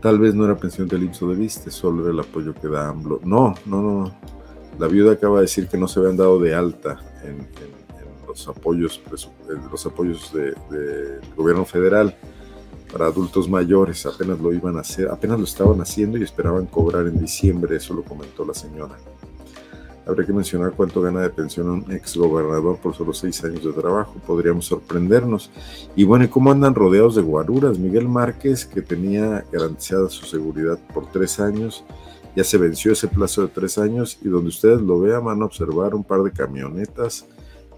Tal 0.00 0.18
vez 0.18 0.34
no 0.34 0.44
era 0.44 0.56
pensión 0.56 0.88
del 0.88 1.04
IMSS 1.04 1.20
de 1.20 1.34
Viste, 1.34 1.70
solo 1.70 2.02
era 2.02 2.12
el 2.12 2.20
apoyo 2.20 2.54
que 2.54 2.68
da 2.68 2.88
AMLO. 2.88 3.20
No, 3.24 3.54
no, 3.66 3.82
no, 3.82 4.12
la 4.78 4.86
viuda 4.88 5.12
acaba 5.12 5.36
de 5.36 5.42
decir 5.42 5.68
que 5.68 5.76
no 5.76 5.88
se 5.88 6.00
habían 6.00 6.16
dado 6.16 6.38
de 6.38 6.54
alta 6.54 7.00
en, 7.24 7.46
los 8.26 8.48
apoyos, 8.48 9.02
los 9.70 9.86
apoyos 9.86 10.32
del 10.32 11.20
gobierno 11.36 11.66
federal 11.66 12.16
para 12.90 13.06
adultos 13.06 13.48
mayores. 13.48 14.06
Apenas 14.06 14.38
lo 14.40 14.52
iban 14.52 14.76
a 14.76 14.80
hacer, 14.80 15.08
apenas 15.08 15.38
lo 15.38 15.44
estaban 15.44 15.80
haciendo 15.80 16.18
y 16.18 16.22
esperaban 16.22 16.66
cobrar 16.66 17.06
en 17.06 17.18
diciembre. 17.18 17.76
Eso 17.76 17.94
lo 17.94 18.02
comentó 18.02 18.44
la 18.44 18.54
señora. 18.54 18.96
Habría 20.04 20.26
que 20.26 20.32
mencionar 20.32 20.72
cuánto 20.72 21.00
gana 21.00 21.20
de 21.20 21.30
pensión 21.30 21.70
un 21.70 21.92
ex 21.92 22.16
gobernador 22.16 22.76
por 22.78 22.94
solo 22.94 23.12
seis 23.12 23.42
años 23.44 23.64
de 23.64 23.72
trabajo. 23.72 24.14
Podríamos 24.26 24.66
sorprendernos. 24.66 25.50
Y 25.94 26.04
bueno, 26.04 26.24
¿y 26.24 26.28
cómo 26.28 26.50
andan 26.50 26.74
rodeados 26.74 27.14
de 27.14 27.22
guaruras? 27.22 27.78
Miguel 27.78 28.08
Márquez, 28.08 28.66
que 28.66 28.82
tenía 28.82 29.44
garantizada 29.52 30.08
su 30.08 30.26
seguridad 30.26 30.78
por 30.92 31.06
tres 31.10 31.38
años, 31.38 31.84
ya 32.34 32.44
se 32.44 32.58
venció 32.58 32.92
ese 32.92 33.08
plazo 33.08 33.42
de 33.42 33.48
tres 33.48 33.78
años 33.78 34.18
y 34.22 34.28
donde 34.28 34.48
ustedes 34.48 34.80
lo 34.80 35.00
vean 35.00 35.24
van 35.24 35.42
a 35.42 35.44
observar 35.44 35.94
un 35.94 36.04
par 36.04 36.22
de 36.22 36.32
camionetas 36.32 37.26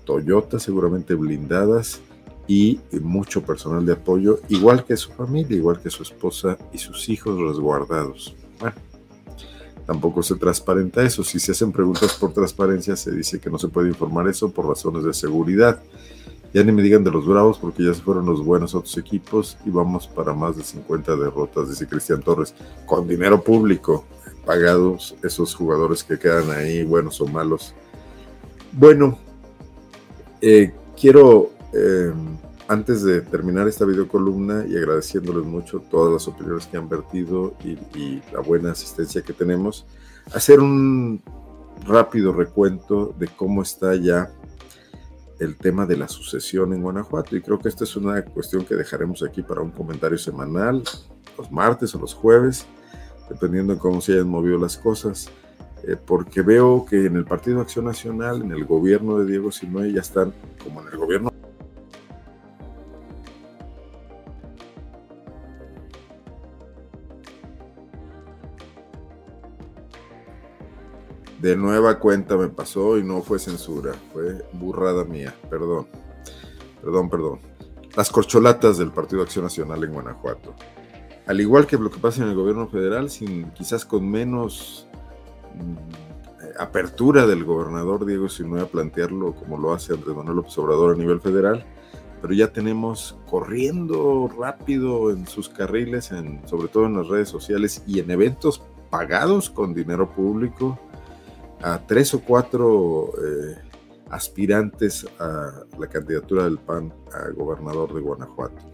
Toyota, 0.04 0.58
seguramente 0.58 1.14
blindadas 1.14 2.00
y 2.46 2.78
mucho 3.00 3.42
personal 3.42 3.84
de 3.86 3.94
apoyo, 3.94 4.40
igual 4.48 4.84
que 4.84 4.96
su 4.96 5.10
familia, 5.12 5.56
igual 5.56 5.80
que 5.80 5.90
su 5.90 6.02
esposa 6.02 6.58
y 6.72 6.78
sus 6.78 7.08
hijos 7.08 7.38
resguardados. 7.40 8.36
Bueno, 8.60 8.76
tampoco 9.86 10.22
se 10.22 10.34
transparenta 10.36 11.02
eso. 11.02 11.24
Si 11.24 11.40
se 11.40 11.52
hacen 11.52 11.72
preguntas 11.72 12.14
por 12.14 12.32
transparencia, 12.32 12.96
se 12.96 13.12
dice 13.12 13.40
que 13.40 13.50
no 13.50 13.58
se 13.58 13.68
puede 13.68 13.88
informar 13.88 14.28
eso 14.28 14.50
por 14.50 14.68
razones 14.68 15.04
de 15.04 15.14
seguridad. 15.14 15.82
Ya 16.52 16.62
ni 16.62 16.70
me 16.70 16.82
digan 16.82 17.02
de 17.02 17.10
los 17.10 17.26
Bravos 17.26 17.58
porque 17.58 17.82
ya 17.82 17.94
se 17.94 18.02
fueron 18.02 18.26
los 18.26 18.44
buenos 18.44 18.74
otros 18.74 18.96
equipos 18.98 19.56
y 19.64 19.70
vamos 19.70 20.06
para 20.06 20.34
más 20.34 20.56
de 20.56 20.62
50 20.62 21.16
derrotas, 21.16 21.68
dice 21.68 21.88
Cristian 21.88 22.22
Torres, 22.22 22.54
con 22.86 23.08
dinero 23.08 23.42
público 23.42 24.04
pagados 24.44 25.14
esos 25.22 25.54
jugadores 25.54 26.04
que 26.04 26.18
quedan 26.18 26.50
ahí, 26.50 26.84
buenos 26.84 27.20
o 27.20 27.26
malos. 27.26 27.74
Bueno, 28.72 29.18
eh, 30.40 30.72
quiero, 31.00 31.50
em, 31.72 32.36
antes 32.68 33.02
de 33.02 33.20
terminar 33.20 33.68
esta 33.68 33.84
videocolumna 33.84 34.66
y 34.66 34.76
agradeciéndoles 34.76 35.44
mucho 35.44 35.80
todas 35.80 36.12
las 36.12 36.28
opiniones 36.28 36.66
que 36.66 36.76
han 36.76 36.88
vertido 36.88 37.54
y, 37.64 37.72
y 37.98 38.22
la 38.32 38.40
buena 38.40 38.72
asistencia 38.72 39.22
que 39.22 39.32
tenemos, 39.32 39.86
hacer 40.32 40.60
un 40.60 41.22
rápido 41.86 42.32
recuento 42.32 43.14
de 43.18 43.28
cómo 43.28 43.62
está 43.62 43.94
ya 43.94 44.30
el 45.38 45.56
tema 45.56 45.86
de 45.86 45.96
la 45.96 46.08
sucesión 46.08 46.72
en 46.72 46.82
Guanajuato 46.82 47.36
y 47.36 47.42
creo 47.42 47.58
que 47.58 47.68
esta 47.68 47.84
es 47.84 47.96
una 47.96 48.24
cuestión 48.24 48.64
que 48.64 48.74
dejaremos 48.74 49.22
aquí 49.22 49.42
para 49.42 49.60
un 49.60 49.70
comentario 49.70 50.18
semanal, 50.18 50.82
los 51.36 51.50
martes 51.50 51.94
o 51.94 51.98
los 51.98 52.14
jueves, 52.14 52.66
dependiendo 53.28 53.74
de 53.74 53.78
cómo 53.78 54.00
se 54.00 54.12
hayan 54.14 54.28
movido 54.28 54.58
las 54.58 54.76
cosas, 54.76 55.30
eh, 55.82 55.96
porque 55.96 56.42
veo 56.42 56.84
que 56.84 57.06
en 57.06 57.16
el 57.16 57.24
Partido 57.24 57.60
Acción 57.60 57.84
Nacional, 57.84 58.42
en 58.42 58.52
el 58.52 58.64
gobierno 58.64 59.18
de 59.18 59.26
Diego 59.26 59.52
Sinoe, 59.52 59.92
ya 59.92 60.00
están, 60.00 60.32
como 60.62 60.80
en 60.80 60.88
el 60.88 60.96
gobierno 60.96 61.30
de 71.44 71.56
nueva 71.56 71.98
cuenta 71.98 72.38
me 72.38 72.48
pasó 72.48 72.96
y 72.96 73.04
no 73.04 73.20
fue 73.20 73.38
censura, 73.38 73.92
fue 74.14 74.46
burrada 74.54 75.04
mía, 75.04 75.34
perdón, 75.50 75.86
perdón, 76.80 77.10
perdón. 77.10 77.40
Las 77.94 78.08
corcholatas 78.08 78.78
del 78.78 78.90
Partido 78.90 79.20
Acción 79.20 79.44
Nacional 79.44 79.84
en 79.84 79.92
Guanajuato. 79.92 80.54
Al 81.26 81.40
igual 81.40 81.66
que 81.66 81.78
lo 81.78 81.90
que 81.90 81.98
pasa 81.98 82.22
en 82.22 82.28
el 82.28 82.34
gobierno 82.34 82.68
federal, 82.68 83.08
sin, 83.08 83.50
quizás 83.52 83.84
con 83.84 84.10
menos 84.10 84.86
mm, 85.54 86.04
apertura 86.58 87.26
del 87.26 87.44
gobernador 87.44 88.04
Diego 88.04 88.28
Sinue 88.28 88.60
a 88.60 88.66
plantearlo 88.66 89.34
como 89.34 89.58
lo 89.58 89.72
hace 89.72 89.94
Andrés 89.94 90.14
Manuel 90.14 90.36
López 90.36 90.56
Obrador 90.58 90.94
a 90.94 90.98
nivel 90.98 91.20
federal, 91.20 91.64
pero 92.20 92.34
ya 92.34 92.52
tenemos 92.52 93.18
corriendo 93.26 94.30
rápido 94.38 95.10
en 95.10 95.26
sus 95.26 95.48
carriles, 95.48 96.12
en, 96.12 96.46
sobre 96.46 96.68
todo 96.68 96.86
en 96.86 96.96
las 96.96 97.08
redes 97.08 97.28
sociales 97.28 97.82
y 97.86 98.00
en 98.00 98.10
eventos 98.10 98.62
pagados 98.90 99.50
con 99.50 99.74
dinero 99.74 100.10
público, 100.12 100.78
a 101.62 101.78
tres 101.86 102.12
o 102.14 102.20
cuatro 102.20 103.10
eh, 103.24 103.56
aspirantes 104.10 105.06
a 105.18 105.64
la 105.78 105.86
candidatura 105.88 106.44
del 106.44 106.58
PAN 106.58 106.92
a 107.12 107.30
gobernador 107.30 107.92
de 107.94 108.00
Guanajuato. 108.00 108.73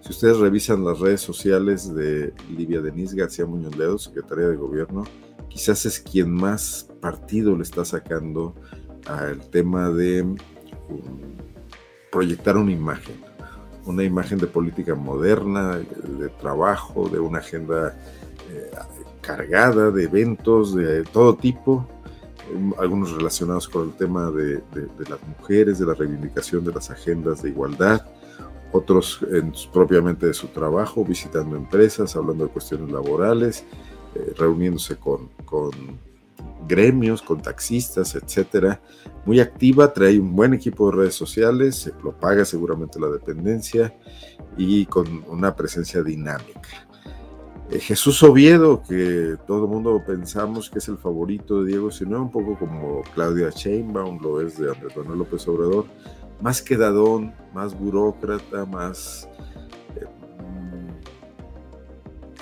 Si 0.00 0.10
ustedes 0.10 0.38
revisan 0.38 0.84
las 0.84 0.98
redes 0.98 1.20
sociales 1.20 1.94
de 1.94 2.32
Livia 2.56 2.80
Denise 2.80 3.16
García 3.16 3.46
Muñoz 3.46 3.76
Ledo, 3.76 3.98
secretaria 3.98 4.48
de 4.48 4.56
Gobierno, 4.56 5.04
quizás 5.48 5.84
es 5.84 6.00
quien 6.00 6.30
más 6.32 6.88
partido 7.00 7.56
le 7.56 7.62
está 7.62 7.84
sacando 7.84 8.54
al 9.06 9.40
tema 9.50 9.90
de 9.90 10.22
um, 10.22 10.38
proyectar 12.10 12.56
una 12.56 12.72
imagen, 12.72 13.16
una 13.84 14.02
imagen 14.02 14.38
de 14.38 14.46
política 14.46 14.94
moderna, 14.94 15.76
de 15.78 16.28
trabajo, 16.40 17.08
de 17.08 17.18
una 17.18 17.38
agenda 17.38 17.96
eh, 18.50 18.70
cargada 19.20 19.90
de 19.90 20.04
eventos 20.04 20.74
de 20.74 21.04
todo 21.04 21.36
tipo, 21.36 21.86
algunos 22.78 23.12
relacionados 23.12 23.68
con 23.68 23.88
el 23.88 23.94
tema 23.94 24.30
de, 24.30 24.62
las 25.08 25.22
mujeres, 25.38 25.78
de 25.78 25.86
la 25.86 25.94
reivindicación 25.94 26.64
de 26.64 26.72
las 26.72 26.90
agendas 26.90 27.42
de 27.42 27.50
igualdad, 27.50 28.04
otros 28.72 29.20
propiamente 29.72 30.26
de 30.26 30.34
su 30.34 30.48
trabajo, 30.48 31.04
visitando 31.04 31.56
empresas, 31.56 32.14
hablando 32.16 32.44
de 32.44 32.50
cuestiones 32.50 32.90
laborales, 32.90 33.64
eh, 34.14 34.32
reuniéndose 34.36 34.96
con, 34.96 35.28
con, 35.44 35.70
gremios, 36.66 37.22
con 37.22 37.42
taxistas, 37.42 38.14
etcétera. 38.14 38.80
Muy 39.24 39.40
activa, 39.40 39.92
trae 39.92 40.18
un 40.18 40.34
buen 40.34 40.54
equipo 40.54 40.90
de 40.90 40.96
redes 40.98 41.14
sociales, 41.14 41.92
lo 42.02 42.12
paga 42.12 42.44
seguramente 42.44 43.00
la 43.00 43.08
dependencia 43.08 43.94
y 44.56 44.86
con 44.86 45.24
una 45.28 45.54
presencia 45.54 46.02
dinámica. 46.02 46.86
Eh, 47.70 47.78
Jesús 47.78 48.22
Oviedo, 48.22 48.82
que 48.82 49.36
todo 49.46 49.64
el 49.64 49.70
mundo 49.70 50.02
pensamos 50.06 50.70
que 50.70 50.78
es 50.78 50.88
el 50.88 50.98
favorito 50.98 51.62
de 51.62 51.70
Diego 51.70 51.90
sino 51.90 52.20
un 52.22 52.30
poco 52.30 52.58
como 52.58 53.02
Claudia 53.14 53.50
Sheinbaum 53.50 54.20
lo 54.20 54.40
es 54.40 54.58
de 54.58 54.70
Andrés 54.70 54.96
Manuel 54.96 55.18
López 55.20 55.46
Obrador, 55.46 55.86
más 56.40 56.62
quedadón, 56.62 57.34
más 57.54 57.78
burócrata, 57.78 58.64
más 58.64 59.28
eh, 59.96 60.06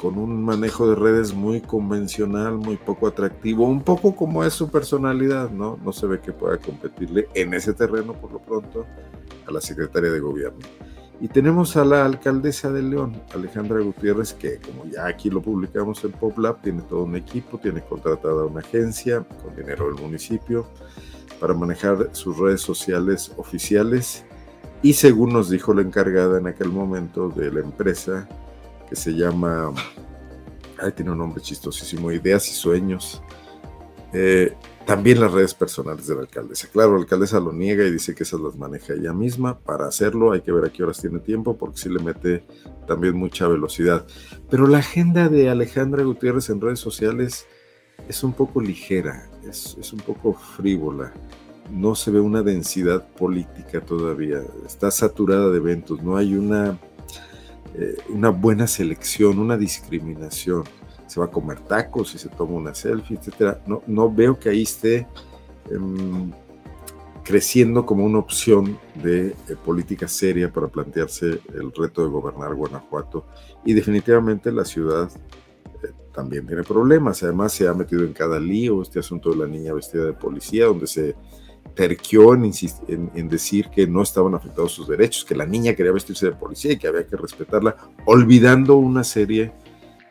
con 0.01 0.19
un 0.19 0.45
manejo 0.45 0.89
de 0.89 0.95
redes 0.95 1.35
muy 1.35 1.61
convencional, 1.61 2.57
muy 2.57 2.77
poco 2.77 3.09
atractivo, 3.09 3.67
un 3.67 3.83
poco 3.83 4.15
como 4.15 4.45
es 4.45 4.53
su 4.53 4.71
personalidad, 4.71 5.51
¿no? 5.51 5.79
No 5.85 5.93
se 5.93 6.07
ve 6.07 6.21
que 6.21 6.33
pueda 6.33 6.59
competirle 6.59 7.29
en 7.35 7.55
ese 7.55 7.73
terreno 7.75 8.13
por 8.13 8.33
lo 8.33 8.39
pronto 8.39 8.87
a 9.47 9.51
la 9.51 9.61
secretaria 9.61 10.11
de 10.11 10.21
gobierno. 10.21 10.61
Y 11.21 11.27
tenemos 11.27 11.77
a 11.77 11.85
la 11.85 12.05
alcaldesa 12.05 12.71
de 12.71 12.81
León, 12.81 13.21
Alejandra 13.35 13.81
Gutiérrez, 13.81 14.35
que 14.35 14.61
como 14.61 14.85
ya 14.85 15.07
aquí 15.07 15.31
lo 15.31 15.43
publicamos 15.43 16.05
en 16.05 16.13
PopLab, 16.13 16.63
tiene 16.63 16.83
todo 16.83 17.03
un 17.03 17.17
equipo, 17.17 17.59
tiene 17.59 17.81
contratada 17.81 18.45
una 18.45 18.61
agencia 18.61 19.27
con 19.43 19.57
dinero 19.57 19.87
del 19.87 20.01
municipio 20.01 20.69
para 21.41 21.55
manejar 21.55 22.11
sus 22.13 22.37
redes 22.39 22.61
sociales 22.61 23.33
oficiales 23.37 24.25
y 24.83 24.93
según 24.93 25.33
nos 25.33 25.51
dijo 25.51 25.75
la 25.75 25.83
encargada 25.83 26.39
en 26.39 26.47
aquel 26.47 26.71
momento 26.71 27.29
de 27.29 27.51
la 27.51 27.61
empresa, 27.61 28.29
que 28.89 28.97
se 28.97 29.13
llama, 29.13 29.73
ay, 30.79 30.93
tiene 30.93 31.11
un 31.11 31.19
nombre 31.19 31.43
chistosísimo, 31.43 32.13
Ideas 32.13 32.49
y 32.49 32.53
Sueños, 32.53 33.23
eh, 34.13 34.55
también 34.87 35.21
las 35.21 35.33
redes 35.33 35.53
personales 35.53 36.07
de 36.07 36.15
la 36.15 36.23
alcaldesa. 36.23 36.69
Claro, 36.73 36.95
la 36.95 37.01
alcaldesa 37.01 37.41
lo 37.41 37.53
niega 37.53 37.85
y 37.85 37.91
dice 37.91 38.15
que 38.15 38.23
esas 38.23 38.41
las 38.41 38.57
maneja 38.57 38.95
ella 38.95 39.13
misma. 39.13 39.59
Para 39.59 39.87
hacerlo 39.87 40.33
hay 40.33 40.41
que 40.41 40.51
ver 40.51 40.65
a 40.65 40.73
qué 40.73 40.83
horas 40.83 41.01
tiene 41.01 41.19
tiempo 41.19 41.59
porque 41.59 41.77
sí 41.77 41.91
le 41.91 42.03
mete 42.03 42.47
también 42.87 43.15
mucha 43.15 43.47
velocidad. 43.49 44.07
Pero 44.49 44.67
la 44.67 44.79
agenda 44.79 45.29
de 45.29 45.51
Alejandra 45.51 46.05
Gutiérrez 46.05 46.49
en 46.49 46.63
redes 46.63 46.79
sociales 46.79 47.47
es 48.09 48.25
un 48.25 48.33
poco 48.33 48.63
ligera, 48.63 49.29
es, 49.47 49.77
un 49.93 50.01
poco 50.01 50.33
frívola. 50.33 51.13
No 51.71 51.95
se 51.95 52.11
ve 52.11 52.21
una 52.21 52.43
densidad 52.43 53.07
política 53.09 53.81
todavía. 53.81 54.43
Está 54.67 54.91
saturada 54.91 55.51
de 55.51 55.59
eventos. 55.59 56.03
No 56.03 56.17
hay 56.17 56.35
una, 56.35 56.79
eh, 57.75 57.97
una 58.09 58.31
buena 58.31 58.67
selección, 58.67 59.39
una 59.39 59.57
discriminación 59.57 60.65
se 61.09 61.19
va 61.21 61.27
a 61.27 61.31
comer 61.31 61.59
tacos 61.61 62.15
y 62.15 62.19
se 62.19 62.29
toma 62.29 62.53
una 62.53 62.75
selfie, 62.75 63.17
etcétera. 63.17 63.61
No, 63.67 63.83
no 63.87 64.13
veo 64.13 64.39
que 64.39 64.51
ahí 64.51 64.63
esté 64.63 65.07
em, 65.71 66.31
creciendo 67.25 67.87
como 67.87 68.05
una 68.05 68.19
opción 68.19 68.79
de 69.03 69.29
eh, 69.29 69.57
política 69.65 70.07
seria 70.07 70.53
para 70.53 70.69
plantearse 70.69 71.41
el 71.55 71.73
reto 71.73 72.05
de 72.05 72.11
gobernar 72.11 72.55
Guanajuato. 72.55 73.27
Y 73.65 73.73
definitivamente 73.73 74.53
la 74.53 74.67
ciudad 74.67 75.11
eh, 75.83 75.93
también 76.13 76.47
tiene 76.47 76.63
problemas. 76.63 77.23
Además, 77.23 77.53
se 77.53 77.67
ha 77.67 77.73
metido 77.73 78.05
en 78.05 78.13
cada 78.13 78.39
lío 78.39 78.83
este 78.83 78.99
asunto 78.99 79.31
de 79.31 79.37
la 79.37 79.47
niña 79.47 79.73
vestida 79.73 80.05
de 80.05 80.13
policía, 80.13 80.67
donde 80.67 80.87
se 80.87 81.17
terquió 81.75 82.35
en, 82.35 82.51
en, 83.15 83.29
decir 83.29 83.69
que 83.69 83.87
no 83.87 84.03
estaban 84.03 84.35
afectados 84.35 84.73
sus 84.73 84.89
derechos, 84.89 85.25
que 85.25 85.35
la 85.35 85.47
niña 85.47 85.75
quería 85.75 85.93
vestirse 85.93 86.27
de 86.27 86.33
policía 86.33 86.73
y 86.73 86.79
que 86.79 86.89
había 86.89 87.07
que 87.07 87.17
respetarla, 87.17 87.77
olvidando 88.05 88.77
una 88.77 89.05
serie 89.05 89.53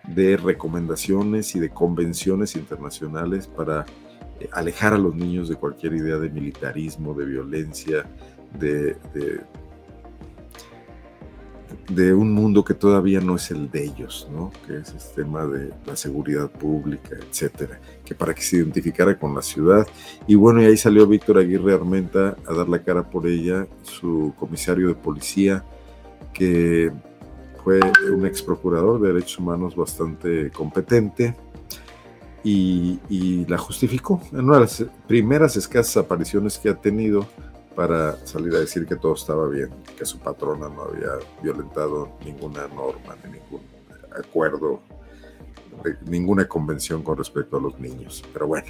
de 0.08 0.38
recomendaciones 0.38 1.56
y 1.56 1.60
de 1.60 1.70
convenciones 1.70 2.56
internacionales 2.56 3.48
para 3.48 3.86
eh, 4.40 4.50
alejar 4.54 4.94
a 4.94 4.98
los 4.98 5.16
niños 5.16 5.50
de 5.50 5.56
cualquier 5.56 5.94
idea 5.94 6.18
de 6.18 6.30
militarismo, 6.30 7.14
de 7.14 7.26
violencia, 7.26 8.06
de, 8.58 8.96
de, 11.90 12.14
un 12.14 12.32
mundo 12.32 12.64
que 12.64 12.74
todavía 12.74 13.20
no 13.20 13.36
es 13.36 13.52
el 13.52 13.70
de 13.70 13.84
ellos, 13.86 14.28
¿no? 14.32 14.52
que 14.66 14.78
es 14.78 14.94
el 14.94 15.16
tema 15.16 15.46
de 15.46 15.74
la 15.86 15.96
seguridad 15.96 16.50
pública, 16.50 17.18
etcétera, 17.30 17.80
que 18.08 18.16
para 18.16 18.34
que 18.34 18.42
se 18.42 18.58
identificara 18.58 19.20
con 19.20 19.36
la 19.36 19.42
ciudad. 19.42 19.86
Y 20.28 20.36
bueno, 20.36 20.62
y 20.62 20.66
ahí 20.66 20.78
salió 20.78 21.06
Víctor 21.06 21.40
Aguirre 21.40 21.74
Armenta 21.74 22.38
a 22.48 22.54
dar 22.54 22.70
la 22.70 22.82
cara 22.82 23.04
por 23.04 23.28
ella, 23.28 23.68
su 23.84 24.34
comisario 24.40 24.88
de 24.88 24.96
policía, 24.96 25.64
que 26.34 26.92
fue 27.64 27.82
un 28.14 28.26
ex 28.26 28.42
procurador 28.42 29.02
de 29.02 29.10
derechos 29.10 29.40
humanos 29.40 29.76
bastante 29.76 30.50
competente 30.52 31.36
y, 32.44 33.46
la 33.46 33.58
justificó 33.58 34.22
en 34.32 34.46
una 34.46 34.56
de 34.56 34.62
las 34.62 34.86
primeras 35.06 35.58
escasas 35.58 35.98
apariciones 35.98 36.58
que 36.58 36.70
ha 36.70 36.76
tenido 36.76 37.28
para 37.76 38.26
salir 38.26 38.56
a 38.56 38.60
decir 38.60 38.86
que 38.86 38.96
todo 38.96 39.16
estaba 39.16 39.50
bien, 39.50 39.70
que 39.98 40.06
su 40.06 40.18
patrona 40.18 40.70
no 40.70 40.84
había 40.84 41.10
violentado 41.44 42.10
ninguna 42.24 42.68
norma 42.70 43.16
ni 43.24 43.34
ningún 43.34 43.62
acuerdo, 44.18 44.80
ninguna 46.06 46.48
convención 46.48 47.04
con 47.04 47.18
respecto 47.18 47.58
a 47.58 47.62
los 47.62 47.80
niños. 47.80 48.24
Pero 48.34 48.48
bueno, 48.48 48.68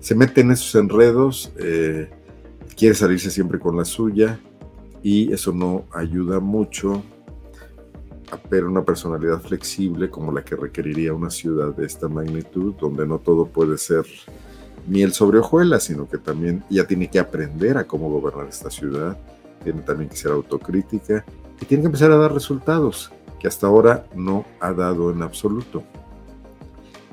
se 0.00 0.14
mete 0.14 0.40
en 0.40 0.52
esos 0.52 0.74
enredos, 0.74 1.52
eh, 1.58 2.10
quiere 2.76 2.94
salirse 2.94 3.30
siempre 3.30 3.58
con 3.58 3.76
la 3.76 3.84
suya 3.84 4.38
y 5.02 5.32
eso 5.32 5.52
no 5.52 5.84
ayuda 5.92 6.40
mucho 6.40 7.02
a 8.30 8.48
ver 8.48 8.64
una 8.64 8.84
personalidad 8.84 9.40
flexible 9.40 10.10
como 10.10 10.32
la 10.32 10.44
que 10.44 10.54
requeriría 10.54 11.14
una 11.14 11.30
ciudad 11.30 11.74
de 11.74 11.86
esta 11.86 12.08
magnitud, 12.08 12.74
donde 12.74 13.06
no 13.06 13.18
todo 13.18 13.46
puede 13.46 13.78
ser 13.78 14.04
miel 14.86 15.12
sobre 15.12 15.38
hojuelas, 15.38 15.84
sino 15.84 16.08
que 16.08 16.18
también 16.18 16.64
ya 16.68 16.86
tiene 16.86 17.08
que 17.08 17.18
aprender 17.18 17.78
a 17.78 17.86
cómo 17.86 18.10
gobernar 18.10 18.48
esta 18.48 18.70
ciudad, 18.70 19.18
tiene 19.64 19.82
también 19.82 20.10
que 20.10 20.16
ser 20.16 20.32
autocrítica 20.32 21.24
y 21.60 21.64
tiene 21.64 21.82
que 21.82 21.86
empezar 21.86 22.10
a 22.12 22.16
dar 22.16 22.32
resultados 22.32 23.10
que 23.38 23.48
hasta 23.48 23.66
ahora 23.66 24.06
no 24.14 24.44
ha 24.60 24.72
dado 24.72 25.10
en 25.10 25.22
absoluto. 25.22 25.82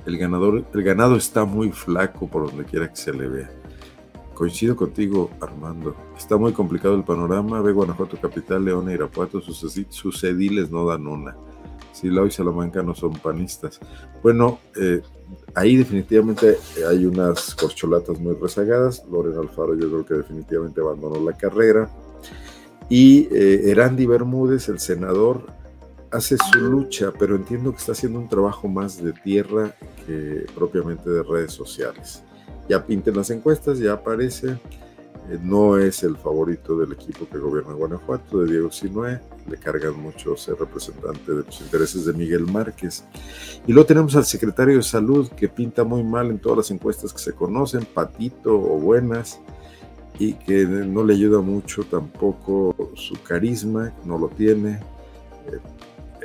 El, 0.06 0.18
ganador, 0.18 0.66
el 0.74 0.84
ganado 0.84 1.16
está 1.16 1.46
muy 1.46 1.72
flaco 1.72 2.28
por 2.28 2.48
donde 2.48 2.66
quiera 2.66 2.90
que 2.90 2.96
se 2.96 3.14
le 3.14 3.28
vea. 3.28 3.50
Coincido 4.34 4.76
contigo, 4.76 5.32
Armando. 5.40 5.96
Está 6.18 6.36
muy 6.36 6.52
complicado 6.52 6.96
el 6.96 7.04
panorama. 7.04 7.62
Ve 7.62 7.72
Guanajuato 7.72 8.18
capital, 8.18 8.66
León 8.66 8.90
e 8.90 8.94
Irapuato, 8.94 9.40
sus, 9.42 10.24
ediles 10.24 10.70
no 10.70 10.86
dan 10.86 11.08
una. 11.08 11.36
Silao 11.94 12.26
y 12.28 12.32
Salamanca 12.32 12.84
no 12.84 12.94
son 12.94 13.14
panistas. 13.14 13.80
Bueno, 14.22 14.60
eh, 14.76 15.02
ahí 15.56 15.78
definitivamente 15.78 16.58
hay 16.88 17.06
unas 17.06 17.56
corcholatas 17.56 18.20
muy 18.20 18.36
rezagadas. 18.36 19.06
Loren 19.10 19.38
Alfaro 19.38 19.74
yo 19.76 19.88
creo 19.90 20.06
que 20.06 20.14
definitivamente 20.16 20.82
abandonó 20.82 21.24
la 21.24 21.38
carrera. 21.38 21.90
Y 22.90 23.30
eh, 23.32 23.72
Erandi 23.72 24.06
Bermúdez, 24.06 24.68
el 24.68 24.80
senador, 24.80 25.55
hace 26.16 26.38
su 26.38 26.60
lucha, 26.60 27.12
pero 27.18 27.36
entiendo 27.36 27.72
que 27.72 27.78
está 27.78 27.92
haciendo 27.92 28.20
un 28.20 28.30
trabajo 28.30 28.68
más 28.68 29.02
de 29.04 29.14
tierra 29.14 29.76
que 30.06 30.46
propiamente 30.56 31.10
de 31.10 31.24
redes 31.24 31.54
sociales 31.54 32.24
ya 32.68 32.86
pinten 32.86 33.16
las 33.16 33.30
encuestas, 33.30 33.80
ya 33.80 33.94
aparece. 33.94 34.58
Eh, 35.30 35.40
no 35.42 35.78
es 35.78 36.04
el 36.04 36.18
favorito 36.18 36.78
del 36.78 36.94
equipo 36.94 37.28
que 37.28 37.38
gobierna 37.38 37.74
Guanajuato, 37.74 38.42
de 38.42 38.52
Diego 38.52 38.72
Sinue. 38.72 39.20
Le 39.50 39.58
cargan 39.58 40.00
mucho 40.00 40.36
ser 40.36 40.56
representante 40.56 41.32
de 41.32 41.44
los 41.44 41.62
intereses 41.62 42.06
de 42.06 42.14
Miguel 42.14 42.46
Márquez. 42.46 43.04
Y 43.68 43.74
luego 43.74 43.88
tenemos 43.88 44.16
al 44.16 44.26
secretario 44.26 44.78
de 44.78 44.84
Salud, 44.84 45.30
que 45.30 45.48
pinta 45.48 45.84
muy 45.84 46.04
mal 46.04 46.30
en 46.30 46.40
todas 46.40 46.58
las 46.58 46.72
encuestas 46.72 47.14
que 47.14 47.20
se 47.20 47.34
conocen, 47.34 47.86
patito 47.86 48.56
o 48.56 48.80
buenas, 48.80 49.40
y 50.18 50.34
que 50.34 50.66
no 50.66 51.04
le 51.04 51.14
ayuda 51.14 51.42
mucho 51.42 51.84
tampoco 51.84 52.76
su 52.96 53.16
carisma, 53.22 53.94
no 54.06 54.18
lo 54.18 54.30
tiene. 54.30 54.80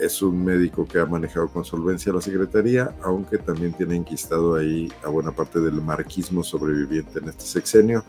Eh, 0.01 0.07
es 0.07 0.23
un 0.23 0.45
médico 0.45 0.87
que 0.87 0.99
ha 0.99 1.07
manejado 1.07 1.49
con 1.49 1.65
solvencia 1.65 2.13
la 2.13 2.21
Secretaría, 2.21 2.95
aunque 3.03 3.39
también 3.39 3.73
tiene 3.73 3.97
enquistado 3.97 4.55
ahí 4.55 4.91
a 5.05 5.09
buena 5.09 5.33
parte 5.33 5.61
del 5.61 5.81
marquismo 5.81 6.43
sobreviviente 6.43 7.19
en 7.19 7.29
este 7.29 7.45
sexenio. 7.45 8.05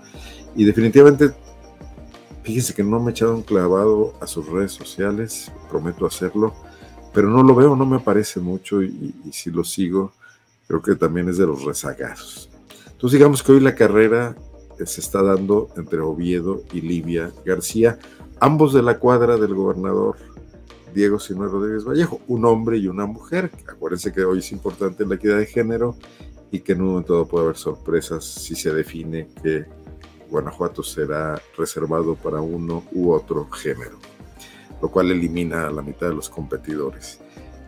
Y 0.55 0.63
definitivamente, 0.63 1.31
fíjense 2.43 2.73
que 2.73 2.83
no 2.83 2.99
me 2.99 3.11
he 3.11 3.11
echado 3.11 3.35
un 3.35 3.43
clavado 3.43 4.13
a 4.21 4.27
sus 4.27 4.47
redes 4.47 4.71
sociales, 4.71 5.51
prometo 5.69 6.05
hacerlo, 6.05 6.53
pero 7.13 7.29
no 7.29 7.43
lo 7.43 7.53
veo, 7.55 7.75
no 7.75 7.85
me 7.85 7.99
parece 7.99 8.39
mucho 8.39 8.81
y, 8.81 9.13
si 9.31 9.51
lo 9.51 9.63
sigo, 9.63 10.13
creo 10.67 10.81
que 10.81 10.95
también 10.95 11.29
es 11.29 11.37
de 11.37 11.45
los 11.45 11.63
rezagados. 11.63 12.49
Entonces 12.85 13.19
digamos 13.19 13.43
que 13.43 13.51
hoy 13.51 13.59
la 13.59 13.75
carrera 13.75 14.35
se 14.85 15.01
está 15.01 15.21
dando 15.21 15.69
entre 15.75 15.99
Oviedo 15.99 16.63
y 16.71 16.81
Livia 16.81 17.31
García, 17.45 17.99
ambos 18.39 18.73
de 18.73 18.81
la 18.81 18.97
cuadra 18.97 19.37
del 19.37 19.53
gobernador 19.53 20.15
Diego 20.93 21.19
Sinue 21.19 21.47
Rodríguez 21.47 21.83
Vallejo, 21.85 22.21
un 22.27 22.45
hombre 22.45 22.77
y 22.77 22.87
una 22.87 23.05
mujer. 23.05 23.51
Acuérdense 23.67 24.11
que 24.11 24.23
hoy 24.23 24.39
es 24.39 24.51
importante 24.51 25.05
la 25.05 25.15
equidad 25.15 25.37
de 25.37 25.45
género 25.45 25.95
y 26.51 26.59
que 26.59 26.73
en 26.73 26.81
un 26.81 26.87
momento 26.89 27.27
puede 27.27 27.45
haber 27.45 27.57
sorpresas 27.57 28.25
si 28.25 28.55
se 28.55 28.73
define 28.73 29.29
que 29.41 29.65
Guanajuato 30.29 30.83
será 30.83 31.41
reservado 31.57 32.15
para 32.15 32.41
uno 32.41 32.83
u 32.93 33.11
otro 33.11 33.49
género, 33.49 33.97
lo 34.81 34.89
cual 34.89 35.11
elimina 35.11 35.67
a 35.67 35.71
la 35.71 35.81
mitad 35.81 36.07
de 36.07 36.15
los 36.15 36.29
competidores. 36.29 37.19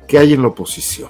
¿Qué 0.08 0.18
hay 0.18 0.34
en 0.34 0.42
la 0.42 0.50
oposición? 0.50 1.10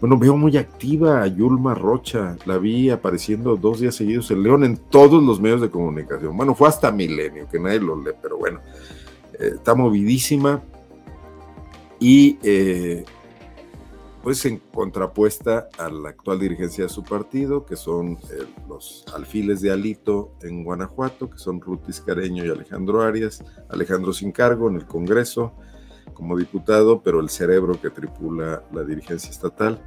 Bueno, 0.00 0.16
veo 0.16 0.36
muy 0.36 0.56
activa 0.56 1.22
a 1.22 1.26
Yulma 1.26 1.74
Rocha, 1.74 2.36
la 2.46 2.58
vi 2.58 2.88
apareciendo 2.88 3.56
dos 3.56 3.80
días 3.80 3.96
seguidos 3.96 4.30
en 4.30 4.44
León 4.44 4.62
en 4.62 4.76
todos 4.76 5.22
los 5.22 5.40
medios 5.40 5.60
de 5.60 5.70
comunicación. 5.70 6.36
Bueno, 6.36 6.54
fue 6.54 6.68
hasta 6.68 6.92
Milenio, 6.92 7.48
que 7.48 7.58
nadie 7.58 7.80
lo 7.80 8.00
lee, 8.00 8.12
pero 8.22 8.38
bueno, 8.38 8.60
eh, 9.40 9.52
está 9.56 9.74
movidísima 9.74 10.62
y 12.00 12.38
eh, 12.42 13.04
pues 14.22 14.44
en 14.44 14.58
contrapuesta 14.58 15.68
a 15.78 15.88
la 15.88 16.10
actual 16.10 16.38
dirigencia 16.38 16.84
de 16.84 16.90
su 16.90 17.02
partido, 17.02 17.64
que 17.64 17.76
son 17.76 18.18
eh, 18.30 18.44
los 18.68 19.04
alfiles 19.14 19.60
de 19.60 19.72
Alito 19.72 20.32
en 20.42 20.64
Guanajuato, 20.64 21.30
que 21.30 21.38
son 21.38 21.60
Rutis 21.60 22.00
Careño 22.00 22.44
y 22.44 22.50
Alejandro 22.50 23.02
Arias, 23.02 23.42
Alejandro 23.68 24.12
sin 24.12 24.32
cargo 24.32 24.68
en 24.68 24.76
el 24.76 24.86
Congreso 24.86 25.54
como 26.14 26.36
diputado, 26.36 27.00
pero 27.02 27.20
el 27.20 27.28
cerebro 27.28 27.80
que 27.80 27.90
tripula 27.90 28.64
la 28.72 28.82
dirigencia 28.82 29.30
estatal. 29.30 29.80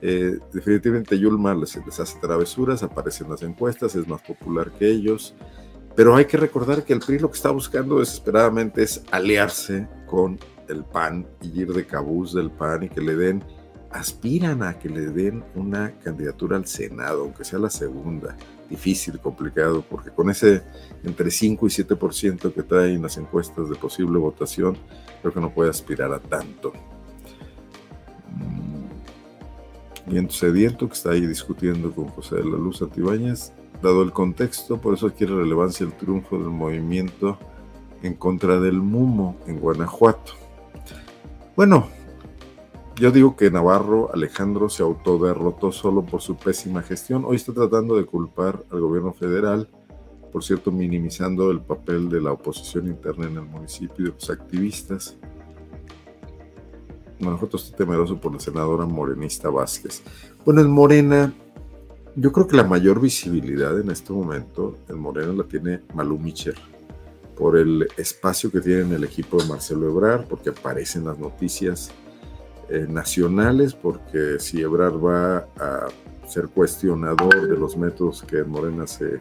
Eh, 0.00 0.38
definitivamente 0.52 1.18
Yulma 1.18 1.54
les, 1.54 1.76
les, 1.76 2.00
hace 2.00 2.18
travesuras, 2.18 2.82
aparece 2.82 3.22
en 3.22 3.30
las 3.30 3.42
encuestas, 3.42 3.94
es 3.94 4.08
más 4.08 4.22
popular 4.22 4.72
que 4.72 4.88
ellos, 4.88 5.34
pero 5.94 6.16
hay 6.16 6.24
que 6.24 6.38
recordar 6.38 6.84
que 6.84 6.94
el 6.94 7.00
PRI 7.00 7.18
lo 7.18 7.30
que 7.30 7.36
está 7.36 7.50
buscando 7.50 8.00
desesperadamente 8.00 8.82
es 8.82 9.04
aliarse 9.10 9.86
con 10.06 10.38
el 10.72 10.84
PAN 10.84 11.26
y 11.40 11.60
ir 11.60 11.72
de 11.72 11.86
cabuz 11.86 12.34
del 12.34 12.50
PAN 12.50 12.84
y 12.84 12.88
que 12.88 13.00
le 13.00 13.14
den, 13.14 13.44
aspiran 13.90 14.62
a 14.62 14.78
que 14.78 14.88
le 14.88 15.10
den 15.10 15.44
una 15.54 15.92
candidatura 15.98 16.56
al 16.56 16.66
Senado, 16.66 17.22
aunque 17.22 17.44
sea 17.44 17.58
la 17.58 17.70
segunda. 17.70 18.36
Difícil, 18.68 19.18
complicado, 19.20 19.84
porque 19.88 20.10
con 20.10 20.30
ese 20.30 20.62
entre 21.04 21.30
5 21.30 21.66
y 21.66 21.70
7% 21.70 22.54
que 22.54 22.62
traen 22.62 23.02
las 23.02 23.18
encuestas 23.18 23.68
de 23.68 23.76
posible 23.76 24.18
votación, 24.18 24.76
creo 25.20 25.34
que 25.34 25.40
no 25.40 25.52
puede 25.52 25.70
aspirar 25.70 26.12
a 26.12 26.18
tanto. 26.18 26.72
Mm, 28.30 28.72
Viento 30.10 30.32
sediento 30.32 30.88
que 30.88 30.94
está 30.94 31.10
ahí 31.10 31.26
discutiendo 31.26 31.92
con 31.92 32.08
José 32.08 32.36
de 32.36 32.44
la 32.44 32.56
Luz 32.56 32.82
Antibáñez, 32.82 33.52
dado 33.82 34.02
el 34.02 34.12
contexto, 34.12 34.80
por 34.80 34.94
eso 34.94 35.06
adquiere 35.06 35.34
relevancia 35.34 35.86
el 35.86 35.92
triunfo 35.92 36.38
del 36.38 36.48
movimiento 36.48 37.38
en 38.02 38.14
contra 38.14 38.58
del 38.58 38.80
Mumo 38.80 39.36
en 39.46 39.60
Guanajuato. 39.60 40.41
Bueno, 41.54 41.88
yo 42.96 43.10
digo 43.10 43.36
que 43.36 43.50
Navarro 43.50 44.10
Alejandro 44.14 44.70
se 44.70 44.82
autoderrotó 44.82 45.70
solo 45.70 46.02
por 46.02 46.22
su 46.22 46.34
pésima 46.34 46.80
gestión. 46.80 47.26
Hoy 47.26 47.36
está 47.36 47.52
tratando 47.52 47.96
de 47.96 48.06
culpar 48.06 48.64
al 48.70 48.80
gobierno 48.80 49.12
federal, 49.12 49.68
por 50.32 50.42
cierto, 50.42 50.72
minimizando 50.72 51.50
el 51.50 51.60
papel 51.60 52.08
de 52.08 52.22
la 52.22 52.32
oposición 52.32 52.86
interna 52.86 53.26
en 53.26 53.36
el 53.36 53.42
municipio 53.42 53.96
y 53.98 54.08
de 54.08 54.14
los 54.14 54.30
activistas. 54.30 55.18
Guanajuato 57.20 57.58
está 57.58 57.76
temeroso 57.76 58.18
por 58.18 58.32
la 58.32 58.40
senadora 58.40 58.86
morenista 58.86 59.50
Vázquez. 59.50 60.02
Bueno, 60.46 60.62
en 60.62 60.70
Morena, 60.70 61.34
yo 62.16 62.32
creo 62.32 62.46
que 62.46 62.56
la 62.56 62.64
mayor 62.64 62.98
visibilidad 62.98 63.78
en 63.78 63.90
este 63.90 64.14
momento 64.14 64.78
en 64.88 64.98
Morena 64.98 65.34
la 65.34 65.44
tiene 65.44 65.82
Malú 65.92 66.18
Micher 66.18 66.71
por 67.36 67.56
el 67.56 67.88
espacio 67.96 68.50
que 68.50 68.60
tiene 68.60 68.82
en 68.82 68.92
el 68.92 69.04
equipo 69.04 69.40
de 69.40 69.48
Marcelo 69.48 69.88
Ebrar, 69.88 70.26
porque 70.28 70.50
aparecen 70.50 71.04
las 71.04 71.18
noticias 71.18 71.90
eh, 72.68 72.86
nacionales, 72.88 73.74
porque 73.74 74.38
si 74.38 74.60
Ebrar 74.60 74.92
va 75.04 75.46
a 75.58 75.88
ser 76.26 76.48
cuestionador 76.48 77.48
de 77.48 77.56
los 77.56 77.76
métodos 77.76 78.22
que 78.22 78.38
en 78.38 78.48
Morena 78.48 78.86
se 78.86 79.20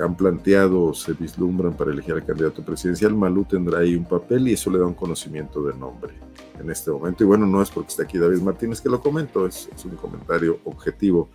han 0.00 0.16
planteado 0.16 0.82
o 0.84 0.94
se 0.94 1.12
vislumbran 1.12 1.76
para 1.76 1.92
elegir 1.92 2.14
al 2.14 2.24
candidato 2.24 2.64
presidencial, 2.64 3.14
Malú 3.14 3.44
tendrá 3.44 3.78
ahí 3.78 3.94
un 3.94 4.04
papel 4.04 4.48
y 4.48 4.52
eso 4.52 4.70
le 4.70 4.78
da 4.78 4.86
un 4.86 4.94
conocimiento 4.94 5.62
de 5.62 5.74
nombre 5.74 6.14
en 6.58 6.70
este 6.70 6.90
momento. 6.90 7.24
Y 7.24 7.26
bueno, 7.26 7.46
no 7.46 7.62
es 7.62 7.70
porque 7.70 7.90
esté 7.90 8.02
aquí 8.02 8.18
David 8.18 8.40
Martínez 8.40 8.80
que 8.80 8.88
lo 8.88 9.00
comento, 9.00 9.46
es, 9.46 9.68
es 9.74 9.84
un 9.84 9.96
comentario 9.96 10.58
objetivo. 10.64 11.30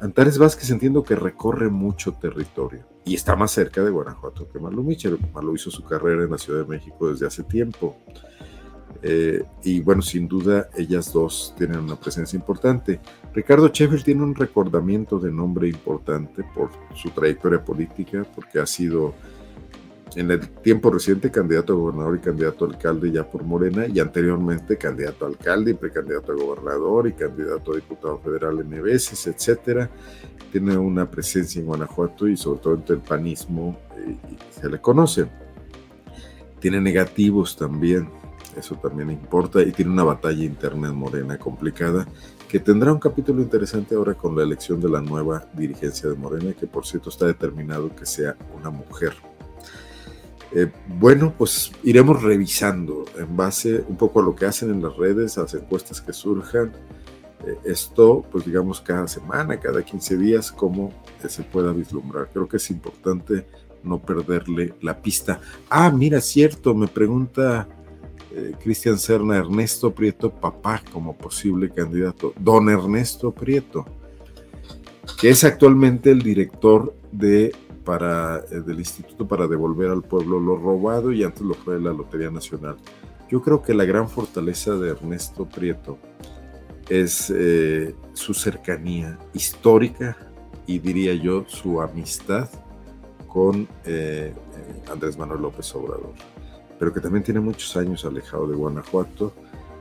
Antares 0.00 0.38
Vázquez 0.38 0.70
entiendo 0.70 1.02
que 1.02 1.16
recorre 1.16 1.70
mucho 1.70 2.12
territorio 2.12 2.84
y 3.04 3.14
está 3.14 3.34
más 3.34 3.52
cerca 3.52 3.82
de 3.82 3.90
Guanajuato 3.90 4.48
que 4.50 4.58
Malu 4.58 4.82
Michel. 4.82 5.18
Malu 5.32 5.54
hizo 5.54 5.70
su 5.70 5.84
carrera 5.84 6.24
en 6.24 6.30
la 6.30 6.38
Ciudad 6.38 6.60
de 6.60 6.68
México 6.68 7.08
desde 7.08 7.26
hace 7.26 7.42
tiempo. 7.44 7.96
Eh, 9.02 9.42
y 9.62 9.80
bueno, 9.80 10.02
sin 10.02 10.26
duda, 10.26 10.68
ellas 10.76 11.12
dos 11.12 11.54
tienen 11.56 11.78
una 11.78 11.96
presencia 11.96 12.36
importante. 12.36 13.00
Ricardo 13.32 13.68
Sheffield 13.68 14.04
tiene 14.04 14.22
un 14.22 14.34
recordamiento 14.34 15.18
de 15.18 15.30
nombre 15.30 15.68
importante 15.68 16.44
por 16.54 16.70
su 16.94 17.10
trayectoria 17.10 17.64
política, 17.64 18.26
porque 18.34 18.58
ha 18.58 18.66
sido 18.66 19.14
en 20.14 20.30
el 20.30 20.48
tiempo 20.48 20.90
reciente 20.90 21.30
candidato 21.30 21.72
a 21.72 21.76
gobernador 21.76 22.16
y 22.16 22.20
candidato 22.20 22.64
a 22.64 22.68
alcalde 22.68 23.10
ya 23.10 23.28
por 23.28 23.42
Morena 23.42 23.86
y 23.86 23.98
anteriormente 23.98 24.76
candidato 24.76 25.24
a 25.24 25.28
alcalde 25.28 25.72
y 25.72 25.74
precandidato 25.74 26.32
a 26.32 26.36
gobernador 26.36 27.08
y 27.08 27.12
candidato 27.12 27.72
a 27.72 27.76
diputado 27.76 28.18
federal 28.20 28.60
en 28.60 28.82
veces, 28.82 29.26
etcétera. 29.26 29.90
Tiene 30.52 30.76
una 30.76 31.10
presencia 31.10 31.60
en 31.60 31.66
Guanajuato 31.66 32.28
y 32.28 32.36
sobre 32.36 32.60
todo 32.60 32.74
entre 32.74 32.96
el 32.96 33.02
panismo 33.02 33.76
eh, 33.96 34.16
se 34.50 34.68
le 34.68 34.80
conoce. 34.80 35.26
Tiene 36.60 36.80
negativos 36.80 37.56
también, 37.56 38.08
eso 38.56 38.76
también 38.76 39.10
importa 39.10 39.60
y 39.62 39.72
tiene 39.72 39.90
una 39.90 40.04
batalla 40.04 40.44
interna 40.44 40.88
en 40.88 40.94
Morena 40.94 41.36
complicada 41.36 42.06
que 42.48 42.60
tendrá 42.60 42.92
un 42.92 43.00
capítulo 43.00 43.42
interesante 43.42 43.96
ahora 43.96 44.14
con 44.14 44.36
la 44.36 44.44
elección 44.44 44.80
de 44.80 44.88
la 44.88 45.00
nueva 45.00 45.46
dirigencia 45.52 46.08
de 46.08 46.14
Morena 46.14 46.52
que 46.52 46.66
por 46.66 46.86
cierto 46.86 47.10
está 47.10 47.26
determinado 47.26 47.94
que 47.94 48.06
sea 48.06 48.36
una 48.56 48.70
mujer 48.70 49.14
Eh, 50.58 50.72
bueno, 50.86 51.34
pues 51.36 51.70
iremos 51.82 52.22
revisando 52.22 53.04
en 53.18 53.36
base 53.36 53.84
un 53.86 53.96
poco 53.98 54.20
a 54.20 54.22
lo 54.22 54.34
que 54.34 54.46
hacen 54.46 54.70
en 54.70 54.82
las 54.82 54.96
redes, 54.96 55.36
a 55.36 55.42
las 55.42 55.52
encuestas 55.52 56.00
que 56.00 56.14
surjan. 56.14 56.72
Eh, 57.46 57.58
esto, 57.64 58.24
pues 58.32 58.46
digamos, 58.46 58.80
cada 58.80 59.06
semana, 59.06 59.60
cada 59.60 59.84
15 59.84 60.16
días, 60.16 60.50
cómo 60.50 60.94
se 61.28 61.42
pueda 61.42 61.74
vislumbrar. 61.74 62.30
Creo 62.32 62.48
que 62.48 62.56
es 62.56 62.70
importante 62.70 63.46
no 63.82 64.00
perderle 64.00 64.72
la 64.80 64.96
pista. 65.02 65.40
Ah, 65.68 65.90
mira, 65.90 66.22
cierto, 66.22 66.74
me 66.74 66.88
pregunta 66.88 67.68
eh, 68.34 68.54
Cristian 68.58 68.98
Serna, 68.98 69.36
Ernesto 69.36 69.94
Prieto, 69.94 70.30
papá, 70.30 70.82
como 70.90 71.18
posible 71.18 71.68
candidato. 71.68 72.32
Don 72.40 72.70
Ernesto 72.70 73.30
Prieto, 73.30 73.84
que 75.20 75.28
es 75.28 75.44
actualmente 75.44 76.12
el 76.12 76.22
director 76.22 76.94
de 77.12 77.52
para, 77.86 78.40
eh, 78.50 78.60
del 78.60 78.80
Instituto 78.80 79.26
para 79.26 79.46
Devolver 79.46 79.90
al 79.90 80.02
Pueblo 80.02 80.40
lo 80.40 80.56
robado 80.56 81.12
y 81.12 81.22
antes 81.22 81.40
lo 81.40 81.54
fue 81.54 81.74
de 81.74 81.80
la 81.80 81.92
Lotería 81.92 82.30
Nacional. 82.30 82.76
Yo 83.30 83.40
creo 83.40 83.62
que 83.62 83.72
la 83.72 83.84
gran 83.84 84.08
fortaleza 84.08 84.76
de 84.76 84.90
Ernesto 84.90 85.48
Prieto 85.48 85.96
es 86.88 87.32
eh, 87.34 87.94
su 88.12 88.34
cercanía 88.34 89.18
histórica 89.32 90.16
y 90.66 90.80
diría 90.80 91.14
yo 91.14 91.44
su 91.46 91.80
amistad 91.80 92.48
con 93.28 93.68
eh, 93.84 94.34
Andrés 94.90 95.16
Manuel 95.16 95.42
López 95.42 95.72
Obrador, 95.74 96.14
pero 96.78 96.92
que 96.92 97.00
también 97.00 97.22
tiene 97.22 97.40
muchos 97.40 97.76
años 97.76 98.04
alejado 98.04 98.48
de 98.48 98.56
Guanajuato 98.56 99.32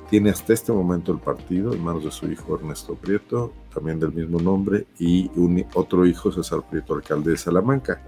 tiene 0.09 0.29
hasta 0.29 0.53
este 0.53 0.71
momento 0.71 1.11
el 1.11 1.19
partido 1.19 1.73
en 1.73 1.83
manos 1.83 2.03
de 2.03 2.11
su 2.11 2.31
hijo 2.31 2.55
Ernesto 2.55 2.95
Prieto, 2.95 3.53
también 3.73 3.99
del 3.99 4.13
mismo 4.13 4.39
nombre, 4.39 4.85
y 4.99 5.29
otro 5.73 6.05
hijo, 6.05 6.31
César 6.31 6.61
Prieto, 6.69 6.93
alcalde 6.93 7.31
de 7.31 7.37
Salamanca. 7.37 8.01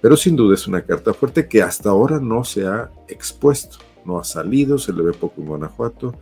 Pero 0.00 0.16
sin 0.16 0.36
duda 0.36 0.54
es 0.54 0.66
una 0.66 0.82
carta 0.82 1.14
fuerte 1.14 1.48
que 1.48 1.62
hasta 1.62 1.90
ahora 1.90 2.18
no 2.20 2.44
se 2.44 2.66
ha 2.66 2.90
expuesto, 3.08 3.78
no 4.04 4.18
ha 4.18 4.24
salido, 4.24 4.78
se 4.78 4.92
le 4.92 5.02
ve 5.02 5.12
poco 5.12 5.40
en 5.40 5.48
Guanajuato. 5.48 6.14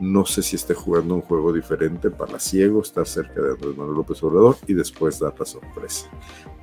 No 0.00 0.24
sé 0.24 0.42
si 0.42 0.56
esté 0.56 0.74
jugando 0.74 1.14
un 1.14 1.20
juego 1.20 1.52
diferente 1.52 2.10
para 2.10 2.40
ciego, 2.40 2.82
estar 2.82 3.06
cerca 3.06 3.40
de 3.40 3.50
Andrés 3.52 3.76
Manuel 3.76 3.98
López 3.98 4.22
Obrador 4.22 4.56
y 4.66 4.74
después 4.74 5.20
dar 5.20 5.34
la 5.38 5.44
sorpresa. 5.44 6.08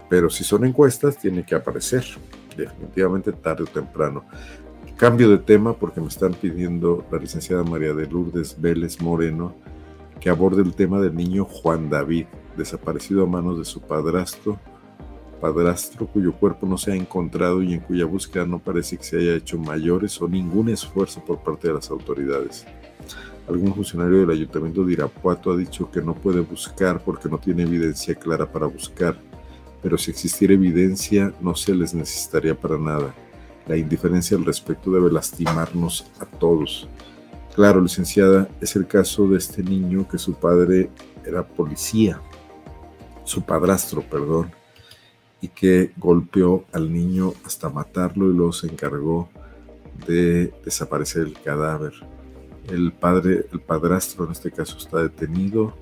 Pero 0.10 0.30
si 0.30 0.44
son 0.44 0.66
encuestas, 0.66 1.18
tiene 1.18 1.46
que 1.46 1.56
aparecer, 1.56 2.04
definitivamente 2.58 3.32
tarde 3.32 3.64
o 3.64 3.68
temprano. 3.68 4.26
Cambio 5.00 5.30
de 5.30 5.38
tema 5.38 5.72
porque 5.72 6.02
me 6.02 6.10
están 6.10 6.34
pidiendo 6.34 7.06
la 7.10 7.20
licenciada 7.20 7.64
María 7.64 7.94
de 7.94 8.06
Lourdes 8.06 8.60
Vélez 8.60 9.00
Moreno 9.00 9.56
que 10.20 10.30
aborde 10.30 10.62
el 10.62 10.74
tema 10.74 11.00
del 11.00 11.16
niño 11.16 11.46
Juan 11.46 11.90
David, 11.90 12.26
desaparecido 12.58 13.24
a 13.24 13.26
manos 13.26 13.58
de 13.58 13.64
su 13.64 13.80
padrastro, 13.80 14.60
padrastro 15.40 16.06
cuyo 16.06 16.34
cuerpo 16.34 16.68
no 16.68 16.78
se 16.78 16.92
ha 16.92 16.96
encontrado 16.96 17.64
y 17.64 17.76
en 17.76 17.80
cuya 17.80 18.04
búsqueda 18.04 18.46
no 18.46 18.60
parece 18.60 18.98
que 18.98 19.06
se 19.06 19.20
haya 19.20 19.36
hecho 19.36 19.58
mayores 19.58 20.22
o 20.22 20.28
ningún 20.28 20.68
esfuerzo 20.68 21.24
por 21.24 21.40
parte 21.40 21.70
de 21.70 21.76
las 21.76 21.90
autoridades. 21.90 22.66
Algún 23.48 23.74
funcionario 23.74 24.18
del 24.18 24.32
ayuntamiento 24.32 24.84
de 24.84 24.92
Irapuato 24.92 25.54
ha 25.54 25.56
dicho 25.56 25.90
que 25.90 26.02
no 26.02 26.14
puede 26.14 26.42
buscar 26.42 27.02
porque 27.06 27.30
no 27.30 27.38
tiene 27.38 27.64
evidencia 27.64 28.16
clara 28.16 28.52
para 28.52 28.66
buscar, 28.66 29.18
pero 29.82 29.98
si 29.98 30.12
existiera 30.12 30.56
evidencia 30.56 31.34
no 31.40 31.56
se 31.56 31.74
les 31.74 31.94
necesitaría 31.94 32.54
para 32.54 32.78
nada. 32.78 33.16
La 33.70 33.78
indiferencia 33.78 34.36
al 34.36 34.46
respecto 34.46 34.92
debe 34.92 35.12
lastimarnos 35.12 36.12
a 36.20 36.26
todos. 36.26 36.90
Claro, 37.54 37.80
licenciada, 37.80 38.50
es 38.62 38.76
el 38.76 38.88
caso 38.88 39.28
de 39.28 39.38
este 39.38 39.62
niño 39.62 40.08
que 40.08 40.18
su 40.18 40.34
padre 40.34 40.90
era 41.24 41.48
policía, 41.48 42.20
su 43.26 43.44
padrastro, 43.44 44.02
perdón, 44.02 44.50
y 45.40 45.50
que 45.50 45.92
golpeó 45.98 46.66
al 46.72 46.92
niño 46.92 47.34
hasta 47.46 47.70
matarlo 47.70 48.32
y 48.32 48.34
luego 48.34 48.54
se 48.54 48.66
encargó 48.66 49.30
de 50.08 50.52
desaparecer 50.66 51.28
el 51.28 51.40
cadáver. 51.40 51.94
El 52.70 52.92
padre, 52.92 53.46
el 53.52 53.60
padrastro 53.60 54.26
en 54.26 54.32
este 54.32 54.52
caso 54.52 54.80
está 54.80 55.04
detenido, 55.04 55.78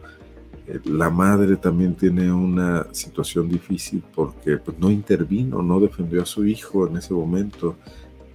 la 0.84 1.10
madre 1.10 1.56
también 1.56 1.96
tiene 1.96 2.32
una 2.32 2.88
situación 2.92 3.48
difícil 3.48 4.04
porque 4.14 4.58
pues, 4.58 4.78
no 4.78 4.92
intervino, 4.92 5.62
no 5.62 5.80
defendió 5.80 6.22
a 6.22 6.26
su 6.26 6.46
hijo 6.46 6.88
en 6.88 6.98
ese 6.98 7.14
momento, 7.14 7.78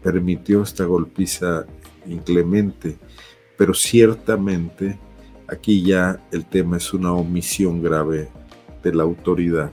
permitió 0.02 0.62
esta 0.62 0.84
golpiza 0.84 1.66
inclemente, 2.06 2.96
pero 3.56 3.74
ciertamente 3.74 4.98
aquí 5.46 5.82
ya 5.82 6.20
el 6.32 6.46
tema 6.46 6.78
es 6.78 6.94
una 6.94 7.12
omisión 7.12 7.82
grave 7.82 8.30
de 8.82 8.94
la 8.94 9.02
autoridad, 9.02 9.70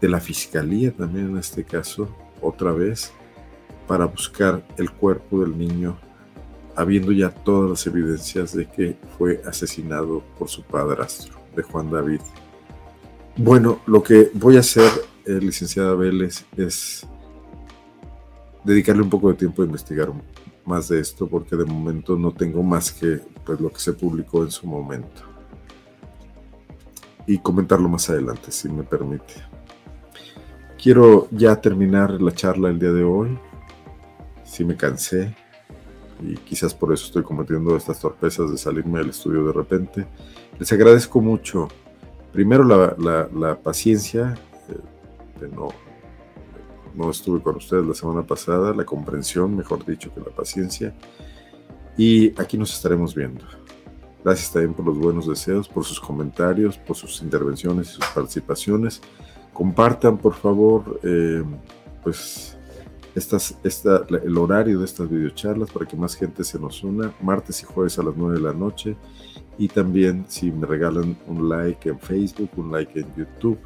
de 0.00 0.08
la 0.08 0.20
fiscalía 0.20 0.92
también 0.92 1.30
en 1.30 1.38
este 1.38 1.64
caso, 1.64 2.08
otra 2.40 2.72
vez, 2.72 3.12
para 3.88 4.04
buscar 4.04 4.64
el 4.78 4.90
cuerpo 4.92 5.40
del 5.40 5.58
niño 5.58 5.98
habiendo 6.76 7.10
ya 7.10 7.30
todas 7.30 7.68
las 7.68 7.86
evidencias 7.88 8.54
de 8.54 8.66
que 8.66 8.96
fue 9.18 9.42
asesinado 9.44 10.22
por 10.38 10.48
su 10.48 10.62
padrastro 10.62 11.39
de 11.54 11.62
Juan 11.62 11.90
David. 11.90 12.20
Bueno, 13.36 13.80
lo 13.86 14.02
que 14.02 14.30
voy 14.34 14.56
a 14.56 14.60
hacer, 14.60 14.90
eh, 15.24 15.38
licenciada 15.40 15.94
Vélez, 15.94 16.44
es 16.56 17.06
dedicarle 18.64 19.02
un 19.02 19.10
poco 19.10 19.28
de 19.28 19.34
tiempo 19.34 19.62
a 19.62 19.64
investigar 19.64 20.12
más 20.64 20.88
de 20.88 21.00
esto, 21.00 21.26
porque 21.28 21.56
de 21.56 21.64
momento 21.64 22.16
no 22.16 22.32
tengo 22.32 22.62
más 22.62 22.92
que 22.92 23.20
pues, 23.44 23.60
lo 23.60 23.70
que 23.70 23.80
se 23.80 23.92
publicó 23.92 24.42
en 24.42 24.50
su 24.50 24.66
momento. 24.66 25.22
Y 27.26 27.38
comentarlo 27.38 27.88
más 27.88 28.10
adelante, 28.10 28.50
si 28.50 28.68
me 28.68 28.82
permite. 28.82 29.34
Quiero 30.82 31.28
ya 31.30 31.60
terminar 31.60 32.20
la 32.20 32.32
charla 32.32 32.70
el 32.70 32.78
día 32.78 32.92
de 32.92 33.04
hoy. 33.04 33.38
Si 34.44 34.64
me 34.64 34.76
cansé, 34.76 35.34
y 36.22 36.34
quizás 36.36 36.74
por 36.74 36.92
eso 36.92 37.06
estoy 37.06 37.22
cometiendo 37.22 37.76
estas 37.76 38.00
torpezas 38.00 38.50
de 38.50 38.58
salirme 38.58 38.98
del 38.98 39.10
estudio 39.10 39.46
de 39.46 39.52
repente. 39.52 40.06
Les 40.60 40.70
agradezco 40.74 41.22
mucho, 41.22 41.68
primero 42.34 42.64
la, 42.64 43.58
paciencia, 43.62 44.38
eh, 44.68 45.48
no, 45.56 45.68
no 46.94 47.10
estuve 47.10 47.40
con 47.40 47.56
ustedes 47.56 47.86
la 47.86 47.94
semana 47.94 48.26
pasada, 48.26 48.74
la 48.74 48.84
comprensión, 48.84 49.56
mejor 49.56 49.86
dicho, 49.86 50.12
que 50.12 50.20
la 50.20 50.28
paciencia, 50.28 50.94
y 51.96 52.38
aquí 52.38 52.58
nos 52.58 52.74
estaremos 52.74 53.14
viendo. 53.14 53.42
Gracias 54.22 54.52
también 54.52 54.74
por 54.74 54.84
los 54.84 54.98
buenos 54.98 55.26
deseos, 55.26 55.66
por 55.66 55.82
sus 55.82 55.98
comentarios, 55.98 56.76
por 56.76 56.94
sus 56.94 57.22
intervenciones 57.22 57.88
y 57.88 57.92
sus 57.92 58.06
participaciones. 58.08 59.00
Compartan, 59.54 60.18
por 60.18 60.34
favor, 60.34 61.00
eh, 61.02 61.42
pues 62.02 62.58
estas, 63.14 63.56
esta, 63.64 64.04
el 64.10 64.36
horario 64.36 64.78
de 64.78 64.84
estas 64.84 65.08
videocharlas 65.08 65.70
para 65.70 65.86
que 65.86 65.96
más 65.96 66.14
gente 66.14 66.44
se 66.44 66.58
nos 66.58 66.84
una, 66.84 67.14
martes 67.22 67.62
y 67.62 67.64
jueves 67.64 67.98
a 67.98 68.02
las 68.02 68.14
9 68.14 68.34
de 68.34 68.42
la 68.42 68.52
noche. 68.52 68.94
Y 69.60 69.68
también 69.68 70.24
si 70.26 70.50
me 70.50 70.66
regalan 70.66 71.16
un 71.26 71.48
like 71.48 71.88
en 71.88 72.00
Facebook, 72.00 72.50
un 72.56 72.72
like 72.72 72.98
en 72.98 73.06
YouTube, 73.14 73.58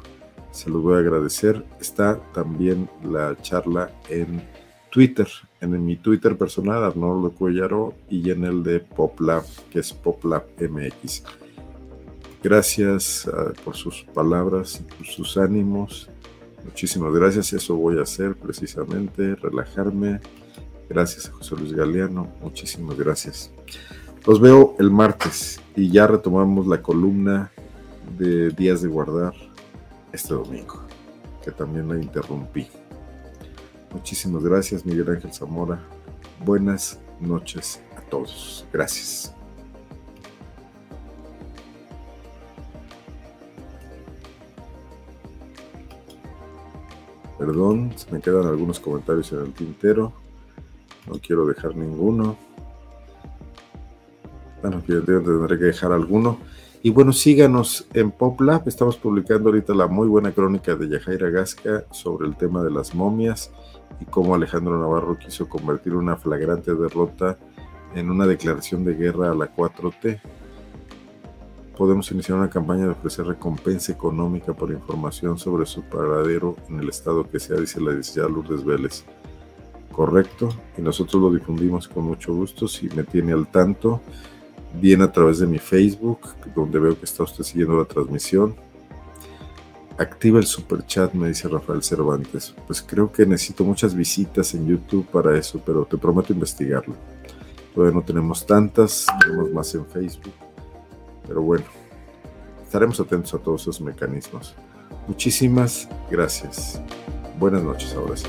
se 0.51 0.69
los 0.69 0.83
voy 0.83 0.95
a 0.95 0.99
agradecer. 0.99 1.65
Está 1.79 2.19
también 2.33 2.89
la 3.01 3.35
charla 3.41 3.89
en 4.09 4.43
Twitter, 4.91 5.27
en 5.61 5.83
mi 5.85 5.95
Twitter 5.95 6.37
personal, 6.37 6.83
Arnoldo 6.83 7.31
Cuellaro, 7.31 7.93
y 8.09 8.29
en 8.29 8.43
el 8.43 8.61
de 8.61 8.81
PopLab, 8.81 9.45
que 9.71 9.79
es 9.79 9.93
PopLab 9.93 10.43
MX. 10.59 11.23
Gracias 12.43 13.27
ah, 13.33 13.53
por 13.63 13.75
sus 13.75 14.03
palabras 14.13 14.83
por 14.97 15.07
sus 15.07 15.37
ánimos 15.37 16.09
Muchísimas 16.65 17.13
gracias, 17.13 17.53
eso 17.53 17.75
voy 17.75 17.99
a 17.99 18.01
hacer 18.01 18.35
precisamente, 18.35 19.35
relajarme. 19.35 20.19
Gracias 20.89 21.29
a 21.29 21.31
José 21.31 21.55
Luis 21.55 21.73
Galeano, 21.73 22.27
muchísimas 22.41 22.97
gracias. 22.97 23.51
Los 24.25 24.41
veo 24.41 24.75
el 24.79 24.89
martes 24.89 25.61
y 25.75 25.91
ya 25.91 26.07
retomamos 26.07 26.65
la 26.65 26.81
columna 26.81 27.51
de 28.17 28.49
días 28.49 28.81
de 28.81 28.87
guardar 28.87 29.35
este 30.11 30.33
domingo, 30.33 30.81
que 31.43 31.51
también 31.51 31.87
la 31.87 31.95
interrumpí. 32.01 32.67
Muchísimas 33.93 34.43
gracias, 34.43 34.83
Miguel 34.83 35.11
Ángel 35.11 35.31
Zamora. 35.31 35.79
Buenas 36.43 36.99
noches 37.19 37.83
a 37.95 38.01
todos. 38.01 38.65
Gracias. 38.73 39.31
Perdón, 47.37 47.93
se 47.95 48.11
me 48.11 48.19
quedan 48.21 48.47
algunos 48.47 48.79
comentarios 48.79 49.31
en 49.33 49.41
el 49.41 49.53
tintero. 49.53 50.13
No 51.05 51.19
quiero 51.19 51.45
dejar 51.45 51.75
ninguno. 51.75 52.44
Bueno, 54.65 54.81
tendré 54.87 55.59
que 55.59 55.65
dejar 55.65 55.91
alguno. 55.91 56.39
Y 56.81 56.89
bueno, 56.89 57.13
síganos 57.13 57.87
en 57.93 58.09
PopLab. 58.09 58.67
Estamos 58.67 58.97
publicando 58.97 59.49
ahorita 59.49 59.75
la 59.75 59.85
muy 59.85 60.07
buena 60.07 60.31
crónica 60.31 60.75
de 60.75 60.89
Yajaira 60.89 61.29
Gasca 61.29 61.83
sobre 61.91 62.27
el 62.27 62.35
tema 62.35 62.63
de 62.63 62.71
las 62.71 62.95
momias 62.95 63.51
y 63.99 64.05
cómo 64.05 64.33
Alejandro 64.33 64.79
Navarro 64.79 65.19
quiso 65.19 65.47
convertir 65.47 65.93
una 65.93 66.15
flagrante 66.15 66.73
derrota 66.73 67.37
en 67.93 68.09
una 68.09 68.25
declaración 68.25 68.83
de 68.83 68.95
guerra 68.95 69.29
a 69.31 69.35
la 69.35 69.55
4T 69.55 70.19
podemos 71.77 72.09
iniciar 72.11 72.37
una 72.37 72.49
campaña 72.49 72.85
de 72.85 72.91
ofrecer 72.91 73.25
recompensa 73.25 73.91
económica 73.91 74.53
por 74.53 74.71
información 74.71 75.37
sobre 75.37 75.65
su 75.65 75.83
paradero 75.83 76.55
en 76.69 76.79
el 76.79 76.89
estado 76.89 77.29
que 77.29 77.39
sea, 77.39 77.57
dice 77.57 77.81
la 77.81 77.91
licenciada 77.91 78.29
Lourdes 78.29 78.63
Vélez. 78.63 79.03
correcto 79.91 80.49
y 80.77 80.81
nosotros 80.81 81.21
lo 81.21 81.31
difundimos 81.31 81.87
con 81.87 82.05
mucho 82.05 82.33
gusto. 82.33 82.67
Si 82.67 82.89
me 82.89 83.03
tiene 83.03 83.33
al 83.33 83.47
tanto, 83.47 84.01
bien 84.79 85.01
a 85.01 85.11
través 85.11 85.39
de 85.39 85.47
mi 85.47 85.59
Facebook, 85.59 86.19
donde 86.55 86.79
veo 86.79 86.97
que 86.97 87.05
está 87.05 87.23
usted 87.23 87.43
siguiendo 87.43 87.77
la 87.77 87.85
transmisión. 87.85 88.55
Activa 89.97 90.39
el 90.39 90.45
super 90.45 90.85
chat, 90.85 91.13
me 91.13 91.29
dice 91.29 91.47
Rafael 91.47 91.81
Cervantes. 91.81 92.53
Pues 92.67 92.81
creo 92.81 93.11
que 93.11 93.25
necesito 93.25 93.63
muchas 93.63 93.95
visitas 93.95 94.53
en 94.53 94.67
YouTube 94.67 95.05
para 95.07 95.37
eso, 95.37 95.61
pero 95.65 95.85
te 95.85 95.97
prometo 95.97 96.33
investigarlo. 96.33 96.95
Todavía 97.73 97.95
no 97.95 98.03
tenemos 98.03 98.45
tantas, 98.45 99.05
tenemos 99.21 99.51
más 99.51 99.73
en 99.75 99.85
Facebook. 99.85 100.33
Pero 101.27 101.41
bueno, 101.41 101.65
estaremos 102.63 102.99
atentos 102.99 103.33
a 103.33 103.37
todos 103.37 103.61
esos 103.61 103.81
mecanismos. 103.81 104.55
Muchísimas 105.07 105.87
gracias. 106.09 106.81
Buenas 107.39 107.63
noches 107.63 107.93
ahora 107.93 108.17
sí. 108.17 108.27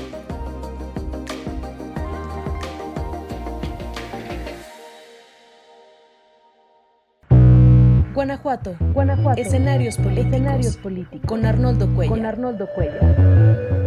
Guanajuato. 8.47 8.77
Guanajuato. 8.93 9.41
Escenarios 9.41 9.97
políticos. 9.97 10.25
Escenarios 10.27 10.77
políticos. 10.77 11.27
Con 11.27 11.45
Arnoldo 11.45 11.93
Cuellar. 11.93 12.15
Con 12.15 12.25
Arnoldo 12.25 12.67
Cuellar. 12.73 13.86